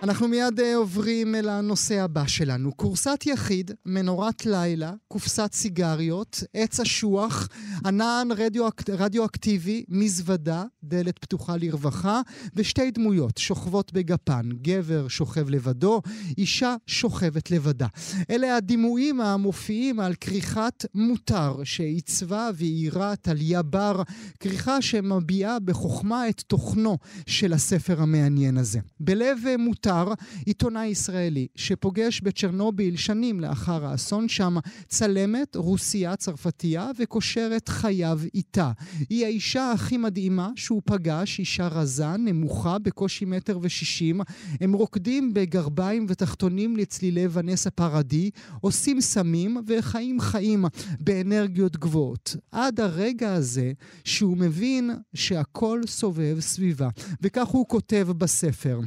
אנחנו 0.04 0.28
מיד 0.28 0.60
uh, 0.60 0.64
עוברים 0.76 1.36
אל 1.36 1.50
הנושא 1.50 2.02
הבא 2.02 2.28
שלנו. 2.28 2.78
כורסת 2.78 3.24
יחיד, 3.26 3.72
מנורת 3.86 4.45
לילה, 4.45 4.93
קופסת 5.08 5.50
סיגריות, 5.54 6.43
עץ 6.54 6.80
אשוח, 6.80 7.47
ענן 7.86 8.28
רדיואק... 8.38 8.89
רדיואקטיבי, 8.89 9.84
מזוודה, 9.89 10.64
דלת 10.84 11.20
פתוחה 11.20 11.58
לרווחה, 11.58 12.22
ושתי 12.56 12.91
דמויות 12.91 13.38
שוכבות 13.38 13.93
בגפן. 13.93 14.50
גבר 14.62 15.08
שוכב 15.08 15.50
לבדו, 15.50 16.02
אישה 16.38 16.76
שוכבת 16.88 17.52
לבדה. 17.52 17.88
אלה 18.30 18.56
הדימויים 18.56 19.22
המופיעים 19.22 20.00
על 20.00 20.14
כריכת 20.16 20.86
מותר 20.95 21.64
שעיצבה 21.64 22.50
ואיירה 22.56 23.16
טליה 23.16 23.62
בר, 23.62 24.02
כריכה 24.39 24.82
שמביעה 24.82 25.60
בחוכמה 25.60 26.30
את 26.30 26.41
תוכנו 26.47 26.97
של 27.28 27.54
הספר 27.54 28.02
המעניין 28.02 28.58
הזה. 28.58 28.80
בלב 29.00 29.38
מותר 29.60 29.88
מותר, 29.89 30.13
עיתונאי 30.45 30.87
ישראלי 30.87 31.47
שפוגש 31.55 32.21
בצ'רנוביל 32.21 32.97
שנים 32.97 33.39
לאחר 33.39 33.85
האסון 33.85 34.29
שם 34.29 34.57
צלמת 34.87 35.55
רוסיה 35.55 36.15
צרפתייה 36.15 36.91
וקושר 36.99 37.51
את 37.57 37.69
חייו 37.69 38.19
איתה. 38.33 38.71
היא 39.09 39.25
האישה 39.25 39.71
הכי 39.71 39.97
מדהימה 39.97 40.49
שהוא 40.55 40.81
פגש, 40.85 41.39
אישה 41.39 41.67
רזה, 41.67 42.17
נמוכה, 42.17 42.79
בקושי 42.79 43.25
מטר 43.25 43.59
ושישים. 43.61 44.21
הם 44.61 44.73
רוקדים 44.73 45.33
בגרביים 45.33 46.05
ותחתונים 46.09 46.77
לצלילי 46.77 47.27
ונסה 47.31 47.69
פרדי, 47.69 48.29
עושים 48.61 49.01
סמים 49.01 49.57
וחיים 49.67 50.19
חיים 50.19 50.65
באנרגיות 50.99 51.77
גבוהות. 51.77 52.35
עד 52.51 52.79
הרגע 52.79 53.33
הזה 53.33 53.71
שהוא 54.03 54.37
מבין 54.37 54.91
שהכל 55.13 55.81
סובב 55.87 56.37
סביבה. 56.39 56.89
וכך 57.21 57.47
הוא 57.47 57.67
כותב 57.67 58.07
בספר. 58.17 58.79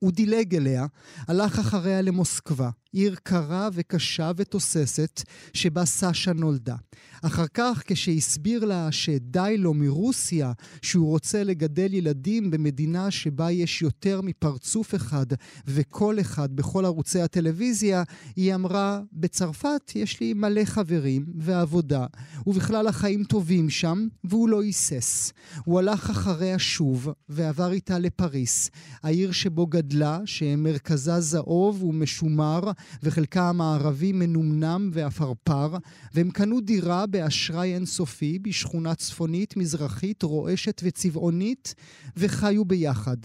הוא 0.00 0.12
דילג 0.12 0.54
אליה, 0.54 0.86
הלך 1.28 1.58
אחריה 1.58 2.02
למוסקבה, 2.02 2.70
עיר 2.92 3.16
קרה 3.22 3.68
וקשה 3.72 4.30
ותוססת, 4.36 5.22
שבה 5.52 5.84
סשה 5.84 6.32
נולדה. 6.32 6.76
אחר 7.22 7.46
כך, 7.54 7.82
כשהסביר 7.86 8.64
לה 8.64 8.92
שדי 8.92 9.54
לו 9.58 9.74
מרוסיה, 9.74 10.52
שהוא 10.82 11.08
רוצה 11.08 11.44
לגדל 11.44 11.94
ילדים 11.94 12.50
במדינה 12.50 13.10
שבה 13.10 13.50
יש 13.50 13.82
יותר 13.82 14.20
מפרצוף 14.20 14.94
אחד 14.94 15.26
וקול 15.66 16.20
אחד 16.20 16.56
בכל 16.56 16.84
ערוצי 16.84 17.20
הטלוויזיה, 17.20 18.02
היא 18.36 18.54
אמרה, 18.54 19.00
בצרפת 19.12 19.92
יש 19.94 20.20
לי 20.20 20.34
מלא 20.34 20.64
חברים 20.64 21.26
ועבודה, 21.38 22.06
ובכלל 22.46 22.86
החיים 22.86 23.24
טובים 23.24 23.70
שם, 23.70 24.06
והוא 24.24 24.48
לא 24.48 24.62
היסס. 24.62 25.32
הוא 25.64 25.78
הלך 25.78 26.10
אחריה 26.10 26.58
שוב, 26.58 27.08
ועבר 27.28 27.72
איתה 27.72 27.98
לפריס, 27.98 28.70
העיר 29.02 29.32
שבו 29.32 29.66
גדלה, 29.66 30.18
שמרכזה 30.24 31.20
זהוב 31.20 31.82
ומשומר, 31.82 32.60
וחלקה 33.02 33.48
המערבי 33.48 34.12
מנומנם 34.12 34.90
ועפרפר, 34.92 35.76
והם 36.14 36.30
קנו 36.30 36.60
דירה 36.60 37.06
באשראי 37.06 37.74
אינסופי 37.74 38.38
בשכונה 38.38 38.94
צפונית, 38.94 39.56
מזרחית, 39.56 40.22
רועשת 40.22 40.80
וצבעונית, 40.84 41.74
וחיו 42.16 42.64
ביחד. 42.64 43.16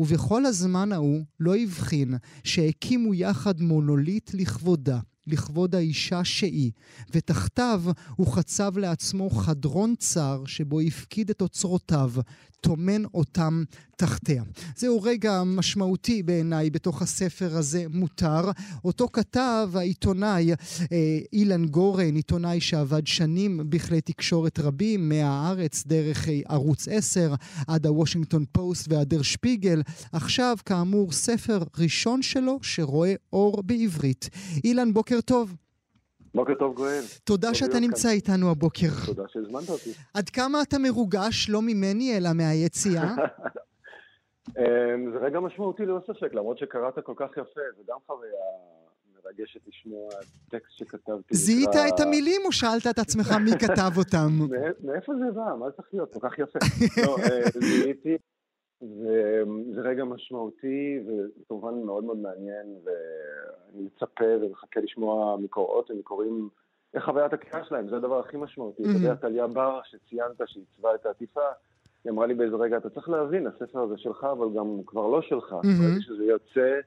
ובכל 0.00 0.46
הזמן 0.46 0.92
ההוא 0.92 1.24
לא 1.40 1.56
הבחין 1.56 2.14
שהקימו 2.44 3.14
יחד 3.14 3.60
מונוליט 3.60 4.30
לכבודה. 4.34 4.98
לכבוד 5.30 5.74
האישה 5.74 6.24
שהיא, 6.24 6.70
ותחתיו 7.14 7.82
הוא 8.16 8.26
חצב 8.26 8.78
לעצמו 8.78 9.30
חדרון 9.30 9.94
צר 9.98 10.42
שבו 10.46 10.80
הפקיד 10.80 11.30
את 11.30 11.40
אוצרותיו, 11.40 12.12
טומן 12.60 13.04
אותם 13.04 13.64
תחתיה. 13.96 14.42
זהו 14.76 15.02
רגע 15.02 15.42
משמעותי 15.46 16.22
בעיניי 16.22 16.70
בתוך 16.70 17.02
הספר 17.02 17.56
הזה, 17.56 17.84
מותר. 17.90 18.50
אותו 18.84 19.08
כתב 19.12 19.70
העיתונאי 19.74 20.52
אה, 20.92 21.18
אילן 21.32 21.66
גורן, 21.66 22.14
עיתונאי 22.14 22.60
שעבד 22.60 23.06
שנים 23.06 23.60
בכלי 23.68 24.00
תקשורת 24.00 24.58
רבים, 24.58 25.08
מהארץ 25.08 25.84
דרך 25.86 26.28
אה, 26.28 26.40
ערוץ 26.48 26.88
10 26.88 27.34
עד 27.66 27.86
הוושינגטון 27.86 28.44
פוסט 28.52 28.86
והדר 28.92 29.22
שפיגל. 29.22 29.82
עכשיו, 30.12 30.56
כאמור, 30.64 31.12
ספר 31.12 31.62
ראשון 31.78 32.22
שלו 32.22 32.58
שרואה 32.62 33.14
אור 33.32 33.62
בעברית. 33.62 34.28
אילן, 34.64 34.92
בוקר 34.92 35.19
טוב. 35.20 35.54
בוקר 36.34 36.54
טוב 36.54 36.74
גואל. 36.74 37.02
תודה 37.24 37.54
שאתה 37.54 37.80
נמצא 37.80 38.08
כאן. 38.08 38.14
איתנו 38.14 38.50
הבוקר. 38.50 38.88
תודה 39.06 39.22
שהזמנת 39.28 39.68
אותי. 39.68 39.90
עד 40.14 40.30
כמה 40.30 40.62
אתה 40.62 40.78
מרוגש, 40.78 41.50
לא 41.50 41.62
ממני, 41.62 42.16
אלא 42.16 42.32
מהיציאה? 42.34 43.14
אמ, 44.58 45.12
זה 45.12 45.18
רגע 45.18 45.40
משמעותי 45.40 45.82
ללא 45.82 46.00
ספק, 46.06 46.34
למרות 46.34 46.58
שקראת 46.58 46.94
כל 47.04 47.14
כך 47.16 47.30
יפה, 47.32 47.60
זה 47.76 47.82
גם 47.88 47.96
חוויה 48.06 48.30
מרגשת 49.24 49.60
לשמוע 49.68 50.10
טקסט 50.50 50.78
שכתבתי. 50.78 51.34
זיהית 51.34 51.70
את 51.88 52.00
המילים 52.00 52.40
או 52.44 52.52
שאלת 52.52 52.86
את 52.90 52.98
עצמך 52.98 53.32
מי 53.44 53.50
כתב 53.58 53.92
אותם? 53.96 54.28
מאיפה 54.84 55.12
זה 55.14 55.32
בא? 55.34 55.54
מה 55.60 55.66
זה 55.70 55.76
צריך 55.76 55.88
להיות? 55.92 56.12
כל 56.12 56.28
כך 56.28 56.38
יפה. 56.38 56.58
לא, 57.06 57.16
אה, 57.18 57.40
זיהיתי, 57.60 58.16
וזה 58.82 59.80
רגע 59.80 60.04
משמעותי 60.04 61.00
וכמובן 61.06 61.82
מאוד 61.82 62.04
מאוד 62.04 62.16
מעניין 62.16 62.66
ואני 62.84 63.82
מצפה 63.82 64.24
ומחכה 64.40 64.80
לשמוע 64.80 65.36
מקוראות 65.36 65.90
ומקוראים 65.90 66.48
איך 66.94 67.04
חוויית 67.04 67.32
הקריאה 67.32 67.64
שלהם, 67.64 67.88
זה 67.88 67.96
הדבר 67.96 68.18
הכי 68.18 68.36
משמעותי. 68.36 68.82
אתה 68.82 68.90
יודע, 68.90 69.14
טליה 69.14 69.46
בר 69.46 69.80
שציינת 69.84 70.40
שעיצבה 70.46 70.94
את 70.94 71.06
העטיפה, 71.06 71.48
היא 72.04 72.12
אמרה 72.12 72.26
לי 72.26 72.34
באיזה 72.34 72.56
רגע, 72.56 72.76
אתה 72.76 72.90
צריך 72.90 73.08
להבין, 73.08 73.46
הספר 73.46 73.80
הזה 73.80 73.98
שלך, 73.98 74.26
אבל 74.32 74.46
גם 74.56 74.80
כבר 74.86 75.06
לא 75.06 75.22
שלך. 75.22 75.52
ברגע 75.52 76.00
שזה 76.00 76.24
יוצא... 76.24 76.80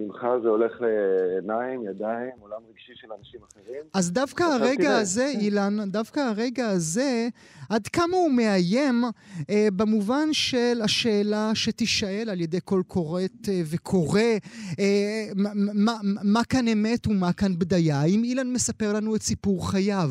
ממך 0.00 0.26
זה 0.42 0.48
הולך 0.48 0.80
לעיניים, 0.80 1.84
ידיים, 1.84 2.30
עולם 2.40 2.60
רגשי 2.70 2.92
של 2.94 3.08
אנשים 3.18 3.40
אחרים. 3.52 3.82
אז 3.94 4.12
דווקא 4.12 4.42
הרגע 4.42 4.96
הזה, 4.98 5.26
אילן, 5.40 5.90
דווקא 5.90 6.20
הרגע 6.20 6.68
הזה, 6.68 7.28
עד 7.70 7.88
כמה 7.88 8.16
הוא 8.16 8.30
מאיים 8.30 9.04
אה, 9.50 9.68
במובן 9.76 10.32
של 10.32 10.82
השאלה 10.84 11.50
שתישאל 11.54 12.28
על 12.30 12.40
ידי 12.40 12.58
כל 12.64 12.82
קוראת 12.86 13.48
אה, 13.48 13.60
וקורא, 13.74 14.20
אה, 14.80 15.24
מה, 15.74 15.92
מה 16.24 16.44
כאן 16.44 16.68
אמת 16.68 17.06
ומה 17.06 17.32
כאן 17.32 17.58
בדיה? 17.58 17.96
האם 17.96 18.24
אילן 18.24 18.52
מספר 18.52 18.92
לנו 18.94 19.16
את 19.16 19.20
סיפור 19.20 19.70
חייו? 19.70 20.10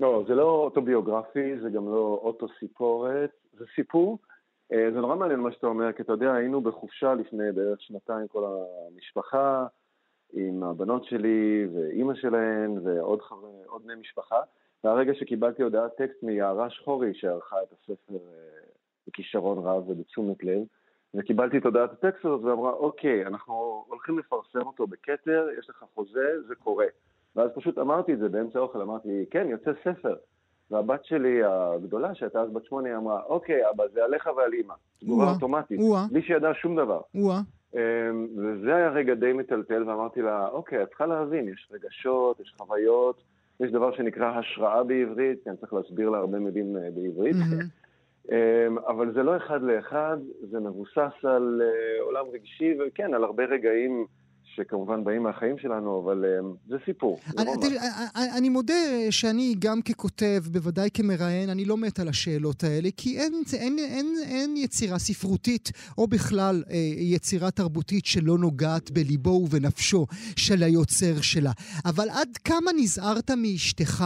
לא, 0.00 0.24
זה 0.28 0.34
לא 0.34 0.50
אוטוביוגרפי, 0.64 1.58
זה 1.62 1.70
גם 1.70 1.86
לא 1.86 2.20
אוטו-סיפורת, 2.22 3.30
זה 3.58 3.64
סיפור. 3.76 4.18
אה, 4.72 4.90
זה 4.92 5.00
נורא 5.00 5.16
מעניין 5.16 5.40
מה 5.40 5.52
שאתה 5.52 5.66
אומר, 5.66 5.92
כי 5.92 6.02
אתה 6.02 6.12
יודע, 6.12 6.32
היינו 6.32 6.60
בחופשה 6.60 7.14
לפני 7.14 7.52
בערך 7.52 7.80
שנתיים 7.80 8.28
כל 8.28 8.44
המשפחה, 8.44 9.66
עם 10.32 10.62
הבנות 10.62 11.04
שלי 11.04 11.68
ואימא 11.74 12.14
שלהן 12.14 12.78
ועוד 12.84 13.22
חבר, 13.22 13.78
בני 13.84 13.94
משפחה, 13.94 14.40
והרגע 14.84 15.14
שקיבלתי 15.14 15.62
הודעת 15.62 15.96
טקסט 15.96 16.22
מיערה 16.22 16.70
שחורי 16.70 17.14
שערכה 17.14 17.56
את 17.62 17.72
הספר 17.72 18.14
אה, 18.14 18.18
בכישרון 19.08 19.58
רב 19.58 19.88
ובתשומת 19.88 20.44
לב, 20.44 20.62
וקיבלתי 21.14 21.58
את 21.58 21.64
הודעת 21.64 21.92
הטקסט 21.92 22.24
הזאת 22.24 22.44
ואמרה, 22.44 22.72
אוקיי, 22.72 23.26
אנחנו 23.26 23.84
הולכים 23.88 24.18
לפרסם 24.18 24.66
אותו 24.66 24.86
בכתר, 24.86 25.48
יש 25.58 25.70
לך 25.70 25.84
חוזה, 25.94 26.42
זה 26.46 26.54
קורה. 26.54 26.86
ואז 27.36 27.50
פשוט 27.54 27.78
אמרתי 27.78 28.14
את 28.14 28.18
זה 28.18 28.28
באמצע 28.28 28.58
האוכל, 28.58 28.80
אמרתי, 28.80 29.24
כן, 29.30 29.46
יוצא 29.48 29.70
ספר. 29.84 30.14
והבת 30.72 31.04
שלי 31.04 31.40
הגדולה, 31.44 32.14
שהייתה 32.14 32.40
אז 32.40 32.52
בת 32.52 32.64
שמונה, 32.64 32.96
אמרה, 32.96 33.20
אוקיי, 33.26 33.70
אבא, 33.70 33.84
זה 33.94 34.04
עליך 34.04 34.30
ועל 34.36 34.52
אימא. 34.52 34.74
תגובה 35.00 35.32
אוטומטית, 35.34 35.80
בלי 36.10 36.22
שידעה 36.22 36.54
שום 36.54 36.76
דבר. 36.76 37.00
אמ, 37.74 38.26
וזה 38.36 38.74
היה 38.74 38.88
רגע 38.88 39.14
די 39.14 39.32
מטלטל, 39.32 39.88
ואמרתי 39.88 40.22
לה, 40.22 40.48
אוקיי, 40.48 40.82
את 40.82 40.88
צריכה 40.88 41.06
להבין, 41.06 41.48
יש 41.48 41.68
רגשות, 41.72 42.40
יש 42.40 42.54
חוויות, 42.58 43.22
יש 43.60 43.70
דבר 43.70 43.96
שנקרא 43.96 44.38
השראה 44.38 44.84
בעברית, 44.84 45.42
כי 45.44 45.50
אני 45.50 45.56
צריך 45.56 45.72
להסביר 45.72 46.10
לה 46.10 46.18
הרבה 46.18 46.38
מילים 46.38 46.76
אה, 46.76 46.88
בעברית. 46.94 47.36
אמ, 48.32 48.78
אבל 48.78 49.12
זה 49.12 49.22
לא 49.22 49.36
אחד 49.36 49.62
לאחד, 49.62 50.16
זה 50.50 50.60
מבוסס 50.60 51.24
על 51.24 51.62
אה, 51.64 52.02
עולם 52.02 52.24
רגשי, 52.32 52.74
וכן, 52.80 53.14
על 53.14 53.24
הרבה 53.24 53.44
רגעים 53.44 54.06
שכמובן 54.54 55.04
באים 55.04 55.22
מהחיים 55.22 55.58
שלנו, 55.58 56.02
אבל 56.04 56.24
um, 56.24 56.68
זה 56.68 56.76
סיפור. 56.84 57.20
אני, 57.38 57.50
תראי, 57.60 57.78
אני, 58.16 58.38
אני 58.38 58.48
מודה 58.48 58.74
שאני 59.10 59.54
גם 59.58 59.82
ככותב, 59.82 60.42
בוודאי 60.52 60.88
כמראיין, 60.94 61.50
אני 61.50 61.64
לא 61.64 61.76
מת 61.76 62.00
על 62.00 62.08
השאלות 62.08 62.64
האלה, 62.64 62.88
כי 62.96 63.18
אין, 63.18 63.32
אין, 63.52 63.78
אין, 63.78 64.14
אין 64.24 64.56
יצירה 64.56 64.98
ספרותית, 64.98 65.70
או 65.98 66.06
בכלל 66.06 66.62
אה, 66.70 66.76
יצירה 66.96 67.50
תרבותית 67.50 68.06
שלא 68.06 68.38
נוגעת 68.38 68.90
בליבו 68.90 69.30
ובנפשו 69.30 70.06
של 70.36 70.62
היוצר 70.62 71.20
שלה. 71.20 71.52
אבל 71.84 72.10
עד 72.10 72.36
כמה 72.44 72.70
נזהרת 72.76 73.30
מאשתך? 73.30 74.04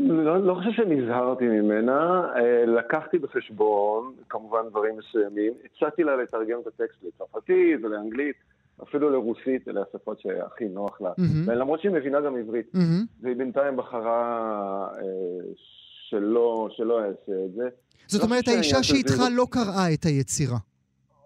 לא, 0.00 0.46
לא 0.46 0.54
חושב 0.54 0.70
שנזהרתי 0.72 1.44
ממנה, 1.44 2.28
אה, 2.36 2.66
לקחתי 2.66 3.18
בחשבון 3.18 4.14
כמובן 4.28 4.60
דברים 4.70 4.94
מסוימים, 4.98 5.52
הצעתי 5.64 6.04
לה 6.04 6.16
לתרגם 6.16 6.60
את 6.62 6.66
הטקסט 6.66 7.02
לצרפתית 7.02 7.84
ולאנגלית, 7.84 8.36
אפילו 8.82 9.10
לרוסית, 9.10 9.68
אלה 9.68 9.82
השפות 9.88 10.20
שהכי 10.20 10.64
נוח 10.64 11.00
לה, 11.00 11.10
mm-hmm. 11.10 11.52
למרות 11.52 11.80
שהיא 11.80 11.92
מבינה 11.92 12.20
גם 12.20 12.36
עברית, 12.36 12.66
mm-hmm. 12.74 13.22
והיא 13.22 13.36
בינתיים 13.36 13.76
בחרה 13.76 14.88
אה, 14.96 15.02
שלא, 16.08 16.68
שלא 16.70 17.00
אעשה 17.00 17.44
את 17.46 17.52
זה. 17.56 17.68
זאת 18.06 18.20
לא 18.20 18.26
אומרת, 18.26 18.48
האישה 18.48 18.82
שאיתך 18.82 19.18
לא... 19.18 19.36
לא 19.36 19.46
קראה 19.50 19.94
את 19.94 20.04
היצירה. 20.04 20.58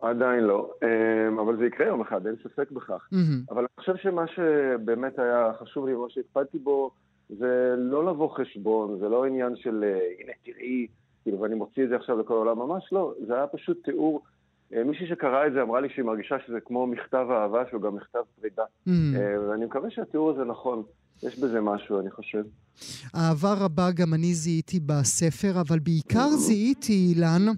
עדיין 0.03 0.45
לא, 0.45 0.71
אבל 1.41 1.57
זה 1.57 1.67
יקרה 1.67 1.87
יום 1.87 2.01
אחד, 2.01 2.27
אין 2.27 2.35
ספק 2.43 2.71
בכך. 2.71 3.09
Mm-hmm. 3.13 3.51
אבל 3.51 3.59
אני 3.59 3.69
חושב 3.81 3.97
שמה 3.97 4.25
שבאמת 4.27 5.19
היה 5.19 5.51
חשוב 5.61 5.87
לי, 5.87 5.95
מה 5.95 6.07
שהקפדתי 6.09 6.59
בו, 6.59 6.91
זה 7.29 7.75
לא 7.79 8.11
לבוא 8.11 8.29
חשבון, 8.29 8.99
זה 8.99 9.09
לא 9.09 9.25
עניין 9.25 9.57
של, 9.57 9.85
uh, 9.85 10.23
הנה 10.23 10.33
תראי, 10.45 10.87
כאילו, 11.23 11.41
ואני 11.41 11.55
מוציא 11.55 11.85
את 11.85 11.89
זה 11.89 11.97
עכשיו 11.97 12.21
לכל 12.21 12.35
העולם, 12.35 12.59
ממש 12.59 12.89
לא, 12.93 13.15
זה 13.27 13.35
היה 13.35 13.47
פשוט 13.47 13.85
תיאור 13.85 14.23
אה, 14.73 14.85
מישהי 14.85 15.07
שקראה 15.07 15.47
את 15.47 15.53
זה 15.53 15.63
אמרה 15.63 15.81
לי 15.81 15.89
שהיא 15.89 16.05
מרגישה 16.05 16.37
שזה 16.47 16.61
כמו 16.61 16.87
מכתב 16.87 17.27
אהבה 17.31 17.63
שהוא 17.71 17.83
גם 17.83 17.97
מכתב 17.97 18.19
פרידה. 18.41 18.63
Mm. 18.89 18.91
ואני 19.49 19.65
מקווה 19.65 19.91
שהתיאור 19.91 20.31
הזה 20.31 20.45
נכון. 20.45 20.83
יש 21.23 21.39
בזה 21.39 21.61
משהו, 21.61 22.01
אני 22.01 22.11
חושב. 22.11 22.43
אהבה 23.15 23.55
רבה 23.65 23.91
גם 23.95 24.15
אני 24.15 24.35
זיהיתי 24.35 24.81
בספר, 24.81 25.61
אבל 25.61 25.79
בעיקר 25.79 26.29
זיהיתי, 26.29 26.93
אילן, 26.93 27.53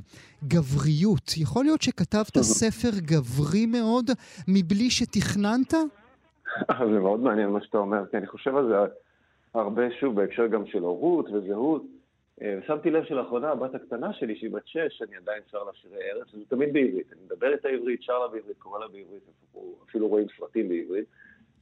גבריות. 0.45 1.37
יכול 1.37 1.65
להיות 1.65 1.83
שכתבת 1.83 2.39
ספר 2.39 2.99
גברי 2.99 3.67
מאוד 3.67 4.11
מבלי 4.49 4.91
שתכננת? 4.91 5.75
זה 6.93 6.99
מאוד 6.99 7.21
מעניין 7.21 7.49
מה 7.49 7.59
שאתה 7.63 7.79
אומר, 7.79 8.07
כי 8.11 8.17
אני 8.17 8.27
חושב 8.27 8.57
על 8.57 8.69
זה 8.69 8.75
הרבה, 9.55 9.83
שוב, 10.01 10.15
בהקשר 10.15 10.47
גם 10.47 10.67
של 10.67 10.83
הורות 10.83 11.31
וזהות. 11.31 11.83
אה, 12.43 12.59
ושמתי 12.63 12.91
לב 12.91 13.05
שלאחרונה 13.05 13.51
הבת 13.51 13.75
הקטנה 13.75 14.13
שלי, 14.13 14.37
שהיא 14.37 14.51
בת 14.51 14.67
שש, 14.67 15.03
אני 15.03 15.17
עדיין 15.17 15.43
שר 15.51 15.65
לה 15.65 15.73
שירי 15.75 16.11
ערב, 16.11 16.27
שזה 16.27 16.43
תמיד 16.49 16.73
בעברית. 16.73 17.13
אני 17.13 17.21
מדבר 17.25 17.55
את 17.55 17.65
העברית, 17.65 18.03
שר 18.03 18.19
לה 18.19 18.29
בעברית, 18.29 18.59
קורא 18.59 18.79
לה 18.79 18.87
בעברית, 18.89 19.23
אפילו 19.89 20.09
רואים 20.09 20.27
סרטים 20.39 20.69
בעברית. 20.69 21.05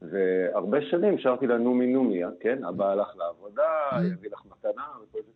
והרבה 0.03 0.78
שנים 0.91 1.18
שרתי 1.18 1.47
לה 1.47 1.59
נומי 1.59 1.86
נומי, 1.86 2.20
כן? 2.41 2.64
אבא 2.64 2.91
הלך 2.93 3.09
לעבודה, 3.16 3.62
mm. 3.91 4.05
יביא 4.05 4.30
לך 4.30 4.43
מתנה 4.47 4.82
וכל 5.03 5.18
זה. 5.26 5.32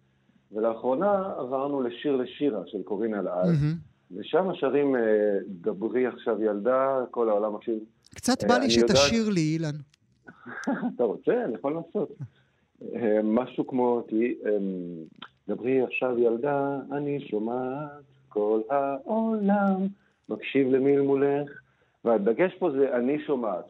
ולאחרונה 0.53 1.33
עברנו 1.39 1.83
לשיר 1.83 2.17
לשירה 2.17 2.63
של 2.67 2.83
קורין 2.83 3.15
אלעד, 3.15 3.49
mm-hmm. 3.49 4.17
ושם 4.17 4.55
שרים 4.55 4.97
אה, 4.97 5.01
דברי 5.47 6.07
עכשיו 6.07 6.43
ילדה, 6.43 7.05
כל 7.11 7.29
העולם 7.29 7.55
מקשיב. 7.55 7.79
קצת 8.15 8.45
בא 8.45 8.55
לי 8.55 8.71
שתשיר 8.71 9.29
לי, 9.29 9.41
אילן. 9.41 9.77
אתה 10.95 11.05
רוצה? 11.05 11.45
אני 11.45 11.55
יכול 11.55 11.73
לעשות. 11.73 12.13
משהו 13.25 13.67
כמו, 13.67 14.03
דברי 15.49 15.83
עכשיו 15.83 16.19
ילדה, 16.19 16.79
אני 16.93 17.21
שומעת 17.21 18.03
כל 18.29 18.61
העולם 18.71 19.77
מקשיב 20.29 20.69
למלמולך, 20.69 21.51
והדגש 22.05 22.55
פה 22.59 22.71
זה 22.71 22.97
אני 22.97 23.19
שומעת. 23.27 23.65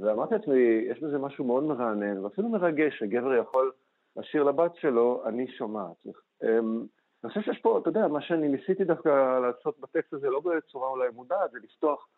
ואמרתי 0.00 0.34
לעצמי, 0.34 0.58
יש 0.90 1.02
בזה 1.02 1.18
משהו 1.18 1.44
מאוד 1.44 1.64
מרענן, 1.64 2.24
ואפילו 2.24 2.48
מרגש, 2.48 2.98
שגבר 2.98 3.34
יכול 3.34 3.72
לשיר 4.16 4.42
לבת 4.42 4.74
שלו, 4.74 5.22
אני 5.26 5.46
שומעת. 5.48 6.06
אני 6.42 7.28
חושב 7.28 7.40
שיש 7.40 7.58
פה, 7.58 7.78
אתה 7.78 7.88
יודע, 7.88 8.08
מה 8.08 8.20
שאני 8.20 8.48
ניסיתי 8.48 8.84
דווקא 8.84 9.40
לעשות 9.40 9.80
בטקסט 9.80 10.12
הזה, 10.12 10.30
לא 10.30 10.40
בצורה 10.40 10.88
אולי 10.88 11.08
מודעת, 11.14 11.50
זה 11.50 11.58
לפתוח 11.62 12.08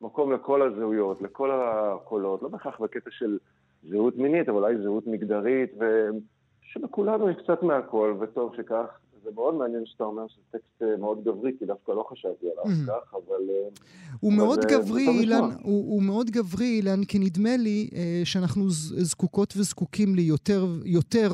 מקום 0.00 0.32
לכל 0.32 0.62
הזהויות, 0.62 1.22
לכל 1.22 1.50
הקולות, 1.50 2.42
לא 2.42 2.48
בהכרח 2.48 2.80
בקטע 2.80 3.10
של 3.10 3.38
זהות 3.82 4.16
מינית, 4.16 4.48
אבל 4.48 4.58
אולי 4.58 4.82
זהות 4.82 5.06
מגדרית, 5.06 5.70
ושלכולנו 5.78 7.30
יש 7.30 7.36
קצת 7.36 7.62
מהכל, 7.62 8.14
וטוב 8.20 8.54
שכך. 8.56 8.98
זה 9.24 9.30
מאוד 9.34 9.54
מעניין 9.54 9.86
שאתה 9.86 10.04
אומר 10.04 10.28
שזה 10.28 10.42
טקסט 10.50 10.82
אה, 10.82 10.96
מאוד 10.96 11.24
גברי, 11.24 11.52
כי 11.58 11.64
דווקא 11.64 11.92
לא 11.92 12.06
חשבתי 12.10 12.46
עליו 12.50 12.64
mm. 12.64 12.86
כך, 12.86 13.14
אבל... 13.14 13.50
אה, 13.50 13.68
הוא 14.20 14.32
מאוד 14.32 14.58
גברי, 14.64 15.08
אילן, 15.08 15.50
הוא, 15.62 15.94
הוא 15.94 16.02
מאוד 16.02 16.30
גברי, 16.30 16.66
אילן, 16.66 17.04
כי 17.08 17.18
נדמה 17.18 17.56
לי 17.56 17.88
אה, 17.96 18.20
שאנחנו 18.24 18.62
זקוקות 18.68 19.54
וזקוקים 19.56 20.14
ליותר 20.14 20.64
יותר, 20.84 21.28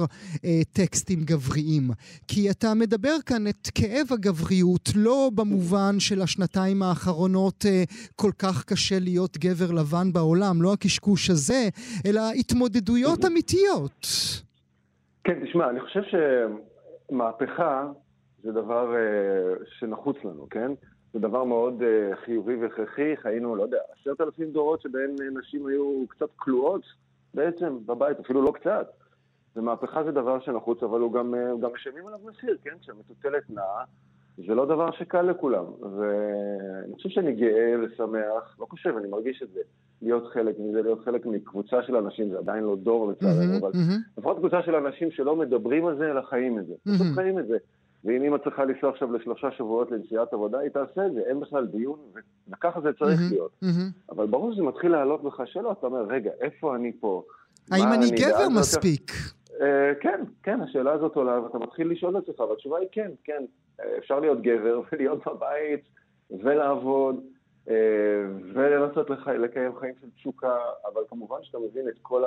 אה, 0.45 0.61
טקסטים 0.73 1.19
גבריים. 1.25 1.83
כי 2.29 2.51
אתה 2.51 2.67
מדבר 2.77 3.17
כאן 3.27 3.47
את 3.47 3.69
כאב 3.75 4.07
הגבריות, 4.11 4.89
לא 4.97 5.31
במובן 5.35 5.95
של 5.99 6.23
השנתיים 6.23 6.83
האחרונות 6.83 7.65
אה, 7.67 7.83
כל 8.17 8.31
כך 8.39 8.65
קשה 8.65 8.99
להיות 8.99 9.37
גבר 9.37 9.73
לבן 9.73 10.13
בעולם, 10.13 10.63
לא 10.63 10.73
הקשקוש 10.73 11.31
הזה, 11.31 11.69
אלא 12.07 12.21
התמודדויות 12.41 13.25
אמיתיות. 13.25 14.07
כן, 15.25 15.45
תשמע, 15.45 15.71
אני 15.71 15.81
חושב 15.81 16.03
ש... 16.03 16.15
מהפכה 17.11 17.93
זה 18.43 18.53
דבר 18.53 18.93
uh, 18.93 19.65
שנחוץ 19.79 20.17
לנו, 20.25 20.47
כן? 20.51 20.73
זה 21.13 21.19
דבר 21.19 21.45
מאוד 21.45 21.83
uh, 21.83 22.17
חיובי 22.17 22.57
והכרחי. 22.57 23.17
חיינו, 23.17 23.57
לא 23.57 23.63
יודע, 23.63 23.79
עשרת 24.01 24.21
אלפים 24.21 24.51
דורות 24.51 24.83
שבהן 24.83 25.11
נשים 25.39 25.67
היו 25.67 26.05
קצת 26.09 26.29
כלואות 26.37 26.83
בעצם 27.35 27.79
בבית, 27.87 28.21
אפילו 28.21 28.43
לא 28.43 28.53
קצת. 28.53 28.91
ומהפכה 29.57 30.05
זה 30.05 30.13
דבר 30.13 30.41
שנחוץ, 30.41 30.83
אבל 30.83 31.01
הוא 31.01 31.13
גם, 31.13 31.35
uh, 31.35 31.61
גם 31.61 31.71
משלמים 31.75 32.07
עליו 32.07 32.19
מחיר, 32.25 32.59
כן? 32.65 32.79
כשהמטוטלת 32.81 33.51
נעה, 33.51 33.85
זה 34.47 34.55
לא 34.55 34.67
דבר 34.67 34.91
שקל 34.91 35.23
לכולם. 35.23 35.65
ואני 35.81 36.95
חושב 36.95 37.09
שאני 37.09 37.33
גאה 37.33 37.75
ושמח, 37.83 38.57
לא 38.61 38.67
חושב, 38.71 38.97
אני 38.97 39.09
מרגיש 39.09 39.43
את 39.43 39.49
זה, 39.55 39.61
להיות 40.03 40.27
חלק 40.27 40.55
מזה, 40.59 40.83
להיות 40.83 41.05
חלק 41.05 41.27
מקבוצה 41.27 41.83
של 41.83 41.97
אנשים, 41.97 42.29
זה 42.31 42.39
עדיין 42.39 42.65
לא 42.65 42.77
דור 42.77 43.09
לצערנו, 43.09 43.59
אבל 43.61 43.71
לפחות 44.19 44.37
קבוצה 44.39 44.63
של 44.63 44.75
אנשים 44.75 45.11
שלא 45.11 45.37
מדברים 45.37 45.87
על 45.87 45.97
זה, 45.97 46.11
אלא 46.11 46.21
חיים 46.31 46.59
את 46.59 46.67
זה. 46.67 46.75
פשוט 46.85 47.07
חיים 47.15 47.39
את 47.39 47.47
זה. 47.47 47.57
ואם 48.05 48.23
אמא 48.23 48.39
צריכה 48.39 48.65
לנסוע 48.65 48.91
עכשיו 48.91 49.13
לשלושה 49.13 49.51
שבועות 49.51 49.91
לנסיעת 49.91 50.33
עבודה, 50.33 50.59
היא 50.59 50.71
תעשה 50.71 51.07
את 51.07 51.13
זה, 51.15 51.21
אין 51.21 51.41
בכלל 51.41 51.67
דיון, 51.67 51.99
וככה 52.49 52.81
זה 52.81 52.93
צריך 52.99 53.21
להיות. 53.31 53.61
אבל 54.11 54.27
ברור 54.27 54.53
שזה 54.53 54.63
מתחיל 54.63 54.93
לעלות 54.93 55.23
בך 55.23 55.41
שאלות, 55.47 55.79
אתה 55.79 55.87
אומר, 55.87 56.03
רגע, 56.03 56.31
איפה 56.41 56.77
אני 56.77 56.93
פה? 57.01 57.23
האם 57.71 57.93
אני 57.93 58.11
גבר 58.11 58.49
מספיק? 58.59 59.13
אה, 59.61 59.93
כן, 60.01 60.21
כן, 60.43 60.61
השאלה 60.61 60.93
הזאת 60.93 61.17
עולה, 61.17 61.43
ואתה 61.43 61.59
מתחיל 61.59 61.91
לשאול 61.91 62.19
את 62.19 62.29
עצמך, 62.29 62.41
והתשובה 62.41 62.79
היא 62.79 62.89
כן, 62.93 63.11
כן. 63.25 63.45
אפשר 63.99 64.21
להיות 64.21 64.43
גבר 64.43 64.81
ולהיות 64.93 65.27
בבית 65.27 65.81
ולעבוד 66.31 67.25
אה, 67.69 67.75
ולנסות 68.55 69.11
לקיים 69.43 69.79
חיים 69.79 69.95
של 70.01 70.07
תשוקה, 70.17 70.57
אבל 70.93 71.01
כמובן 71.09 71.37
שאתה 71.43 71.59
מבין 71.59 71.89
את 71.89 71.99
כל 72.03 72.23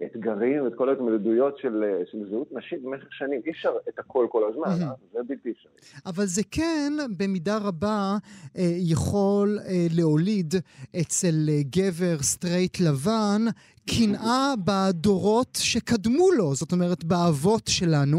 האתגרים 0.00 0.64
ואת 0.64 0.72
כל 0.74 0.88
ההתמודדויות 0.88 1.58
של, 1.58 1.84
של 2.10 2.18
זהות 2.30 2.52
נשית 2.52 2.82
במשך 2.82 3.12
שנים. 3.12 3.40
אי 3.46 3.50
אפשר 3.50 3.72
את 3.88 3.98
הכל 3.98 4.26
כל 4.30 4.50
הזמן, 4.50 4.86
mm-hmm. 4.86 5.12
זה 5.12 5.18
בלתי 5.28 5.50
אפשרי. 5.50 5.72
אבל 6.06 6.24
זה 6.24 6.42
כן, 6.50 6.92
במידה 7.18 7.58
רבה, 7.58 8.16
אה, 8.56 8.62
יכול 8.92 9.58
להוליד 9.96 10.54
אצל 11.00 11.34
גבר 11.70 12.18
סטרייט 12.22 12.80
לבן 12.80 13.42
קנאה 13.90 14.54
בדורות 14.64 15.58
שקדמו 15.62 16.32
לו, 16.32 16.54
זאת 16.54 16.72
אומרת 16.72 17.04
באבות 17.04 17.62
שלנו, 17.66 18.18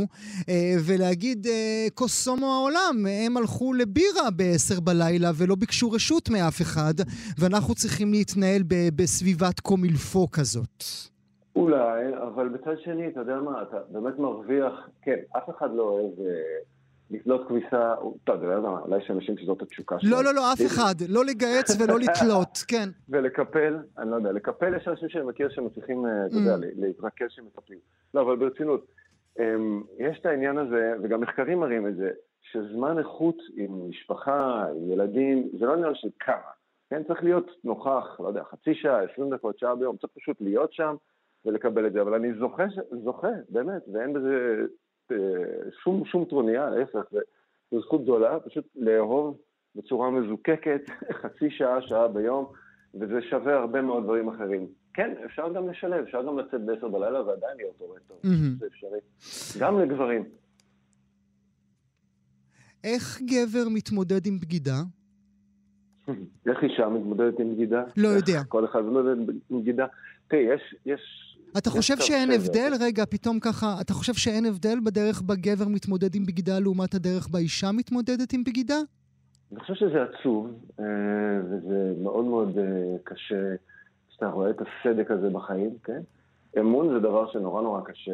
אה, 0.49 0.75
ולהגיד 0.87 1.47
אה, 1.47 1.87
כוסאומו 1.93 2.53
העולם, 2.53 3.05
הם 3.25 3.37
הלכו 3.37 3.73
לבירה 3.73 4.31
בעשר 4.35 4.79
בלילה 4.79 5.31
ולא 5.35 5.55
ביקשו 5.55 5.91
רשות 5.91 6.29
מאף 6.29 6.61
אחד, 6.61 6.93
ואנחנו 7.39 7.75
צריכים 7.75 8.11
להתנהל 8.11 8.61
בסביבת 8.95 9.59
קומילפו 9.59 10.31
כזאת. 10.31 10.83
אולי, 11.55 12.03
אבל 12.27 12.49
בצד 12.49 12.75
שני, 12.83 13.07
אתה 13.07 13.19
יודע 13.19 13.35
מה, 13.35 13.61
אתה 13.61 13.77
באמת 13.89 14.19
מרוויח, 14.19 14.73
כן, 15.01 15.19
אף 15.37 15.49
אחד 15.57 15.69
לא 15.75 15.83
אוהב... 15.83 16.13
לתלות 17.11 17.47
כביסה, 17.47 17.95
טוב, 18.23 18.35
אתה 18.35 18.45
יודע 18.45 18.59
מה, 18.59 18.79
אולי 18.79 18.97
יש 18.97 19.11
אנשים 19.11 19.37
שזאת 19.37 19.61
התשוקה 19.61 19.99
שלהם. 19.99 20.13
לא, 20.13 20.23
לא, 20.23 20.33
לא, 20.33 20.53
אף 20.53 20.59
אחד. 20.65 20.95
לא 21.09 21.25
לגהץ 21.25 21.81
ולא 21.81 21.99
לתלות, 21.99 22.57
כן. 22.71 22.89
ולקפל, 23.09 23.77
אני 23.97 24.11
לא 24.11 24.15
יודע, 24.15 24.31
לקפל 24.31 24.75
יש 24.75 24.87
אנשים 24.87 25.09
שאני 25.09 25.25
מכיר 25.25 25.49
שמצליחים, 25.49 26.05
אה, 26.05 26.25
אתה 26.25 26.35
יודע, 26.35 26.55
mm. 26.55 26.71
להתרכז 26.75 27.27
שמטפלים. 27.29 27.79
לא, 28.13 28.21
אבל 28.21 28.35
ברצינות, 28.35 28.85
אמ, 29.39 29.83
יש 29.99 30.19
את 30.21 30.25
העניין 30.25 30.57
הזה, 30.57 30.93
וגם 31.03 31.21
מחקרים 31.21 31.59
מראים 31.59 31.87
את 31.87 31.95
זה, 31.95 32.09
שזמן 32.51 32.99
איכות 32.99 33.37
עם 33.55 33.89
משפחה, 33.89 34.65
עם 34.75 34.91
ילדים, 34.91 35.49
זה 35.59 35.65
לא 35.65 35.73
עניין 35.73 35.95
של 35.95 36.09
כמה. 36.19 36.55
כן, 36.89 37.03
צריך 37.03 37.23
להיות 37.23 37.51
נוכח, 37.63 38.19
לא 38.19 38.27
יודע, 38.27 38.43
חצי 38.43 38.75
שעה, 38.75 39.03
עשרים 39.03 39.29
דקות, 39.29 39.59
שעה 39.59 39.75
ביום, 39.75 39.97
צריך 39.97 40.13
פשוט 40.15 40.37
להיות 40.41 40.73
שם 40.73 40.95
ולקבל 41.45 41.87
את 41.87 41.93
זה. 41.93 42.01
אבל 42.01 42.13
אני 42.13 42.33
זוכה, 42.33 42.63
זוכה, 43.03 43.31
באמת, 43.49 43.81
ואין 43.93 44.13
בזה 44.13 44.65
שום, 45.83 46.05
שום 46.05 46.25
טרוניה, 46.25 46.69
להפך, 46.69 47.03
זו 47.71 47.81
זכות 47.81 48.03
גדולה, 48.03 48.39
פשוט 48.39 48.65
לאהוב 48.75 49.37
בצורה 49.75 50.11
מזוקקת 50.11 50.81
חצי 51.21 51.49
שעה, 51.49 51.81
שעה 51.81 52.07
ביום, 52.07 52.45
וזה 52.93 53.21
שווה 53.29 53.55
הרבה 53.55 53.81
מאוד 53.81 54.03
דברים 54.03 54.29
אחרים. 54.29 54.67
כן, 54.93 55.13
אפשר 55.25 55.53
גם 55.53 55.69
לשלב, 55.69 56.03
אפשר 56.03 56.23
גם 56.25 56.39
לצאת 56.39 56.65
בעשר 56.65 56.87
בלילה 56.87 57.21
ועדיין 57.21 57.57
להיות 57.57 57.75
הורה 57.77 57.99
טוב. 58.07 58.17
זה 58.59 58.67
אפשרי. 58.67 58.99
גם 59.59 59.79
לגברים. 59.79 60.23
איך 62.83 63.21
גבר 63.21 63.69
מתמודד 63.73 64.25
עם 64.25 64.39
בגידה? 64.39 64.81
איך 66.47 66.63
אישה 66.63 66.89
מתמודדת 66.89 67.39
עם 67.39 67.53
בגידה? 67.53 67.83
לא 67.97 68.07
יודע. 68.07 68.43
כל 68.47 68.65
אחד 68.65 68.79
מתמודד 68.79 69.17
עם 69.49 69.59
בגידה. 69.61 69.85
תראי, 70.27 70.41
יש, 70.41 70.75
יש 70.85 71.24
אתה 71.57 71.69
חושב 71.69 71.97
שאין 71.97 72.31
הבדל, 72.31 72.71
רגע, 72.81 73.05
פתאום 73.05 73.39
ככה, 73.39 73.75
אתה 73.81 73.93
חושב 73.93 74.13
שאין 74.13 74.45
הבדל 74.45 74.79
בדרך 74.85 75.21
בה 75.21 75.35
גבר 75.35 75.67
מתמודד 75.67 76.15
עם 76.15 76.25
בגידה 76.25 76.59
לעומת 76.59 76.93
הדרך 76.93 77.27
בה 77.27 77.39
אישה 77.39 77.71
מתמודדת 77.71 78.33
עם 78.33 78.43
בגידה? 78.43 78.77
אני 79.51 79.59
חושב 79.59 79.73
שזה 79.73 80.03
עצוב, 80.03 80.47
אה, 80.79 80.85
וזה 81.49 81.93
מאוד 82.03 82.25
מאוד 82.25 82.57
אה, 82.57 82.97
קשה 83.03 83.55
שאתה 84.09 84.27
רואה 84.27 84.49
את 84.49 84.61
הסדק 84.61 85.11
הזה 85.11 85.29
בחיים, 85.29 85.77
כן? 85.83 86.01
אמון 86.59 86.93
זה 86.93 86.99
דבר 86.99 87.31
שנורא 87.31 87.61
נורא 87.61 87.81
קשה 87.81 88.11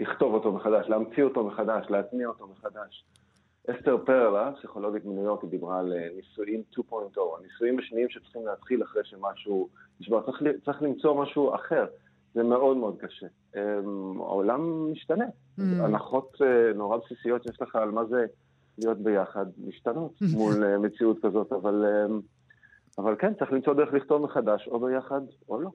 לכתוב 0.00 0.34
אותו 0.34 0.52
מחדש, 0.52 0.86
להמציא 0.88 1.24
אותו 1.24 1.46
מחדש, 1.46 1.86
להטמיע 1.90 2.28
אותו 2.28 2.46
מחדש. 2.46 3.04
אסתר 3.70 3.98
פרלה, 4.06 4.52
פסיכולוגית 4.58 5.04
מניו 5.04 5.24
יורק, 5.24 5.42
היא 5.42 5.50
דיברה 5.50 5.78
על 5.78 5.92
אה, 5.92 6.08
נישואים 6.16 6.62
2.0, 6.74 6.92
הנישואים 7.38 7.78
השניים 7.78 8.08
שצריכים 8.08 8.46
להתחיל 8.46 8.82
אחרי 8.82 9.02
שמשהו 9.04 9.68
נשבר, 10.00 10.22
צריך, 10.22 10.42
צריך 10.64 10.82
למצוא 10.82 11.22
משהו 11.22 11.54
אחר. 11.54 11.86
זה 12.36 12.42
מאוד 12.42 12.76
מאוד 12.76 12.96
קשה. 13.00 13.26
אמ, 13.56 14.20
העולם 14.20 14.92
משתנה. 14.92 15.24
Mm. 15.24 15.62
הנחות 15.62 16.36
אה, 16.40 16.72
נורא 16.74 16.96
בסיסיות 16.96 17.42
שיש 17.42 17.62
לך 17.62 17.76
על 17.76 17.90
מה 17.90 18.04
זה 18.04 18.24
להיות 18.78 18.98
ביחד, 18.98 19.46
משתנות 19.66 20.12
מול 20.32 20.64
אה, 20.64 20.78
מציאות 20.78 21.16
כזאת, 21.22 21.52
אבל... 21.52 21.84
אה, 21.84 22.16
אבל 22.98 23.14
כן, 23.18 23.32
צריך 23.38 23.52
למצוא 23.52 23.74
דרך 23.74 23.92
לכתוב 23.92 24.22
מחדש, 24.22 24.68
או 24.70 24.80
ביחד 24.80 25.20
או 25.48 25.60
לא. 25.60 25.70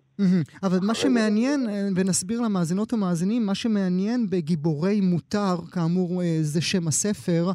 אבל 0.64 0.78
מה 0.82 0.93
שמעניין, 0.95 1.70
אה, 1.70 1.88
ונסביר 1.95 2.41
למאזינות 2.41 2.93
ומאזינים, 2.93 3.45
מה 3.45 3.55
שמעניין 3.55 4.30
בגיבורי 4.30 5.01
מותר, 5.01 5.55
כאמור 5.72 6.22
זה 6.41 6.62
שם 6.62 6.88
הספר, 6.88 7.51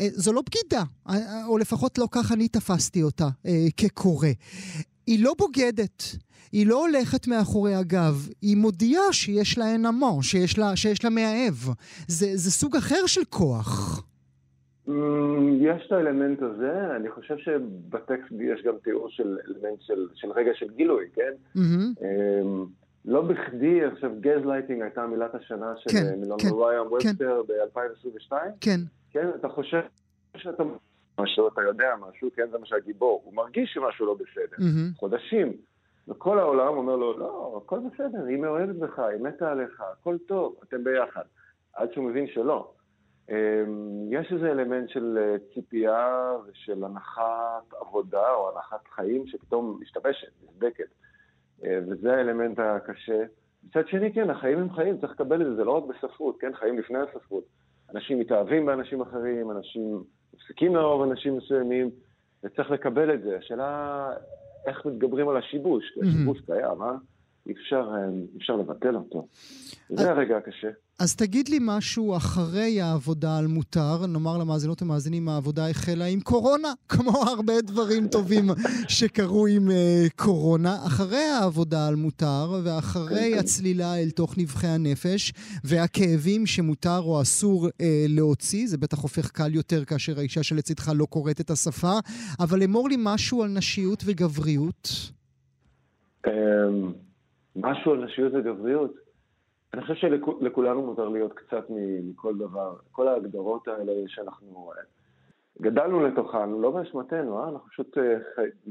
זו 0.00 0.32
לא 0.32 0.42
בגידה, 0.46 0.82
או 1.48 1.58
לפחות 1.58 1.98
לא 1.98 2.06
כך 2.10 2.32
אני 2.32 2.48
תפסתי 2.48 3.02
אותה 3.02 3.28
כקורא. 3.76 4.28
היא 5.06 5.24
לא 5.24 5.34
בוגדת. 5.38 6.02
היא 6.52 6.66
לא 6.66 6.86
הולכת 6.86 7.26
מאחורי 7.26 7.74
הגב, 7.74 8.28
היא 8.42 8.56
מודיעה 8.56 9.12
שיש 9.12 9.58
לה 9.58 9.66
עינמו, 9.66 10.22
שיש 10.22 10.58
לה, 10.58 10.76
שיש 10.76 11.04
לה 11.04 11.10
מאהב. 11.10 11.54
זה, 12.08 12.26
זה 12.34 12.50
סוג 12.50 12.76
אחר 12.76 13.06
של 13.06 13.24
כוח. 13.24 14.02
Mm, 14.88 14.92
יש 15.60 15.82
את 15.86 15.92
האלמנט 15.92 16.42
הזה, 16.42 16.96
אני 16.96 17.10
חושב 17.10 17.34
שבטקסט 17.38 18.32
יש 18.40 18.62
גם 18.64 18.74
תיאור 18.84 19.08
של 19.10 19.38
אלמנט 19.48 19.80
של, 19.80 20.08
של 20.14 20.28
רגע 20.32 20.50
של 20.54 20.66
גילוי, 20.76 21.04
כן? 21.14 21.32
Mm-hmm. 21.56 22.04
לא 23.04 23.22
בכדי, 23.22 23.80
חושב, 23.94 24.10
גז 24.20 24.44
לייטינג 24.46 24.82
הייתה 24.82 25.06
מילת 25.06 25.34
השנה 25.34 25.72
של 25.76 25.90
כן, 25.90 26.20
מילון 26.20 26.38
כן, 26.40 26.48
Merriam 26.48 26.86
Webster 26.86 27.42
כן. 27.46 27.78
ב-2022. 27.80 28.32
כן. 28.60 28.80
כן, 29.10 29.28
אתה 29.40 29.48
חושב 29.48 29.80
שאתה 30.36 30.62
משהו, 31.18 31.48
אתה 31.48 31.62
יודע 31.62 31.94
משהו, 32.00 32.28
כן, 32.36 32.48
זה 32.50 32.58
מה 32.58 32.66
שהגיבור, 32.66 33.22
הוא 33.24 33.34
מרגיש 33.34 33.70
שמשהו 33.74 34.06
לא 34.06 34.14
בסדר. 34.14 34.56
Mm-hmm. 34.56 34.98
חודשים. 34.98 35.52
וכל 36.08 36.38
העולם 36.38 36.76
אומר 36.76 36.96
לו, 36.96 37.18
לא, 37.18 37.62
הכל 37.64 37.78
בסדר, 37.78 38.24
היא 38.24 38.38
מאוהבת 38.38 38.76
בך, 38.76 38.98
היא 38.98 39.20
מתה 39.20 39.50
עליך, 39.50 39.82
הכל 39.92 40.16
טוב, 40.26 40.56
אתם 40.62 40.84
ביחד. 40.84 41.22
עד 41.74 41.92
שהוא 41.92 42.04
מבין 42.04 42.26
שלא. 42.26 42.72
אמ, 43.30 43.34
יש 44.10 44.32
איזה 44.32 44.50
אלמנט 44.50 44.88
של 44.88 45.18
אה, 45.20 45.36
ציפייה 45.54 46.32
ושל 46.46 46.84
הנחת 46.84 47.74
עבודה 47.80 48.32
או 48.32 48.50
הנחת 48.50 48.88
חיים 48.94 49.26
שפתאום 49.26 49.78
משתבשת, 49.80 50.28
נסדקת. 50.44 50.88
אה, 51.64 51.78
וזה 51.88 52.16
האלמנט 52.16 52.58
הקשה. 52.58 53.22
מצד 53.68 53.88
שני, 53.88 54.12
כן, 54.12 54.30
החיים 54.30 54.58
הם 54.58 54.72
חיים, 54.72 54.98
צריך 55.00 55.12
לקבל 55.12 55.42
את 55.42 55.46
זה, 55.46 55.54
זה 55.54 55.64
לא 55.64 55.70
רק 55.72 55.84
בספרות, 55.84 56.40
כן, 56.40 56.54
חיים 56.54 56.78
לפני 56.78 56.98
הספרות. 56.98 57.44
אנשים 57.94 58.20
מתאהבים 58.20 58.66
באנשים 58.66 59.00
אחרים, 59.00 59.50
אנשים 59.50 60.02
מפסיקים 60.34 60.76
לאהוב 60.76 61.02
אנשים 61.02 61.36
מסוימים, 61.36 61.90
וצריך 62.44 62.70
לקבל 62.70 63.14
את 63.14 63.22
זה. 63.22 63.36
השאלה 63.38 64.10
איך 64.66 64.86
מתגברים 64.86 65.28
על 65.28 65.36
השיבוש, 65.36 65.84
כי 65.94 66.00
השיבוש 66.00 66.40
קיים, 66.46 66.82
אה? 66.82 66.94
אי 67.46 67.52
אפשר, 67.52 67.90
אה, 67.94 68.36
אפשר 68.36 68.56
לבטל 68.56 68.96
אותו. 68.96 69.26
זה 69.88 70.10
הרגע 70.10 70.36
הקשה. 70.36 70.68
אז 70.98 71.16
תגיד 71.16 71.48
לי 71.48 71.58
משהו 71.60 72.16
אחרי 72.16 72.80
העבודה 72.80 73.38
על 73.38 73.46
מותר, 73.46 74.06
נאמר 74.06 74.38
למאזינות 74.38 74.82
ומאזינים, 74.82 75.28
העבודה 75.28 75.70
החלה 75.70 76.04
עם 76.04 76.20
קורונה, 76.20 76.72
כמו 76.88 77.10
הרבה 77.10 77.60
דברים 77.60 78.08
טובים 78.08 78.44
שקרו 78.88 79.46
עם 79.46 79.68
uh, 79.68 79.72
קורונה. 80.16 80.76
אחרי 80.86 81.24
העבודה 81.40 81.88
על 81.88 81.94
מותר, 81.94 82.60
ואחרי 82.64 83.30
כן. 83.34 83.38
הצלילה 83.38 83.98
אל 83.98 84.10
תוך 84.10 84.38
נבחי 84.38 84.66
הנפש, 84.66 85.32
והכאבים 85.64 86.46
שמותר 86.46 86.98
או 86.98 87.22
אסור 87.22 87.66
uh, 87.66 87.70
להוציא, 88.08 88.66
זה 88.66 88.78
בטח 88.78 88.98
הופך 88.98 89.30
קל 89.30 89.54
יותר 89.54 89.84
כאשר 89.84 90.18
האישה 90.18 90.42
שלצידך 90.42 90.92
לא 90.94 91.04
קוראת 91.04 91.40
את 91.40 91.50
השפה, 91.50 91.98
אבל 92.40 92.62
אמור 92.62 92.88
לי 92.88 92.96
משהו 92.98 93.42
על 93.42 93.48
נשיות 93.48 94.02
וגבריות. 94.06 94.90
משהו 97.56 97.92
על 97.92 98.04
נשיות 98.04 98.32
וגבריות? 98.34 98.92
אני 99.74 99.82
חושב 99.82 99.94
שלכולנו 99.94 100.82
מותר 100.82 101.08
להיות 101.08 101.32
קצת 101.32 101.64
מכל 101.70 102.38
דבר. 102.38 102.76
כל 102.92 103.08
ההגדרות 103.08 103.68
האלה 103.68 103.92
שאנחנו 104.06 104.72
גדלנו 105.60 106.06
לתוכן, 106.06 106.50
לא 106.50 106.70
באשמתנו, 106.70 107.38
אה? 107.38 107.48
אנחנו 107.48 107.68
פשוט 107.68 107.98
אה, 107.98 108.16
חי... 108.34 108.70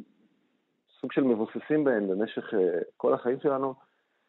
סוג 1.01 1.11
של 1.11 1.23
מבוססים 1.23 1.83
בהן 1.83 2.07
במשך 2.07 2.53
אה, 2.53 2.79
כל 2.97 3.13
החיים 3.13 3.39
שלנו. 3.39 3.73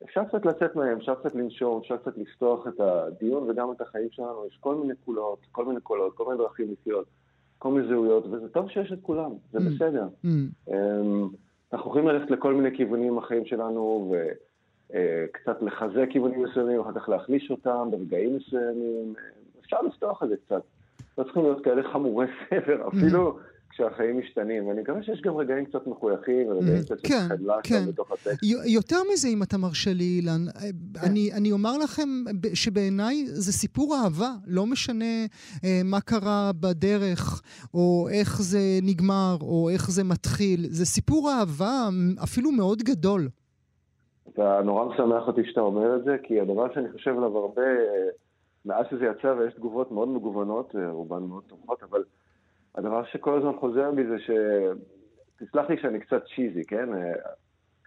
אפשר 0.05 0.25
קצת 0.25 0.47
לצאת 0.47 0.77
מהם, 0.77 0.99
אפשר 0.99 1.15
קצת 1.15 1.35
לנשום, 1.35 1.81
אפשר 1.81 1.97
קצת 1.97 2.19
לפתוח 2.19 2.67
את 2.67 2.81
הדיון 2.81 3.51
וגם 3.51 3.73
את 3.73 3.81
החיים 3.81 4.09
שלנו. 4.11 4.47
יש 4.47 4.57
כל 4.61 4.75
מיני 4.75 4.95
קולות, 5.05 5.39
כל 5.53 5.65
מיני 5.65 5.81
קולות, 5.81 6.17
כל 6.17 6.25
מיני 6.25 6.39
דרכים 6.39 6.73
לחיות, 6.73 7.07
כל 7.59 7.71
מיני 7.71 7.89
זהויות, 7.89 8.27
וזה 8.27 8.49
טוב 8.49 8.71
שיש 8.71 8.93
את 8.93 8.99
כולם, 9.03 9.31
זה 9.53 9.59
mm. 9.59 9.63
בסדר. 9.63 10.09
Mm. 10.25 10.29
אמ, 10.69 11.29
אנחנו 11.75 11.91
יכולים 11.91 12.09
ללכת 12.09 12.31
לכל 12.31 12.55
מיני 12.55 12.77
כיוונים 12.77 13.13
עם 13.13 13.19
החיים 13.19 13.47
שלנו, 13.47 14.13
ו... 14.13 14.29
אה, 14.95 15.25
קצת 15.33 15.63
לחזק 15.63 16.07
כיוונים 16.11 16.43
מסוימים, 16.43 16.81
אחר 16.81 17.01
כך 17.01 17.09
להחליש 17.09 17.51
אותם 17.51 17.89
ברגעים 17.91 18.37
מסוימים. 18.37 19.15
אפשר 19.61 19.83
לפתוח 19.83 20.23
את 20.23 20.29
זה 20.29 20.37
קצת. 20.37 20.63
לא 21.19 21.25
צריכים 21.25 21.43
להיות 21.43 21.65
כאלה 21.65 21.83
חמורי 21.93 22.27
סבר, 22.49 22.89
אפילו 22.89 23.39
כשהחיים 23.75 24.19
משתנים. 24.19 24.67
ואני 24.67 24.81
מקווה 24.81 25.03
שיש 25.03 25.21
גם 25.23 25.37
רגעים 25.37 25.65
קצת 25.65 25.87
מחויכים, 25.87 26.47
ורגעים 26.49 26.83
קצת 26.83 26.99
של 27.07 27.15
חדלה 27.29 27.57
כן. 27.63 27.87
בתוך 27.89 28.13
הטקסט. 28.13 28.39
יותר 28.67 28.97
מזה, 29.13 29.29
אם 29.29 29.43
אתה 29.43 29.59
מרשה 29.59 29.93
לי, 29.93 30.05
אילן, 30.05 30.49
אה, 30.49 30.61
כן. 30.61 31.11
אני, 31.11 31.33
אני 31.33 31.53
אומר 31.53 31.79
לכם 31.79 32.09
שבעיניי 32.55 33.27
זה 33.27 33.53
סיפור 33.53 33.97
אהבה. 33.97 34.31
לא 34.47 34.67
משנה 34.67 35.25
אה, 35.65 35.81
מה 35.85 36.01
קרה 36.01 36.51
בדרך, 36.61 37.43
או 37.75 38.09
איך 38.13 38.43
זה 38.43 38.79
נגמר, 38.83 39.37
או 39.41 39.71
איך 39.73 39.91
זה 39.91 40.05
מתחיל. 40.05 40.61
זה 40.61 40.85
סיפור 40.87 41.31
אהבה 41.31 41.89
אפילו 42.25 42.53
מאוד 42.53 42.83
גדול. 42.83 43.29
אתה 44.29 44.61
נורא 44.65 44.85
משמח 44.85 45.27
אותי 45.27 45.41
שאתה 45.45 45.61
אומר 45.61 45.97
את 45.97 46.05
זה, 46.05 46.17
כי 46.23 46.41
הדבר 46.41 46.75
שאני 46.75 46.93
חושב 46.93 47.11
עליו 47.11 47.39
הרבה, 47.39 47.63
אה, 47.63 48.09
מאז 48.65 48.87
שזה 48.91 49.05
יצא 49.05 49.27
ויש 49.39 49.55
תגובות 49.55 49.93
מאוד 49.93 50.09
מגוונות, 50.09 50.77
אה, 50.77 50.91
רובן 50.91 51.23
מאוד 51.23 51.43
תומכות, 51.49 51.83
אבל 51.83 52.05
הדבר 52.75 53.05
שכל 53.05 53.39
הזמן 53.39 53.53
חוזר 53.61 53.91
בי 53.91 54.07
זה 54.07 54.19
ש... 54.19 54.31
תסלח 55.39 55.71
לי 55.71 55.77
שאני 55.83 56.01
קצת 56.01 56.23
צ'יזי, 56.35 56.65
כן? 56.65 56.95
אה, 56.95 57.13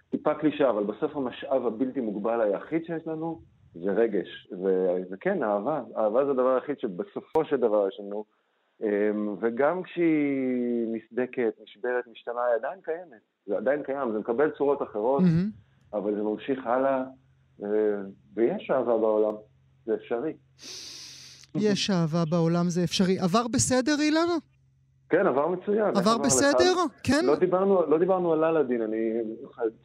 טיפה 0.09 0.33
קלישה, 0.33 0.69
אבל 0.69 0.83
בסוף 0.83 1.15
המשאב 1.15 1.65
הבלתי 1.65 1.99
מוגבל 1.99 2.41
היחיד 2.41 2.85
שיש 2.85 3.07
לנו 3.07 3.41
זה 3.73 3.91
רגש. 3.91 4.47
ו... 4.63 4.87
וכן, 5.11 5.43
אהבה. 5.43 5.81
אהבה 5.97 6.25
זה 6.25 6.31
הדבר 6.31 6.55
היחיד 6.55 6.79
שבסופו 6.79 7.45
של 7.45 7.57
דבר 7.57 7.87
יש 7.87 7.99
לנו. 7.99 8.25
וגם 9.41 9.83
כשהיא 9.83 10.87
נסדקת, 10.91 11.53
נשברת, 11.63 12.07
משתנה, 12.11 12.45
היא 12.45 12.55
עדיין 12.55 12.79
קיימת. 12.81 13.21
זה 13.45 13.57
עדיין 13.57 13.83
קיים, 13.83 14.11
זה 14.11 14.19
מקבל 14.19 14.51
צורות 14.57 14.81
אחרות. 14.81 15.21
Mm-hmm. 15.21 15.93
אבל 15.97 16.15
זה 16.15 16.21
ממשיך 16.21 16.59
הלאה, 16.65 17.03
ויש 18.33 18.71
אהבה 18.71 18.97
בעולם, 18.97 19.33
זה 19.85 19.95
אפשרי. 19.95 20.33
יש 21.55 21.89
אהבה 21.89 22.23
בעולם, 22.29 22.69
זה 22.69 22.83
אפשרי. 22.83 23.19
עבר 23.19 23.47
בסדר, 23.53 23.95
אילן? 23.99 24.27
כן, 25.09 25.27
עבר 25.27 25.47
מצוין. 25.47 25.97
עבר 25.97 26.17
בסדר? 26.17 26.71
לך? 26.71 26.91
כן? 27.03 27.25
לא 27.25 27.35
דיברנו, 27.35 27.81
לא 27.87 27.97
דיברנו 27.97 28.33
על 28.33 28.43
אלאדין, 28.43 28.81
אני... 28.81 28.97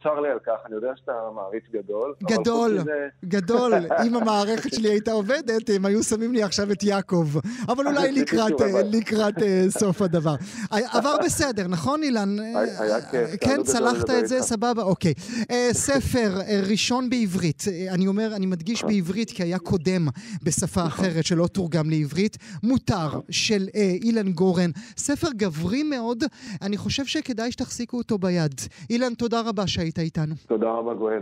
צר 0.03 0.19
לי 0.19 0.29
על 0.29 0.39
כך, 0.39 0.55
אני 0.65 0.75
יודע 0.75 0.91
שאתה 0.95 1.11
מעריץ 1.35 1.63
גדול. 1.73 2.13
גדול, 2.23 2.79
זה... 2.83 3.07
גדול. 3.25 3.73
אם 4.05 4.15
המערכת 4.15 4.73
שלי 4.73 4.89
הייתה 4.89 5.11
עובדת, 5.11 5.69
הם 5.75 5.85
היו 5.85 6.03
שמים 6.03 6.33
לי 6.33 6.43
עכשיו 6.43 6.71
את 6.71 6.83
יעקב. 6.83 7.27
אבל 7.67 7.87
אולי 7.87 8.11
לקראת, 8.11 8.53
לקראת 8.91 9.41
אה, 9.41 9.65
סוף 9.69 10.01
הדבר. 10.01 10.35
עבר 10.71 11.15
בסדר, 11.25 11.67
נכון 11.67 12.03
אילן? 12.03 12.35
היה 12.79 13.01
כיף. 13.01 13.29
כן, 13.41 13.63
צלחת 13.63 14.09
את 14.09 14.27
זה, 14.27 14.41
סבבה, 14.41 14.83
אוקיי. 14.83 15.13
אה, 15.51 15.69
ספר 15.71 16.41
אה, 16.41 16.61
ראשון 16.69 17.09
בעברית, 17.09 17.63
אני 17.91 18.07
אומר, 18.07 18.35
אני 18.35 18.45
מדגיש 18.45 18.83
בעברית 18.83 19.31
כי 19.31 19.43
היה 19.43 19.59
קודם 19.59 20.07
בשפה 20.43 20.85
אחרת 20.85 21.25
שלא 21.25 21.47
תורגם 21.47 21.89
לעברית. 21.89 22.37
מותר, 22.63 23.19
של 23.29 23.67
אילן 24.03 24.31
גורן. 24.31 24.69
ספר 25.15 25.27
גברי 25.35 25.83
מאוד, 25.83 26.23
אני 26.61 26.77
חושב 26.77 27.05
שכדאי 27.05 27.51
שתחזיקו 27.51 27.97
אותו 27.97 28.17
ביד. 28.17 28.61
אילן, 28.89 29.13
תודה 29.13 29.41
רבה 29.41 29.67
שהיית 29.67 29.99
איתנו. 29.99 30.35
תודה 30.47 30.69
רבה, 30.71 30.93
גואל. 30.93 31.21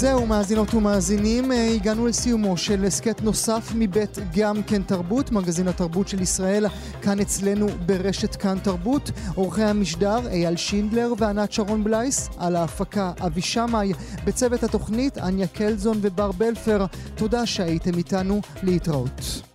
זהו, 0.00 0.26
מאזינות 0.26 0.74
ומאזינים, 0.74 1.52
אה, 1.52 1.74
הגענו 1.74 2.06
לסיומו 2.06 2.56
של 2.56 2.84
הסכת 2.84 3.22
נוסף 3.22 3.72
מבית 3.74 4.18
גם 4.36 4.62
כן 4.62 4.82
תרבות, 4.82 5.32
מגזין 5.32 5.68
התרבות 5.68 6.08
של 6.08 6.22
ישראל, 6.22 6.66
כאן 7.02 7.20
אצלנו 7.20 7.66
ברשת 7.86 8.36
כאן 8.36 8.58
תרבות. 8.58 9.10
עורכי 9.34 9.62
המשדר 9.62 10.28
אייל 10.28 10.56
שינדלר 10.56 11.12
וענת 11.18 11.52
שרון 11.52 11.84
בלייס, 11.84 12.28
על 12.38 12.56
ההפקה 12.56 13.12
אבי 13.26 13.42
שמאי, 13.42 13.92
בצוות 14.24 14.62
התוכנית 14.62 15.18
אניה 15.18 15.46
קלזון 15.46 15.98
ובר 16.00 16.32
בלפר. 16.32 16.86
תודה 17.14 17.46
שהייתם 17.46 17.98
איתנו, 17.98 18.40
להתראות. 18.62 19.49